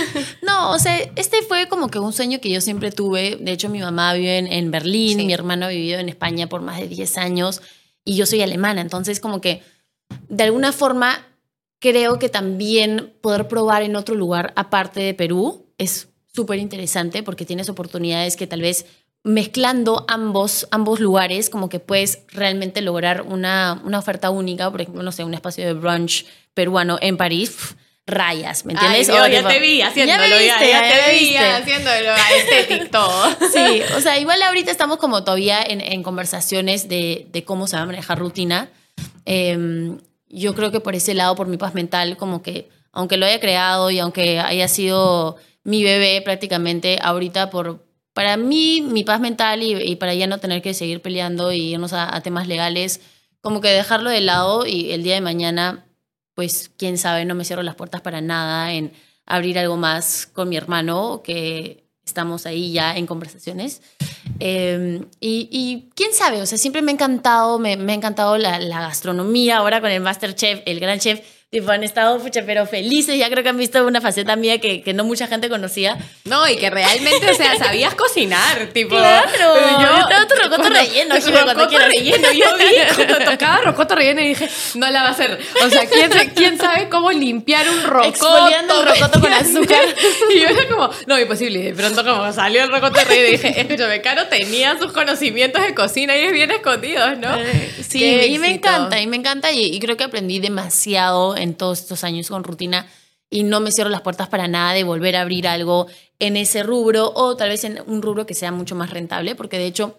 No, 0.44 0.72
o 0.72 0.78
sea, 0.80 0.96
este 1.16 1.42
fue 1.42 1.68
como 1.68 1.90
que 1.90 1.98
un 1.98 2.14
sueño 2.14 2.40
que 2.40 2.52
yo 2.52 2.62
siempre 2.62 2.92
tuve. 2.92 3.36
De 3.40 3.52
hecho, 3.52 3.68
mi 3.68 3.80
mamá 3.80 4.14
vive 4.14 4.38
en, 4.38 4.46
en 4.48 4.70
Berlín, 4.70 5.18
Sí. 5.18 5.26
mi 5.26 5.34
hermano 5.34 5.66
ha 5.66 5.70
vivido 5.70 6.00
en 6.00 6.08
España 6.08 6.46
por 6.48 6.62
más 6.62 6.80
de 6.80 6.88
10 6.88 7.18
años 7.18 7.62
y 8.04 8.16
yo 8.16 8.26
soy 8.26 8.42
alemana. 8.42 8.82
Entonces, 8.82 9.20
como 9.20 9.42
que 9.42 9.62
de 10.30 10.44
alguna 10.44 10.72
forma 10.72 11.26
creo 11.80 12.20
que 12.20 12.30
también 12.30 13.14
poder 13.22 13.48
probar 13.48 13.82
en 13.82 13.96
otro 13.96 14.16
lugar 14.16 14.54
aparte 14.56 15.02
de 15.02 15.14
Perú 15.14 15.66
es 15.78 16.10
súper 16.34 16.60
interesante 16.60 17.24
porque 17.24 17.46
tienes 17.46 17.70
oportunidades 17.70 18.38
que 18.38 18.48
tal 18.48 18.62
vez 18.62 18.86
mezclando 19.24 20.06
ambos, 20.08 20.68
ambos 20.72 21.00
lugares 21.00 21.50
como 21.50 21.70
que 21.70 21.80
puedes 21.80 22.24
realmente 22.30 22.82
lograr 22.82 23.24
una, 23.24 23.82
una 23.84 24.00
oferta 24.00 24.30
única, 24.30 24.72
por 24.72 24.82
ejemplo, 24.82 25.04
no 25.04 25.12
sé, 25.12 25.24
un 25.24 25.34
espacio 25.34 25.66
de 25.66 25.74
brunch 25.74 26.26
peruano 26.54 26.98
en 27.02 27.18
París, 27.18 27.76
rayas, 28.12 28.66
¿me 28.66 28.74
entiendes? 28.74 29.10
Ay, 29.10 29.16
Dios, 29.16 29.26
O 29.26 29.32
ya 29.32 29.38
tipo- 29.40 29.50
te 29.50 29.60
vi 29.60 29.82
haciéndolo, 29.82 30.24
ya, 30.30 30.38
viste, 30.38 30.68
ya 30.70 30.82
ya 30.90 31.06
te 31.06 31.12
vi 31.20 31.36
haciéndolo, 31.36 32.14
estético 32.38 32.86
todo. 32.92 33.30
Sí, 33.54 33.82
o 33.98 34.02
sea, 34.02 34.20
igual 34.20 34.42
ahorita 34.44 34.70
estamos 34.72 34.98
como 34.98 35.24
todavía 35.24 35.62
en, 35.64 35.82
en 35.82 36.04
conversaciones 36.04 36.88
de, 36.90 37.28
de 37.32 37.44
cómo 37.44 37.66
se 37.68 37.76
va 37.78 37.84
a 37.84 37.86
manejar 37.86 38.20
rutina. 38.20 38.70
Eh, 39.26 39.98
yo 40.30 40.56
creo 40.56 40.72
que 40.72 40.80
por 40.80 40.96
ese 40.96 41.14
lado, 41.14 41.36
por 41.36 41.48
mi 41.48 41.58
paz 41.58 41.74
mental, 41.74 42.18
como 42.18 42.42
que 42.42 42.70
aunque 42.94 43.18
lo 43.18 43.26
haya 43.26 43.40
creado 43.40 43.90
y 43.92 44.00
aunque 44.00 44.40
haya 44.40 44.68
sido 44.68 45.38
mi 45.64 45.84
bebé 45.84 46.22
prácticamente, 46.22 47.00
ahorita 47.02 47.50
por, 47.50 47.86
para 48.14 48.36
mí, 48.38 48.82
mi 48.82 49.04
paz 49.04 49.20
mental 49.20 49.64
y, 49.64 49.74
y 49.82 49.96
para 49.96 50.14
ya 50.14 50.28
no 50.28 50.40
tener 50.40 50.62
que 50.62 50.74
seguir 50.74 51.02
peleando 51.02 51.52
y 51.52 51.74
irnos 51.74 51.94
a, 51.94 52.14
a 52.16 52.22
temas 52.22 52.48
legales, 52.48 53.00
como 53.42 53.62
que 53.62 53.70
dejarlo 53.70 54.10
de 54.10 54.22
lado 54.22 54.66
y 54.66 54.92
el 54.92 55.04
día 55.04 55.16
de 55.16 55.22
mañana, 55.22 55.86
pues 56.34 56.72
quién 56.78 56.98
sabe, 56.98 57.26
no 57.26 57.36
me 57.36 57.46
cierro 57.46 57.64
las 57.64 57.76
puertas 57.76 58.02
para 58.02 58.22
nada 58.22 58.74
en 58.74 58.94
abrir 59.26 59.60
algo 59.60 59.78
más 59.78 60.28
con 60.28 60.50
mi 60.50 60.58
hermano, 60.58 61.22
que 61.24 61.86
estamos 62.06 62.46
ahí 62.46 62.74
ya 62.74 62.98
en 62.98 63.08
conversaciones. 63.08 63.82
Y, 64.40 65.08
y 65.20 65.90
quién 65.96 66.14
sabe, 66.14 66.42
o 66.42 66.46
sea, 66.46 66.58
siempre 66.58 66.82
me 66.82 66.92
ha 66.92 66.96
encantado, 66.96 67.60
me, 67.60 67.78
me 67.78 67.92
ha 67.92 67.96
encantado 67.96 68.38
la, 68.38 68.60
la 68.60 68.82
gastronomía, 68.82 69.58
ahora 69.58 69.82
con 69.82 69.92
el 69.92 70.02
Masterchef, 70.02 70.62
el 70.66 70.80
gran 70.80 71.00
chef, 71.00 71.22
tipo, 71.52 71.70
han 71.70 71.84
estado, 71.84 72.18
pucha, 72.20 72.44
pero 72.46 72.66
felices, 72.66 73.18
ya 73.18 73.30
creo 73.30 73.44
que 73.44 73.50
han 73.50 73.58
visto 73.58 73.86
una 73.86 74.00
faceta 74.00 74.38
mía 74.38 74.60
que, 74.62 74.82
que 74.84 74.94
no 74.94 75.04
mucha 75.04 75.28
gente 75.28 75.50
conocía. 75.50 75.98
No, 76.24 76.48
y 76.48 76.56
que 76.56 76.70
realmente, 76.70 77.30
o 77.30 77.34
sea, 77.36 77.58
sabías 77.58 77.94
cocinar, 77.94 78.68
tipo. 78.74 78.96
Claro, 78.96 79.30
yo 79.82 79.88
hago 79.88 80.28
tu 80.30 80.36
rocoto 80.36 80.56
cuando- 80.62 80.80
relleno, 80.80 81.16
cuando 81.20 81.42
rocoto 81.54 81.68
quieras. 81.68 81.90
relleno, 81.90 82.32
yo 82.32 82.58
vi 82.58 82.96
cuando 82.96 83.18
tocaba 83.32 83.58
rocoto 83.66 83.96
relleno 83.96 84.22
y 84.22 84.28
dije, 84.30 84.50
no 84.76 84.90
la 84.90 85.02
va 85.04 85.10
a 85.10 85.12
hacer. 85.12 85.38
O 85.66 85.70
sea, 85.70 85.86
¿quién, 85.88 86.10
quién 86.34 86.58
sabe 86.58 86.88
cómo 86.88 87.12
limpiar 87.12 87.70
un 87.70 87.84
rocoto? 87.84 88.08
Exfoliando 88.08 88.82
el 88.84 88.88
rocoto 88.88 89.20
con 89.20 89.34
azúcar. 89.34 89.82
Y 90.34 90.40
yo 90.40 90.48
era 90.48 90.68
como, 90.70 90.90
no, 91.08 91.20
imposible. 91.20 91.60
Y 91.60 91.64
de 91.64 91.74
pronto 91.74 92.06
como 92.06 92.32
salió 92.32 92.64
el 92.64 92.72
rocoto 92.72 92.98
relleno 93.04 93.30
dije, 93.32 93.60
escúchame, 93.60 94.00
Caro 94.02 94.28
tenía 94.28 94.78
sus 94.80 94.94
conocimientos 94.94 95.62
de 95.62 95.76
cocina 95.76 96.16
y 96.16 96.22
es 96.22 96.32
bien 96.32 96.50
escondidos, 96.52 97.18
¿no? 97.18 97.36
Sí, 97.86 98.00
Qué 98.00 98.28
y 98.28 98.40
me 98.40 98.52
encanta, 98.52 99.02
y 99.02 99.08
me 99.08 99.18
encanta, 99.18 99.52
y, 99.52 99.66
y 99.66 99.80
creo 99.82 99.98
que 99.98 100.06
aprendí 100.06 100.40
demasiado 100.40 101.36
en 101.42 101.56
todos 101.56 101.80
estos 101.80 102.04
años 102.04 102.30
con 102.30 102.44
rutina 102.44 102.88
y 103.30 103.44
no 103.44 103.60
me 103.62 103.72
cierro 103.72 103.90
las 103.90 104.02
puertas 104.02 104.28
para 104.28 104.48
nada 104.48 104.74
de 104.74 104.84
volver 104.84 105.16
a 105.16 105.22
abrir 105.22 105.48
algo 105.48 105.88
en 106.20 106.36
ese 106.38 106.64
rubro 106.64 107.12
o 107.16 107.36
tal 107.38 107.50
vez 107.50 107.64
en 107.64 107.82
un 107.88 108.02
rubro 108.02 108.26
que 108.26 108.34
sea 108.34 108.52
mucho 108.52 108.76
más 108.76 108.90
rentable, 108.90 109.36
porque 109.36 109.58
de 109.58 109.66
hecho 109.68 109.98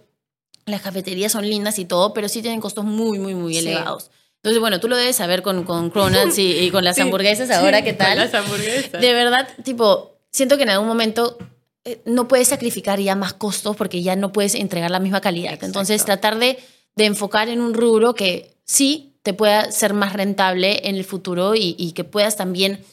las 0.66 0.83
cafeterías 0.83 1.33
son 1.33 1.48
lindas 1.48 1.78
y 1.78 1.85
todo, 1.85 2.12
pero 2.12 2.28
sí 2.28 2.42
tienen 2.42 2.61
costos 2.61 2.85
muy, 2.85 3.18
muy, 3.18 3.35
muy 3.35 3.55
Sí. 3.55 3.61
elevados. 3.61 4.11
Entonces, 4.37 4.61
bueno, 4.61 4.81
tú 4.81 4.88
lo 4.88 4.96
debes 4.96 5.16
saber 5.16 5.42
con, 5.42 5.64
con 5.64 5.90
Cronuts 5.90 6.37
y, 6.38 6.52
y 6.59 6.70
con 6.70 6.85
las 6.85 6.96
Sí, 6.96 7.02
hamburguesas 7.02 7.50
ahora, 7.50 7.78
sí, 7.78 7.85
¿qué 7.85 7.90
con 7.96 7.98
tal? 8.07 8.18
las 8.18 8.35
hamburguesas. 8.35 9.00
De 9.00 9.12
verdad, 9.12 9.48
tipo, 9.64 10.18
siento 10.31 10.57
que 10.57 10.64
en 10.64 10.70
algún 10.70 10.88
momento 10.88 11.38
eh, 11.85 12.00
no 12.05 12.28
puedes 12.28 12.48
sacrificar 12.48 13.00
ya 13.00 13.14
más 13.16 13.33
costos 13.33 13.76
porque 13.76 14.02
ya 14.02 14.14
no 14.16 14.33
puedes 14.33 14.55
entregar 14.55 14.90
la 14.90 15.00
misma 15.00 15.20
calidad. 15.20 15.52
Exacto. 15.55 15.66
Entonces, 15.66 16.05
tratar 16.05 16.38
de, 16.38 16.59
de 16.96 17.05
enfocar 17.07 17.48
en 17.48 17.61
un 17.61 17.72
rubro 17.74 18.14
que 18.14 18.55
sí 18.64 19.12
te 19.22 19.35
pueda 19.35 19.70
ser 19.70 19.94
más 19.94 20.12
rentable 20.12 20.88
en 20.88 20.96
el 20.96 21.04
futuro 21.04 21.54
y, 21.54 21.74
y 21.78 21.92
que 21.92 22.04
puedas 22.04 22.37
también 22.37 22.85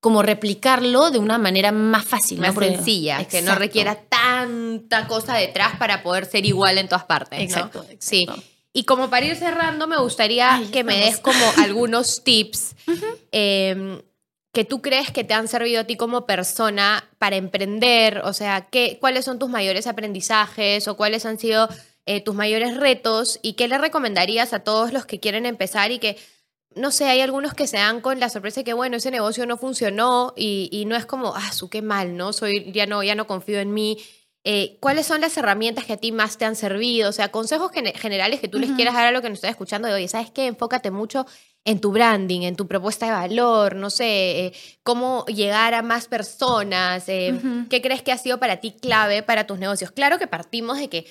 como 0.00 0.22
replicarlo 0.22 1.10
de 1.10 1.18
una 1.18 1.38
manera 1.38 1.72
más 1.72 2.04
fácil. 2.04 2.38
más 2.38 2.54
sencilla, 2.54 3.24
que 3.24 3.40
no 3.40 3.48
Exacto. 3.48 3.58
requiera 3.60 3.94
tanta 3.96 5.06
cosa 5.08 5.34
detrás 5.36 5.76
para 5.78 6.02
poder 6.02 6.26
ser 6.26 6.44
igual 6.46 6.78
en 6.78 6.88
todas 6.88 7.04
partes. 7.04 7.38
¿no? 7.38 7.44
Exacto, 7.44 7.78
exacto. 7.80 7.96
Sí. 8.00 8.26
Y 8.72 8.84
como 8.84 9.08
para 9.08 9.26
ir 9.26 9.36
cerrando, 9.36 9.86
me 9.86 9.96
gustaría 9.96 10.56
Ay, 10.56 10.66
que 10.66 10.84
me 10.84 10.98
des 10.98 11.18
como 11.18 11.44
algunos 11.62 12.22
tips. 12.22 12.76
Eh, 13.32 14.02
que 14.52 14.64
tú 14.64 14.80
crees 14.80 15.10
que 15.10 15.22
te 15.22 15.34
han 15.34 15.48
servido 15.48 15.80
a 15.80 15.84
ti 15.84 15.96
como 15.96 16.24
persona 16.24 17.04
para 17.18 17.36
emprender? 17.36 18.22
O 18.24 18.32
sea, 18.32 18.68
¿qué, 18.70 18.96
¿cuáles 19.00 19.24
son 19.24 19.38
tus 19.38 19.50
mayores 19.50 19.86
aprendizajes 19.86 20.88
o 20.88 20.96
cuáles 20.96 21.26
han 21.26 21.38
sido 21.38 21.68
eh, 22.06 22.22
tus 22.22 22.34
mayores 22.34 22.76
retos? 22.76 23.38
¿Y 23.42 23.52
qué 23.52 23.68
le 23.68 23.78
recomendarías 23.78 24.52
a 24.52 24.60
todos 24.60 24.92
los 24.92 25.04
que 25.04 25.20
quieren 25.20 25.44
empezar 25.44 25.90
y 25.92 25.98
que, 25.98 26.16
no 26.74 26.90
sé, 26.90 27.04
hay 27.04 27.20
algunos 27.20 27.54
que 27.54 27.66
se 27.66 27.76
dan 27.76 28.00
con 28.00 28.18
la 28.20 28.28
sorpresa 28.28 28.60
de 28.60 28.64
que, 28.64 28.72
bueno, 28.72 28.96
ese 28.96 29.10
negocio 29.10 29.44
no 29.46 29.58
funcionó 29.58 30.32
y, 30.36 30.68
y 30.72 30.84
no 30.86 30.96
es 30.96 31.06
como, 31.06 31.34
ah, 31.36 31.52
su 31.52 31.68
qué 31.68 31.82
mal, 31.82 32.16
¿no? 32.16 32.32
Soy, 32.32 32.72
ya 32.72 32.86
no, 32.86 33.02
ya 33.02 33.14
no 33.14 33.26
confío 33.26 33.60
en 33.60 33.74
mí. 33.74 33.98
Eh, 34.48 34.76
¿Cuáles 34.78 35.06
son 35.06 35.20
las 35.20 35.36
herramientas 35.36 35.86
que 35.86 35.94
a 35.94 35.96
ti 35.96 36.12
más 36.12 36.38
te 36.38 36.44
han 36.44 36.54
servido? 36.54 37.10
O 37.10 37.12
sea, 37.12 37.32
consejos 37.32 37.72
generales 37.72 38.38
que 38.38 38.46
tú 38.46 38.60
les 38.60 38.70
quieras 38.70 38.94
dar 38.94 39.06
a 39.06 39.10
lo 39.10 39.20
que 39.20 39.28
nos 39.28 39.38
estás 39.38 39.50
escuchando 39.50 39.88
de 39.88 39.94
hoy. 39.94 40.06
¿Sabes 40.06 40.30
qué? 40.30 40.46
Enfócate 40.46 40.92
mucho 40.92 41.26
en 41.64 41.80
tu 41.80 41.90
branding, 41.90 42.42
en 42.42 42.54
tu 42.54 42.68
propuesta 42.68 43.06
de 43.06 43.12
valor, 43.12 43.74
no 43.74 43.90
sé, 43.90 44.46
eh, 44.46 44.52
cómo 44.84 45.26
llegar 45.26 45.74
a 45.74 45.82
más 45.82 46.06
personas, 46.06 47.08
eh, 47.08 47.34
qué 47.68 47.82
crees 47.82 48.02
que 48.02 48.12
ha 48.12 48.18
sido 48.18 48.38
para 48.38 48.58
ti 48.58 48.70
clave 48.70 49.24
para 49.24 49.48
tus 49.48 49.58
negocios. 49.58 49.90
Claro 49.90 50.20
que 50.20 50.28
partimos 50.28 50.78
de 50.78 50.88
que 50.88 51.06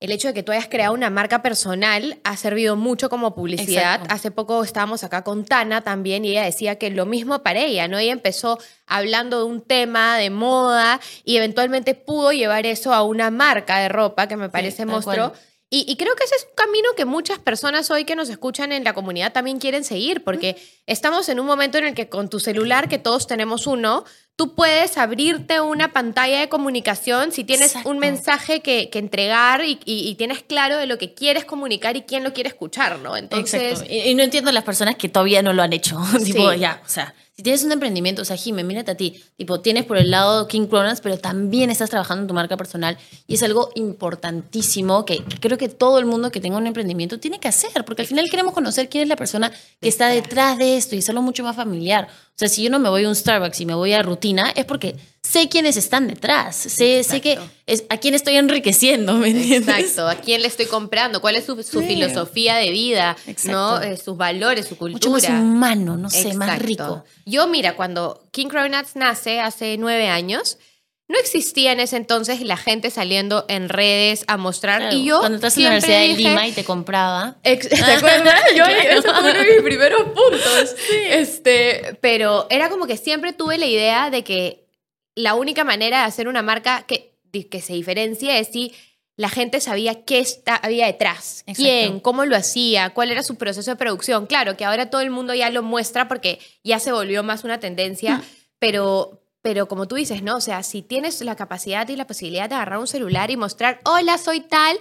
el 0.00 0.10
hecho 0.10 0.28
de 0.28 0.34
que 0.34 0.42
tú 0.42 0.52
hayas 0.52 0.68
creado 0.68 0.92
una 0.92 1.08
marca 1.08 1.42
personal 1.42 2.20
ha 2.24 2.36
servido 2.36 2.76
mucho 2.76 3.08
como 3.08 3.34
publicidad. 3.34 4.02
Hace 4.08 4.30
poco 4.30 4.62
estábamos 4.62 5.04
acá 5.04 5.24
con 5.24 5.44
Tana 5.44 5.80
también 5.82 6.24
y 6.24 6.30
ella 6.30 6.44
decía 6.44 6.76
que 6.76 6.90
lo 6.90 7.06
mismo 7.06 7.42
para 7.42 7.60
ella, 7.60 7.88
¿no? 7.88 7.98
Ella 7.98 8.12
empezó 8.12 8.58
hablando 8.86 9.38
de 9.38 9.44
un 9.44 9.62
tema 9.62 10.18
de 10.18 10.30
moda 10.30 11.00
y 11.24 11.36
eventualmente 11.36 11.94
pudo 11.94 12.32
llevar 12.32 12.66
eso 12.66 12.92
a 12.92 13.02
una 13.02 13.30
marca 13.30 13.78
de 13.78 13.88
ropa 13.88 14.28
que 14.28 14.36
me 14.36 14.48
parece 14.48 14.84
monstruo 14.84 15.32
y, 15.76 15.96
creo 15.96 16.14
que 16.14 16.22
ese 16.22 16.36
es 16.36 16.44
un 16.44 16.54
camino 16.54 16.90
que 16.96 17.04
muchas 17.04 17.40
personas 17.40 17.90
hoy 17.90 18.04
que 18.04 18.14
nos 18.14 18.28
escuchan 18.28 18.70
en 18.70 18.84
la 18.84 18.92
comunidad 18.92 19.32
también 19.32 19.58
quieren 19.58 19.82
seguir, 19.82 20.22
porque 20.22 20.56
estamos 20.86 21.28
en 21.28 21.40
un 21.40 21.46
momento 21.46 21.78
en 21.78 21.86
el 21.86 21.94
que 21.94 22.08
con 22.08 22.30
tu 22.30 22.38
celular, 22.38 22.88
que 22.88 22.98
todos 22.98 23.26
tenemos 23.26 23.66
uno, 23.66 24.04
tú 24.36 24.54
puedes 24.54 24.98
abrirte 24.98 25.60
una 25.60 25.92
pantalla 25.92 26.40
de 26.40 26.48
comunicación 26.48 27.32
si 27.32 27.44
tienes 27.44 27.74
un 27.84 27.98
mensaje 27.98 28.60
que, 28.60 28.90
entregar 28.92 29.62
y, 29.64 30.14
tienes 30.16 30.42
claro 30.42 30.76
de 30.76 30.86
lo 30.86 30.98
que 30.98 31.14
quieres 31.14 31.44
comunicar 31.44 31.96
y 31.96 32.02
quién 32.02 32.24
lo 32.24 32.32
quiere 32.32 32.48
escuchar, 32.48 32.98
¿no? 32.98 33.16
Entonces... 33.16 33.84
Y, 33.88 34.14
no 34.14 34.22
entiendo 34.22 34.50
las 34.52 34.64
personas 34.64 34.96
que 34.96 35.08
todavía 35.08 35.42
no 35.42 35.52
lo 35.52 35.62
han 35.62 35.72
hecho. 35.72 35.98
tipo, 36.24 36.52
ya, 36.52 36.82
o 36.84 36.88
sea 36.88 37.14
si 37.36 37.42
tienes 37.42 37.64
un 37.64 37.72
emprendimiento, 37.72 38.22
o 38.22 38.24
sea, 38.24 38.36
Jime, 38.36 38.62
mírate 38.62 38.92
a 38.92 38.94
ti, 38.94 39.20
tipo, 39.36 39.58
tienes 39.60 39.84
por 39.84 39.96
el 39.96 40.12
lado 40.12 40.46
King 40.46 40.68
Cronas, 40.68 41.00
pero 41.00 41.18
también 41.18 41.68
estás 41.68 41.90
trabajando 41.90 42.22
en 42.22 42.28
tu 42.28 42.34
marca 42.34 42.56
personal 42.56 42.96
y 43.26 43.34
es 43.34 43.42
algo 43.42 43.70
importantísimo 43.74 45.04
que, 45.04 45.24
creo 45.40 45.58
que 45.58 45.68
todo 45.68 45.98
el 45.98 46.06
mundo 46.06 46.30
que 46.30 46.40
tenga 46.40 46.58
un 46.58 46.68
emprendimiento 46.68 47.18
tiene 47.18 47.40
que 47.40 47.48
hacer, 47.48 47.84
porque 47.84 48.02
al 48.02 48.08
final 48.08 48.30
queremos 48.30 48.54
conocer 48.54 48.88
quién 48.88 49.02
es 49.02 49.08
la 49.08 49.16
persona 49.16 49.50
que 49.80 49.88
está 49.88 50.06
detrás 50.08 50.58
de 50.58 50.76
esto 50.76 50.94
y 50.94 51.00
hacerlo 51.00 51.22
mucho 51.22 51.42
más 51.42 51.56
familiar. 51.56 52.06
O 52.34 52.36
sea, 52.36 52.48
si 52.48 52.64
yo 52.64 52.70
no 52.70 52.80
me 52.80 52.88
voy 52.88 53.04
a 53.04 53.08
un 53.08 53.14
Starbucks 53.14 53.60
y 53.60 53.66
me 53.66 53.74
voy 53.74 53.92
a 53.92 54.02
rutina, 54.02 54.50
es 54.56 54.64
porque 54.64 54.96
sé 55.22 55.48
quiénes 55.48 55.76
están 55.76 56.08
detrás, 56.08 56.56
sé, 56.56 57.04
sé 57.04 57.20
que 57.20 57.38
es, 57.66 57.84
a 57.90 57.98
quién 57.98 58.14
estoy 58.14 58.34
enriqueciendo, 58.34 59.14
¿me 59.14 59.28
entiendes? 59.28 59.78
Exacto, 59.78 60.08
a 60.08 60.16
quién 60.16 60.42
le 60.42 60.48
estoy 60.48 60.66
comprando, 60.66 61.20
cuál 61.20 61.36
es 61.36 61.44
su, 61.44 61.54
filosofía 61.62 62.56
de 62.56 62.70
vida, 62.72 63.16
¿no? 63.44 63.80
Eh, 63.80 63.96
sus 63.96 64.16
valores, 64.16 64.66
su 64.66 64.76
cultura. 64.76 65.08
Mucho 65.08 65.30
más 65.30 65.40
humano, 65.40 65.96
no 65.96 66.10
sé, 66.10 66.34
más 66.34 66.58
rico. 66.58 67.04
Yo, 67.24 67.46
mira, 67.46 67.76
cuando 67.76 68.26
King 68.32 68.48
Cronuts 68.48 68.96
nace 68.96 69.38
hace 69.38 69.76
nueve 69.78 70.08
años, 70.08 70.58
no 71.06 71.18
existía 71.18 71.72
en 71.72 71.80
ese 71.80 71.96
entonces 71.96 72.40
la 72.40 72.56
gente 72.56 72.90
saliendo 72.90 73.44
en 73.48 73.68
redes 73.68 74.24
a 74.26 74.36
mostrar. 74.36 74.92
Y 74.92 75.04
yo. 75.04 75.20
Cuando 75.20 75.36
estás 75.36 75.56
en 75.58 75.64
la 75.64 75.68
Universidad 75.70 76.00
de 76.00 76.14
Lima 76.14 76.48
y 76.48 76.52
te 76.52 76.64
compraba. 76.64 77.36
¿Te 77.42 77.52
acuerdas? 77.52 78.42
yo, 78.56 78.64
ese 78.64 79.02
fue 79.02 79.20
uno 79.20 79.32
de 79.32 79.52
mis 79.52 79.62
primeros 79.62 80.02
puntos. 80.02 80.76
Este, 81.08 81.98
pero 82.00 82.46
era 82.48 82.70
como 82.70 82.86
que 82.86 82.96
siempre 82.96 83.32
tuve 83.32 83.58
la 83.58 83.66
idea 83.66 84.10
de 84.10 84.24
que 84.24 84.66
la 85.14 85.34
única 85.34 85.62
manera 85.62 86.00
de 86.00 86.04
hacer 86.04 86.26
una 86.26 86.42
marca 86.42 86.84
que, 86.86 87.14
que 87.50 87.60
se 87.60 87.74
diferencie 87.74 88.38
es 88.38 88.48
si 88.48 88.72
la 89.16 89.28
gente 89.28 89.60
sabía 89.60 90.04
qué 90.04 90.18
está, 90.18 90.56
había 90.56 90.86
detrás, 90.86 91.44
quién, 91.54 92.00
cómo 92.00 92.24
lo 92.24 92.34
hacía, 92.34 92.90
cuál 92.90 93.12
era 93.12 93.22
su 93.22 93.36
proceso 93.36 93.70
de 93.70 93.76
producción. 93.76 94.26
Claro 94.26 94.56
que 94.56 94.64
ahora 94.64 94.90
todo 94.90 95.02
el 95.02 95.10
mundo 95.10 95.34
ya 95.34 95.50
lo 95.50 95.62
muestra 95.62 96.08
porque 96.08 96.40
ya 96.64 96.80
se 96.80 96.90
volvió 96.90 97.22
más 97.22 97.44
una 97.44 97.60
tendencia, 97.60 98.16
mm. 98.16 98.22
pero, 98.58 99.23
pero 99.44 99.68
como 99.68 99.86
tú 99.86 99.96
dices, 99.96 100.22
¿no? 100.22 100.36
O 100.36 100.40
sea, 100.40 100.62
si 100.62 100.80
tienes 100.80 101.20
la 101.20 101.36
capacidad 101.36 101.86
y 101.90 101.96
la 101.96 102.06
posibilidad 102.06 102.48
de 102.48 102.54
agarrar 102.54 102.78
un 102.78 102.86
celular 102.86 103.30
y 103.30 103.36
mostrar, 103.36 103.78
hola, 103.84 104.16
soy 104.16 104.40
tal, 104.40 104.74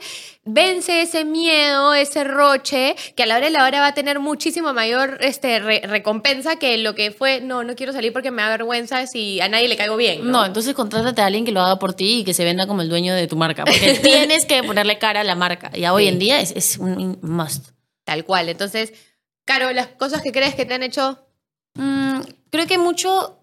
vence 0.46 1.02
ese 1.02 1.26
miedo, 1.26 1.94
ese 1.94 2.24
roche, 2.24 2.96
que 3.18 3.24
a 3.24 3.26
la 3.26 3.36
hora 3.36 3.48
de 3.48 3.52
la 3.52 3.66
hora 3.66 3.82
va 3.82 3.88
a 3.88 3.94
tener 3.94 4.22
muchísimo 4.22 4.74
mayor 4.74 5.18
este, 5.20 5.60
recompensa 5.60 6.56
que 6.56 6.78
lo 6.78 6.96
que 6.96 7.12
fue, 7.12 7.42
no, 7.42 7.66
no 7.66 7.76
quiero 7.76 7.92
salir 7.92 8.14
porque 8.14 8.32
me 8.32 8.42
da 8.42 8.48
vergüenza 8.48 9.06
si 9.06 9.42
a 9.42 9.50
nadie 9.50 9.68
le 9.68 9.76
caigo 9.76 9.98
bien. 9.98 10.32
No, 10.32 10.46
entonces 10.46 10.74
contrátate 10.74 11.22
a 11.22 11.26
alguien 11.26 11.44
que 11.44 11.52
lo 11.52 11.60
haga 11.60 11.78
por 11.78 11.94
ti 11.94 12.20
y 12.20 12.24
que 12.24 12.34
se 12.34 12.46
venda 12.46 12.66
como 12.66 12.82
el 12.84 12.88
dueño 12.88 13.14
de 13.14 13.28
tu 13.28 13.36
marca, 13.36 13.66
porque 13.66 14.00
tienes 14.02 14.46
que 14.46 14.64
ponerle 14.64 14.98
cara 14.98 15.20
a 15.20 15.26
la 15.26 15.36
marca. 15.36 15.72
Y 15.76 15.86
hoy 15.88 16.08
en 16.08 16.20
día 16.20 16.40
es, 16.40 16.52
es, 16.52 16.78
un 16.78 17.20
must. 17.22 17.72
Tal 18.06 18.24
cual. 18.24 18.48
Entonces, 18.48 18.94
Caro, 19.44 19.74
las 19.74 19.88
cosas 19.88 20.22
que 20.22 20.32
crees 20.32 20.56
que 20.56 20.66
te 20.66 20.74
han 20.74 20.84
hecho... 20.84 21.20
Mm, 21.74 22.22
creo 22.50 22.66
que 22.66 22.78
mucho 22.78 23.43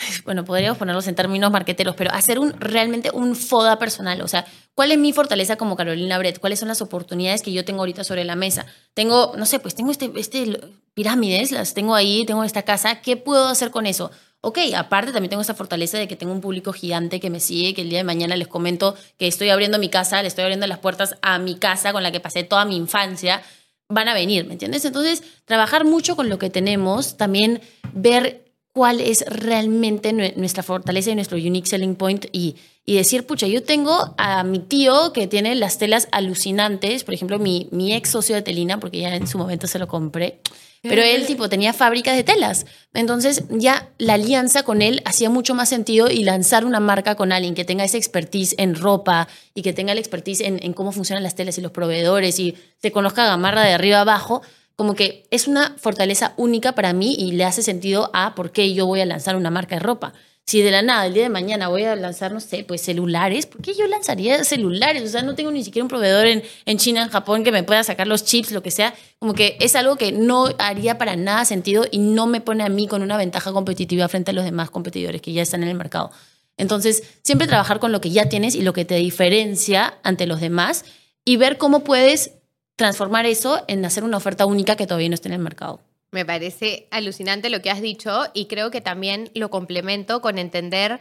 bueno, 0.24 0.44
podríamos 0.44 0.78
ponerlos 0.78 1.06
en 1.08 1.14
términos 1.14 1.50
marqueteros, 1.50 1.94
pero 1.96 2.12
hacer 2.12 2.38
un, 2.38 2.52
realmente 2.58 3.10
un 3.12 3.36
FODA 3.36 3.78
personal. 3.78 4.20
O 4.22 4.28
sea, 4.28 4.44
¿cuál 4.74 4.92
es 4.92 4.98
mi 4.98 5.12
fortaleza 5.12 5.56
como 5.56 5.76
Carolina 5.76 6.18
Brett? 6.18 6.38
¿Cuáles 6.38 6.58
son 6.58 6.68
las 6.68 6.82
oportunidades 6.82 7.42
que 7.42 7.52
yo 7.52 7.64
tengo 7.64 7.80
ahorita 7.80 8.04
sobre 8.04 8.24
la 8.24 8.36
mesa? 8.36 8.66
Tengo, 8.94 9.32
no 9.36 9.46
sé, 9.46 9.58
pues 9.58 9.74
tengo 9.74 9.90
este, 9.90 10.10
este 10.16 10.60
pirámides, 10.94 11.52
las 11.52 11.74
tengo 11.74 11.94
ahí, 11.94 12.24
tengo 12.26 12.44
esta 12.44 12.62
casa. 12.62 13.00
¿Qué 13.00 13.16
puedo 13.16 13.48
hacer 13.48 13.70
con 13.70 13.86
eso? 13.86 14.10
Ok, 14.42 14.58
aparte 14.74 15.12
también 15.12 15.28
tengo 15.28 15.42
esta 15.42 15.54
fortaleza 15.54 15.98
de 15.98 16.08
que 16.08 16.16
tengo 16.16 16.32
un 16.32 16.40
público 16.40 16.72
gigante 16.72 17.20
que 17.20 17.28
me 17.28 17.40
sigue, 17.40 17.74
que 17.74 17.82
el 17.82 17.90
día 17.90 17.98
de 17.98 18.04
mañana 18.04 18.36
les 18.36 18.48
comento 18.48 18.96
que 19.18 19.26
estoy 19.26 19.50
abriendo 19.50 19.78
mi 19.78 19.90
casa, 19.90 20.22
le 20.22 20.28
estoy 20.28 20.44
abriendo 20.44 20.66
las 20.66 20.78
puertas 20.78 21.16
a 21.20 21.38
mi 21.38 21.56
casa 21.56 21.92
con 21.92 22.02
la 22.02 22.10
que 22.10 22.20
pasé 22.20 22.42
toda 22.42 22.64
mi 22.64 22.76
infancia. 22.76 23.42
Van 23.90 24.08
a 24.08 24.14
venir, 24.14 24.46
¿me 24.46 24.52
entiendes? 24.54 24.84
Entonces, 24.84 25.22
trabajar 25.44 25.84
mucho 25.84 26.16
con 26.16 26.30
lo 26.30 26.38
que 26.38 26.48
tenemos, 26.48 27.18
también 27.18 27.60
ver 27.92 28.49
cuál 28.72 29.00
es 29.00 29.24
realmente 29.26 30.12
nuestra 30.12 30.62
fortaleza 30.62 31.10
y 31.10 31.14
nuestro 31.14 31.36
unique 31.36 31.68
selling 31.68 31.96
point 31.96 32.26
y, 32.32 32.56
decir, 32.86 33.24
pucha, 33.24 33.46
yo 33.46 33.62
tengo 33.62 34.14
a 34.18 34.42
mi 34.42 34.58
tío 34.58 35.12
que 35.12 35.28
tiene 35.28 35.54
las 35.54 35.78
telas 35.78 36.08
alucinantes, 36.10 37.04
por 37.04 37.14
ejemplo, 37.14 37.38
mi, 37.38 37.68
ex 37.92 38.10
socio 38.10 38.34
de 38.34 38.42
Telina, 38.42 38.80
porque 38.80 38.98
ya 38.98 39.14
en 39.14 39.28
su 39.28 39.38
momento 39.38 39.68
se 39.68 39.78
lo 39.78 39.86
compré, 39.86 40.40
pero 40.82 41.02
él 41.02 41.26
tipo 41.26 41.48
tenía 41.48 41.72
fábricas 41.72 42.16
de 42.16 42.24
telas. 42.24 42.66
Entonces 42.94 43.44
ya 43.50 43.90
la 43.98 44.14
alianza 44.14 44.62
con 44.62 44.82
él 44.82 45.02
hacía 45.04 45.30
mucho 45.30 45.54
más 45.54 45.68
sentido 45.68 46.10
y 46.10 46.24
lanzar 46.24 46.64
una 46.64 46.80
marca 46.80 47.14
con 47.16 47.32
alguien 47.32 47.54
que 47.54 47.64
tenga 47.64 47.84
esa 47.84 47.98
expertise 47.98 48.54
en 48.58 48.74
ropa 48.74 49.28
y 49.54 49.62
que 49.62 49.72
tenga 49.72 49.94
la 49.94 50.00
expertise 50.00 50.40
en, 50.40 50.58
en 50.62 50.72
cómo 50.72 50.90
funcionan 50.90 51.22
las 51.22 51.36
telas 51.36 51.58
y 51.58 51.60
los 51.60 51.70
proveedores 51.70 52.38
y 52.38 52.56
se 52.80 52.90
conozca 52.92 53.26
Gamarra 53.26 53.62
de 53.62 53.72
arriba 53.72 54.00
abajo, 54.00 54.42
como 54.80 54.94
que 54.94 55.26
es 55.30 55.46
una 55.46 55.76
fortaleza 55.76 56.32
única 56.38 56.72
para 56.72 56.94
mí 56.94 57.14
y 57.14 57.32
le 57.32 57.44
hace 57.44 57.60
sentido 57.60 58.08
a 58.14 58.34
por 58.34 58.50
qué 58.50 58.72
yo 58.72 58.86
voy 58.86 59.02
a 59.02 59.04
lanzar 59.04 59.36
una 59.36 59.50
marca 59.50 59.74
de 59.74 59.80
ropa. 59.80 60.14
Si 60.46 60.62
de 60.62 60.70
la 60.70 60.80
nada, 60.80 61.04
el 61.04 61.12
día 61.12 61.24
de 61.24 61.28
mañana 61.28 61.68
voy 61.68 61.84
a 61.84 61.94
lanzar, 61.96 62.32
no 62.32 62.40
sé, 62.40 62.64
pues 62.64 62.80
celulares, 62.80 63.44
¿por 63.44 63.60
qué 63.60 63.74
yo 63.74 63.86
lanzaría 63.86 64.42
celulares? 64.42 65.02
O 65.02 65.08
sea, 65.08 65.20
no 65.20 65.34
tengo 65.34 65.50
ni 65.50 65.62
siquiera 65.62 65.84
un 65.84 65.90
proveedor 65.90 66.26
en, 66.26 66.42
en 66.64 66.78
China, 66.78 67.02
en 67.02 67.10
Japón, 67.10 67.44
que 67.44 67.52
me 67.52 67.62
pueda 67.62 67.84
sacar 67.84 68.06
los 68.06 68.24
chips, 68.24 68.52
lo 68.52 68.62
que 68.62 68.70
sea. 68.70 68.94
Como 69.18 69.34
que 69.34 69.58
es 69.60 69.76
algo 69.76 69.96
que 69.96 70.12
no 70.12 70.46
haría 70.58 70.96
para 70.96 71.14
nada 71.14 71.44
sentido 71.44 71.84
y 71.90 71.98
no 71.98 72.26
me 72.26 72.40
pone 72.40 72.64
a 72.64 72.70
mí 72.70 72.88
con 72.88 73.02
una 73.02 73.18
ventaja 73.18 73.52
competitiva 73.52 74.08
frente 74.08 74.30
a 74.30 74.32
los 74.32 74.46
demás 74.46 74.70
competidores 74.70 75.20
que 75.20 75.34
ya 75.34 75.42
están 75.42 75.62
en 75.62 75.68
el 75.68 75.76
mercado. 75.76 76.10
Entonces, 76.56 77.02
siempre 77.22 77.46
trabajar 77.46 77.80
con 77.80 77.92
lo 77.92 78.00
que 78.00 78.08
ya 78.08 78.30
tienes 78.30 78.54
y 78.54 78.62
lo 78.62 78.72
que 78.72 78.86
te 78.86 78.94
diferencia 78.94 79.98
ante 80.04 80.26
los 80.26 80.40
demás 80.40 80.86
y 81.22 81.36
ver 81.36 81.58
cómo 81.58 81.84
puedes 81.84 82.39
transformar 82.80 83.26
eso 83.26 83.62
en 83.68 83.84
hacer 83.84 84.04
una 84.04 84.16
oferta 84.16 84.46
única 84.46 84.74
que 84.74 84.86
todavía 84.86 85.10
no 85.10 85.14
esté 85.14 85.28
en 85.28 85.34
el 85.34 85.40
mercado. 85.40 85.80
Me 86.12 86.24
parece 86.24 86.88
alucinante 86.90 87.50
lo 87.50 87.60
que 87.60 87.70
has 87.70 87.82
dicho 87.82 88.22
y 88.32 88.46
creo 88.46 88.70
que 88.70 88.80
también 88.80 89.30
lo 89.34 89.50
complemento 89.50 90.22
con 90.22 90.38
entender 90.38 90.98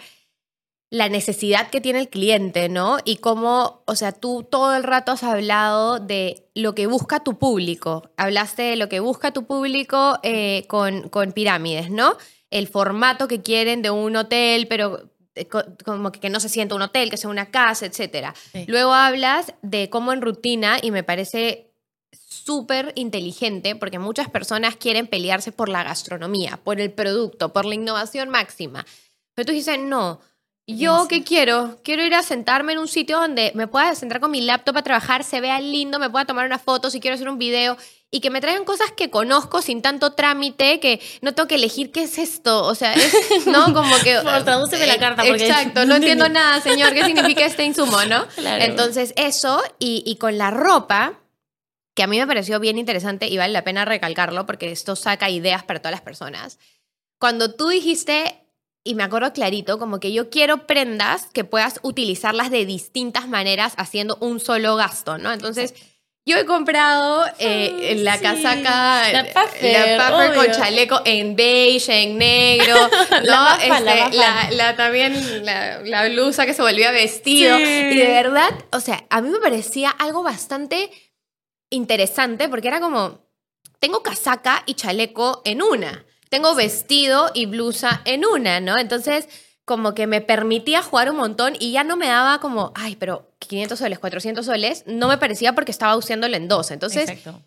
la 0.90 1.08
necesidad 1.08 1.70
que 1.70 1.80
tiene 1.80 2.00
el 2.00 2.10
cliente, 2.10 2.68
¿no? 2.68 2.98
Y 3.06 3.18
cómo, 3.18 3.84
o 3.86 3.96
sea, 3.96 4.12
tú 4.12 4.44
todo 4.44 4.76
el 4.76 4.84
rato 4.84 5.14
has 5.14 5.24
hablado 5.24 6.00
de 6.00 6.50
lo 6.54 6.76
que 6.76 6.86
busca 6.86 7.24
tu 7.24 7.40
público. 7.40 8.12
Hablaste 8.18 8.64
de 8.64 8.76
lo 8.76 8.90
que 8.90 9.00
busca 9.00 9.32
tu 9.32 9.46
público 9.46 10.20
eh, 10.22 10.66
con, 10.68 11.08
con 11.08 11.32
pirámides, 11.32 11.90
¿no? 11.90 12.18
El 12.50 12.68
formato 12.68 13.30
que 13.30 13.42
quieren 13.42 13.82
de 13.82 13.90
un 13.90 14.18
hotel, 14.18 14.68
pero 14.68 15.10
eh, 15.36 15.48
como 15.86 16.12
que 16.12 16.30
no 16.30 16.42
se 16.42 16.50
sienta 16.50 16.76
un 16.76 16.82
hotel, 16.82 17.10
que 17.10 17.16
sea 17.16 17.30
una 17.30 17.50
casa, 17.52 17.86
etc. 17.86 18.36
Luego 18.68 18.94
hablas 18.94 19.54
de 19.62 19.90
cómo 19.90 20.12
en 20.12 20.22
rutina, 20.22 20.78
y 20.82 20.92
me 20.92 21.04
parece 21.04 21.69
súper 22.12 22.94
inteligente 22.96 23.76
porque 23.76 24.00
muchas 24.00 24.30
personas 24.30 24.76
quieren 24.76 25.08
pelearse 25.08 25.52
por 25.52 25.70
la 25.70 25.84
gastronomía, 25.84 26.60
por 26.64 26.80
el 26.80 26.92
producto, 26.92 27.54
por 27.54 27.66
la 27.66 27.76
innovación 27.76 28.30
máxima. 28.30 28.86
Pero 29.36 29.48
tú 29.48 29.52
dices, 29.54 29.80
no, 29.80 30.20
yo 30.68 31.08
qué 31.08 31.24
quiero? 31.24 31.80
Quiero 31.84 32.04
ir 32.04 32.14
a 32.14 32.24
sentarme 32.24 32.74
en 32.74 32.80
un 32.80 32.88
sitio 32.88 33.20
donde 33.20 33.52
me 33.56 33.68
pueda 33.68 33.96
sentar 33.96 34.20
con 34.20 34.32
mi 34.32 34.42
laptop 34.42 34.78
a 34.78 34.84
trabajar, 34.84 35.24
se 35.24 35.42
vea 35.42 35.60
lindo, 35.60 36.00
me 36.00 36.10
pueda 36.10 36.26
tomar 36.26 36.46
una 36.46 36.60
foto, 36.60 36.90
si 36.90 37.00
quiero 37.00 37.16
hacer 37.16 37.30
un 37.30 37.38
video 37.38 37.78
y 38.12 38.22
que 38.22 38.30
me 38.30 38.42
traigan 38.42 38.66
cosas 38.66 38.92
que 38.92 39.10
conozco 39.10 39.62
sin 39.62 39.82
tanto 39.82 40.14
trámite, 40.14 40.80
que 40.80 41.00
no 41.22 41.34
tengo 41.34 41.48
que 41.48 41.56
elegir 41.56 41.92
qué 41.92 42.04
es 42.04 42.18
esto. 42.18 42.64
O 42.66 42.76
sea, 42.76 42.94
es, 42.94 43.14
¿no? 43.46 43.74
Como 43.74 43.96
que. 44.04 44.16
Por 44.16 44.44
tradúceme 44.44 44.88
la 44.88 44.98
carta, 44.98 45.24
porque 45.24 45.48
Exacto, 45.48 45.86
no 45.86 45.96
entiendo. 45.98 46.28
nada, 46.30 46.60
señor. 46.62 46.94
¿Qué 46.94 47.06
significa 47.06 47.46
este 47.46 47.66
insumo, 47.66 48.04
no? 48.06 48.26
Claro. 48.36 48.64
Entonces, 48.64 49.14
eso, 49.16 49.62
y, 49.78 50.04
y 50.06 50.16
con 50.16 50.38
la 50.38 50.50
ropa, 50.50 51.20
que 52.00 52.04
a 52.04 52.08
mí 52.08 52.18
me 52.18 52.26
pareció 52.28 52.62
bien 52.62 52.78
interesante 52.78 53.28
y 53.28 53.36
vale 53.38 53.52
la 53.52 53.66
pena 53.66 53.84
recalcarlo 53.84 54.46
porque 54.46 54.72
esto 54.72 54.96
saca 54.96 55.30
ideas 55.30 55.64
para 55.64 55.80
todas 55.82 55.92
las 55.92 56.00
personas. 56.02 56.58
Cuando 57.20 57.54
tú 57.56 57.68
dijiste, 57.68 58.46
y 58.86 58.96
me 58.96 59.04
acuerdo 59.04 59.34
clarito, 59.34 59.78
como 59.80 60.00
que 60.00 60.14
yo 60.14 60.30
quiero 60.30 60.66
prendas 60.66 61.26
que 61.34 61.44
puedas 61.44 61.82
utilizarlas 61.84 62.52
de 62.52 62.66
distintas 62.66 63.28
maneras 63.28 63.74
haciendo 63.76 64.18
un 64.22 64.40
solo 64.40 64.78
gasto, 64.78 65.18
¿no? 65.18 65.34
Entonces, 65.34 65.74
yo 66.26 66.38
he 66.38 66.46
comprado 66.46 67.26
eh, 67.40 67.96
la 67.98 68.16
sí. 68.16 68.24
casaca, 68.24 69.12
La 69.12 69.26
puffer, 69.26 69.98
la 69.98 70.10
puffer 70.10 70.34
con 70.36 70.52
chaleco 70.54 71.02
en 71.04 71.36
beige, 71.36 72.04
en 72.04 72.18
negro, 72.18 72.76
¿no? 73.12 73.20
La 73.24 73.58
Este, 73.62 73.70
la 73.84 73.96
bafa. 73.96 74.10
la- 74.16 74.52
la- 74.52 74.76
también 74.78 75.44
la, 75.46 75.82
la 75.82 76.08
blusa 76.08 76.46
que 76.46 76.54
se 76.54 76.62
volvía 76.62 76.92
vestido. 76.92 77.58
Sí. 77.58 77.64
Y 77.64 77.98
de 77.98 78.08
verdad, 78.08 78.52
o 78.72 78.80
sea, 78.80 79.04
a 79.10 79.20
mí 79.20 79.30
me 79.30 79.40
parecía 79.40 79.90
algo 79.90 80.24
bastante 80.24 80.90
interesante 81.70 82.50
porque 82.50 82.68
era 82.68 82.80
como, 82.80 83.26
tengo 83.80 84.04
casaca 84.04 84.64
y 84.66 84.74
chaleco 84.74 85.42
en 85.46 85.62
una, 85.62 86.06
tengo 86.30 86.56
vestido 86.56 87.32
y 87.34 87.46
blusa 87.46 88.02
en 88.06 88.26
una, 88.26 88.60
¿no? 88.60 88.78
Entonces, 88.78 89.28
como 89.66 89.94
que 89.94 90.08
me 90.08 90.22
permitía 90.22 90.82
jugar 90.82 91.12
un 91.12 91.18
montón 91.18 91.54
y 91.60 91.72
ya 91.72 91.84
no 91.84 91.96
me 91.96 92.08
daba 92.08 92.40
como, 92.40 92.72
ay, 92.76 92.96
pero 92.96 93.36
500 93.40 93.78
soles, 93.78 94.00
400 94.00 94.46
soles, 94.46 94.84
no 94.88 95.08
me 95.08 95.18
parecía 95.18 95.54
porque 95.54 95.72
estaba 95.72 95.96
usándolo 95.96 96.36
en 96.36 96.48
dos. 96.48 96.72
Entonces, 96.72 97.10
Exacto. 97.10 97.44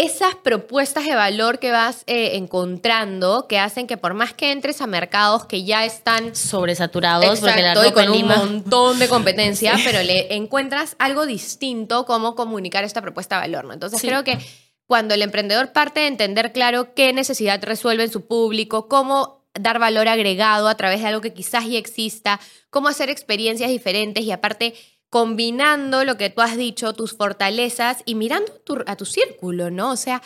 Esas 0.00 0.36
propuestas 0.36 1.04
de 1.06 1.14
valor 1.16 1.58
que 1.58 1.72
vas 1.72 2.04
eh, 2.06 2.36
encontrando, 2.36 3.48
que 3.48 3.58
hacen 3.58 3.88
que 3.88 3.96
por 3.96 4.14
más 4.14 4.32
que 4.32 4.52
entres 4.52 4.80
a 4.80 4.86
mercados 4.86 5.44
que 5.46 5.64
ya 5.64 5.84
están 5.84 6.36
Sobresaturados, 6.36 7.40
porque 7.40 7.62
la 7.62 7.86
y 7.88 7.92
con 7.92 8.08
un 8.08 8.12
Lima. 8.16 8.36
montón 8.36 9.00
de 9.00 9.08
competencia, 9.08 9.74
pero 9.84 10.00
le 10.04 10.34
encuentras 10.36 10.94
algo 11.00 11.26
distinto 11.26 12.06
cómo 12.06 12.36
comunicar 12.36 12.84
esta 12.84 13.02
propuesta 13.02 13.36
de 13.36 13.48
valor, 13.48 13.64
¿no? 13.64 13.72
Entonces 13.72 14.00
Sí. 14.00 14.06
creo 14.06 14.22
que 14.22 14.38
cuando 14.86 15.14
el 15.14 15.22
emprendedor 15.22 15.72
parte 15.72 16.00
de 16.00 16.06
entender 16.06 16.52
claro 16.52 16.94
qué 16.94 17.12
necesidad 17.12 17.60
resuelve 17.64 18.04
en 18.04 18.12
su 18.12 18.26
público, 18.28 18.86
cómo 18.88 19.48
dar 19.58 19.80
valor 19.80 20.06
agregado 20.06 20.68
a 20.68 20.76
través 20.76 21.00
de 21.00 21.08
algo 21.08 21.20
que 21.20 21.32
quizás 21.34 21.66
ya 21.66 21.76
exista, 21.76 22.38
cómo 22.70 22.86
hacer 22.86 23.10
experiencias 23.10 23.68
diferentes 23.68 24.22
y 24.22 24.30
aparte 24.30 24.74
combinando 25.10 26.04
lo 26.04 26.16
que 26.16 26.30
tú 26.30 26.40
has 26.40 26.56
dicho, 26.56 26.92
tus 26.92 27.12
fortalezas 27.16 27.98
y 28.04 28.14
mirando 28.14 28.52
tu- 28.64 28.82
a 28.86 28.96
tu 28.96 29.04
círculo, 29.04 29.70
¿no? 29.70 29.90
O 29.92 29.96
sea, 29.96 30.22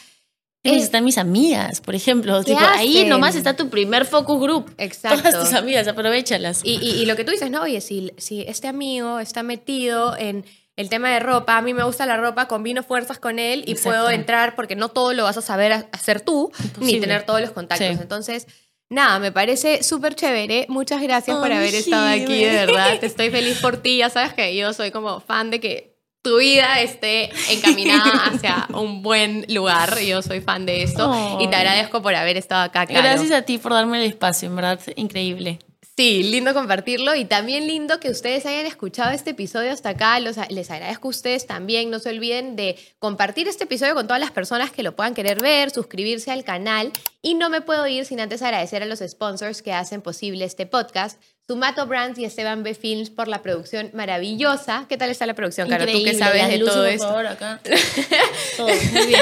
Ahí 0.65 0.77
es- 0.77 0.85
están 0.85 1.05
mis 1.05 1.19
amigas, 1.19 1.81
por 1.81 1.95
ejemplo. 1.97 2.39
¿Qué 2.45 2.53
Tipo, 2.53 2.61
ahí 2.65 3.05
nomás 3.07 3.35
está 3.35 3.57
tu 3.57 3.69
primer 3.69 4.05
focus 4.05 4.41
group. 4.41 4.73
Exacto. 4.79 5.19
Todas 5.31 5.45
tus 5.45 5.55
amigas, 5.55 5.89
aprovechalas. 5.89 6.61
Y, 6.65 6.75
y- 6.81 7.03
y 7.03 7.07
lo 7.07 7.17
que 7.17 7.25
tú 7.25 7.33
dices, 7.33 7.51
¿no? 7.51 7.63
Oye, 7.63 7.81
si, 7.81 8.13
si 8.17 8.43
este 8.43 8.69
amigo 8.69 9.19
está 9.19 9.43
metido 9.43 10.17
en 10.17 10.45
el 10.77 10.89
tema 10.89 11.11
de 11.11 11.19
ropa, 11.19 11.57
a 11.59 11.63
mí 11.63 11.75
me 11.75 11.83
gusta 11.83 12.07
la 12.07 12.17
ropa, 12.17 12.47
combino 12.49 12.83
fuerzas 12.85 13.19
con 13.19 13.39
él 13.41 13.65
y 13.67 13.73
Exacto. 13.73 13.91
puedo 13.91 14.11
entrar 14.11 14.55
porque 14.55 14.77
no 14.77 14.89
todo 14.89 15.13
lo 15.15 15.25
vas 15.25 15.37
a 15.37 15.43
saber 15.43 15.73
ha- 15.73 15.89
hacer 15.93 16.21
tú, 16.21 16.53
ni 16.59 16.67
Imposible. 16.67 17.01
tener 17.01 17.27
todos 17.27 17.41
los 17.41 17.51
contactos. 17.51 17.89
Sí. 17.89 17.99
Entonces, 18.01 18.47
nada, 18.93 19.19
me 19.19 19.33
parece 19.33 19.83
súper 19.83 20.15
chévere. 20.15 20.67
Muchas 20.69 21.03
gracias 21.03 21.37
por 21.37 21.51
haber 21.51 21.75
estado 21.75 22.09
aquí, 22.09 22.45
de 22.45 22.51
verdad. 22.51 22.99
Estoy 23.03 23.31
feliz 23.31 23.59
por 23.59 23.79
ti. 23.79 23.99
Ya 23.99 24.11
sabes 24.11 24.35
que 24.35 24.55
yo 24.55 24.73
soy 24.73 24.91
como 24.91 25.21
fan 25.21 25.51
de 25.51 25.61
que 25.61 25.93
tu 26.23 26.39
vida 26.39 26.81
esté 26.81 27.31
encaminada 27.51 28.27
hacia 28.33 28.69
un 28.75 29.03
buen 29.03 29.45
lugar. 29.49 29.99
Yo 30.01 30.23
soy 30.23 30.41
fan 30.41 30.67
de 30.67 30.83
esto 30.83 31.39
y 31.41 31.49
te 31.49 31.57
agradezco 31.57 32.01
por 32.03 32.15
haber 32.15 32.37
estado 32.37 32.63
acá. 32.63 32.87
Caro. 32.87 33.01
Gracias 33.01 33.33
a 33.33 33.43
ti 33.43 33.59
por 33.59 33.73
darme 33.73 33.99
el 33.99 34.11
espacio, 34.11 34.49
en 34.49 34.57
verdad, 34.57 34.81
increíble. 34.97 35.59
Sí, 36.03 36.25
lindo 36.25 36.53
compartirlo 36.53 37.15
y 37.15 37.27
también 37.27 37.69
lindo 37.69 38.01
que 38.01 38.11
ustedes 38.11 38.45
hayan 38.45 38.67
escuchado 38.67 39.13
este 39.13 39.31
episodio 39.31 39.71
hasta 39.71 39.91
acá. 39.91 40.19
Les 40.19 40.37
agradezco 40.37 41.07
a 41.07 41.11
ustedes 41.11 41.47
también. 41.47 41.91
No 41.91 42.01
se 42.01 42.09
olviden 42.09 42.57
de 42.57 42.77
compartir 42.99 43.47
este 43.47 43.65
episodio 43.65 43.95
con 43.95 44.09
todas 44.09 44.19
las 44.19 44.33
personas 44.33 44.73
que 44.73 44.83
lo 44.83 44.97
puedan 44.97 45.15
querer 45.15 45.41
ver, 45.41 45.71
suscribirse 45.71 46.33
al 46.33 46.43
canal. 46.43 46.91
Y 47.23 47.35
no 47.35 47.51
me 47.51 47.61
puedo 47.61 47.87
ir 47.87 48.05
sin 48.05 48.19
antes 48.19 48.43
agradecer 48.43 48.83
a 48.83 48.87
los 48.87 48.99
sponsors 48.99 49.63
que 49.63 49.75
hacen 49.75 50.03
posible 50.03 50.45
este 50.45 50.67
podcast. 50.67 51.23
Sumato 51.49 51.87
Brands 51.87 52.19
y 52.19 52.25
Esteban 52.25 52.63
B. 52.63 52.75
Films 52.75 53.11
por 53.11 53.27
la 53.29 53.43
producción 53.43 53.91
maravillosa. 53.93 54.87
¿Qué 54.89 54.97
tal 54.97 55.11
está 55.11 55.27
la 55.27 55.35
producción, 55.35 55.69
Caro? 55.69 55.85
Tú 55.87 56.03
que 56.05 56.15
sabes 56.15 56.49
de 56.49 56.59
todo 56.61 56.83
por 56.85 56.87
esto. 56.89 57.07
favor, 57.09 57.27
acá. 57.27 57.61
Todo, 58.57 58.69
muy 58.69 59.07
bien. 59.07 59.21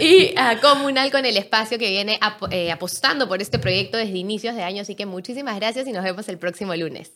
y 0.00 0.34
a 0.36 0.58
Comunal 0.60 1.10
con 1.10 1.26
el 1.26 1.36
espacio 1.36 1.78
que 1.78 1.90
viene 1.90 2.18
ap- 2.22 2.50
eh, 2.52 2.72
apostando 2.72 3.28
por 3.28 3.42
este 3.42 3.58
proyecto 3.58 3.98
desde 3.98 4.16
inicios 4.16 4.54
de 4.56 4.62
año. 4.62 4.82
Así 4.82 4.94
que 4.94 5.06
muchísimas 5.06 5.56
gracias 5.56 5.86
y 5.86 5.92
nos 5.92 6.02
vemos 6.02 6.28
el 6.28 6.38
próximo 6.38 6.74
lunes. 6.74 7.12